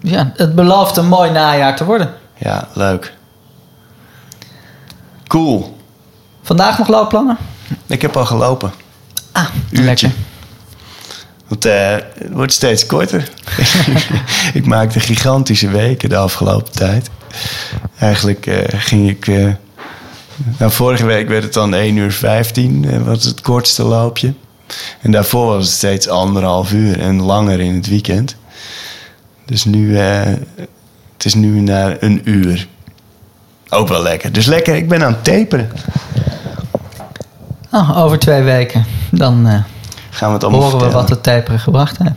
Ja, 0.00 0.32
het 0.36 0.54
belooft 0.54 0.96
een 0.96 1.08
mooi 1.08 1.30
najaar 1.30 1.76
te 1.76 1.84
worden. 1.84 2.12
Ja, 2.36 2.68
leuk. 2.74 3.16
Cool. 5.26 5.76
Vandaag 6.42 6.78
nog 6.78 6.88
loopplannen? 6.88 7.36
Ik 7.86 8.02
heb 8.02 8.16
al 8.16 8.26
gelopen. 8.26 8.72
Ah, 9.32 9.44
Uurtje. 9.70 9.84
lekker. 9.84 10.12
Want 11.48 11.66
uh, 11.66 11.90
het 11.92 12.32
wordt 12.32 12.52
steeds 12.52 12.86
korter. 12.86 13.28
ik 14.54 14.66
maakte 14.66 15.00
gigantische 15.00 15.68
weken 15.68 16.08
de 16.08 16.16
afgelopen 16.16 16.72
tijd. 16.72 17.10
Eigenlijk 17.98 18.46
uh, 18.46 18.58
ging 18.68 19.08
ik. 19.08 19.26
Uh, 19.26 19.52
nou, 20.58 20.72
vorige 20.72 21.06
week 21.06 21.28
werd 21.28 21.42
het 21.42 21.52
dan 21.52 21.74
1 21.74 21.96
uur 21.96 22.12
15, 22.12 23.04
was 23.04 23.24
het 23.24 23.40
kortste 23.40 23.82
loopje. 23.82 24.34
En 25.00 25.10
daarvoor 25.10 25.46
was 25.46 25.66
het 25.66 25.74
steeds 25.74 26.08
anderhalf 26.08 26.72
uur 26.72 27.00
en 27.00 27.22
langer 27.22 27.60
in 27.60 27.74
het 27.74 27.88
weekend. 27.88 28.36
Dus 29.44 29.64
nu, 29.64 29.96
het 29.96 31.24
is 31.24 31.34
nu 31.34 31.60
naar 31.60 31.96
een 32.00 32.20
uur. 32.24 32.66
Ook 33.68 33.88
wel 33.88 34.02
lekker. 34.02 34.32
Dus 34.32 34.46
lekker, 34.46 34.74
ik 34.74 34.88
ben 34.88 35.04
aan 35.04 35.12
het 35.12 35.24
taperen. 35.24 35.70
Oh, 37.70 37.98
over 38.04 38.18
twee 38.18 38.42
weken. 38.42 38.84
Dan 39.10 39.64
gaan 40.10 40.28
we 40.28 40.34
het 40.34 40.44
allemaal 40.44 40.62
horen 40.62 40.86
we 40.86 40.92
wat 40.92 41.08
het 41.08 41.22
taperen 41.22 41.60
gebracht 41.60 41.98
heeft. 41.98 42.14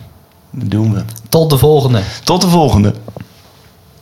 Dat 0.52 0.72
doen 0.72 0.94
we. 0.94 1.04
Tot 1.30 1.50
de 1.50 1.58
volgende. 1.58 2.02
Tot 2.24 2.42
de 2.42 2.48
volgende. 2.48 2.94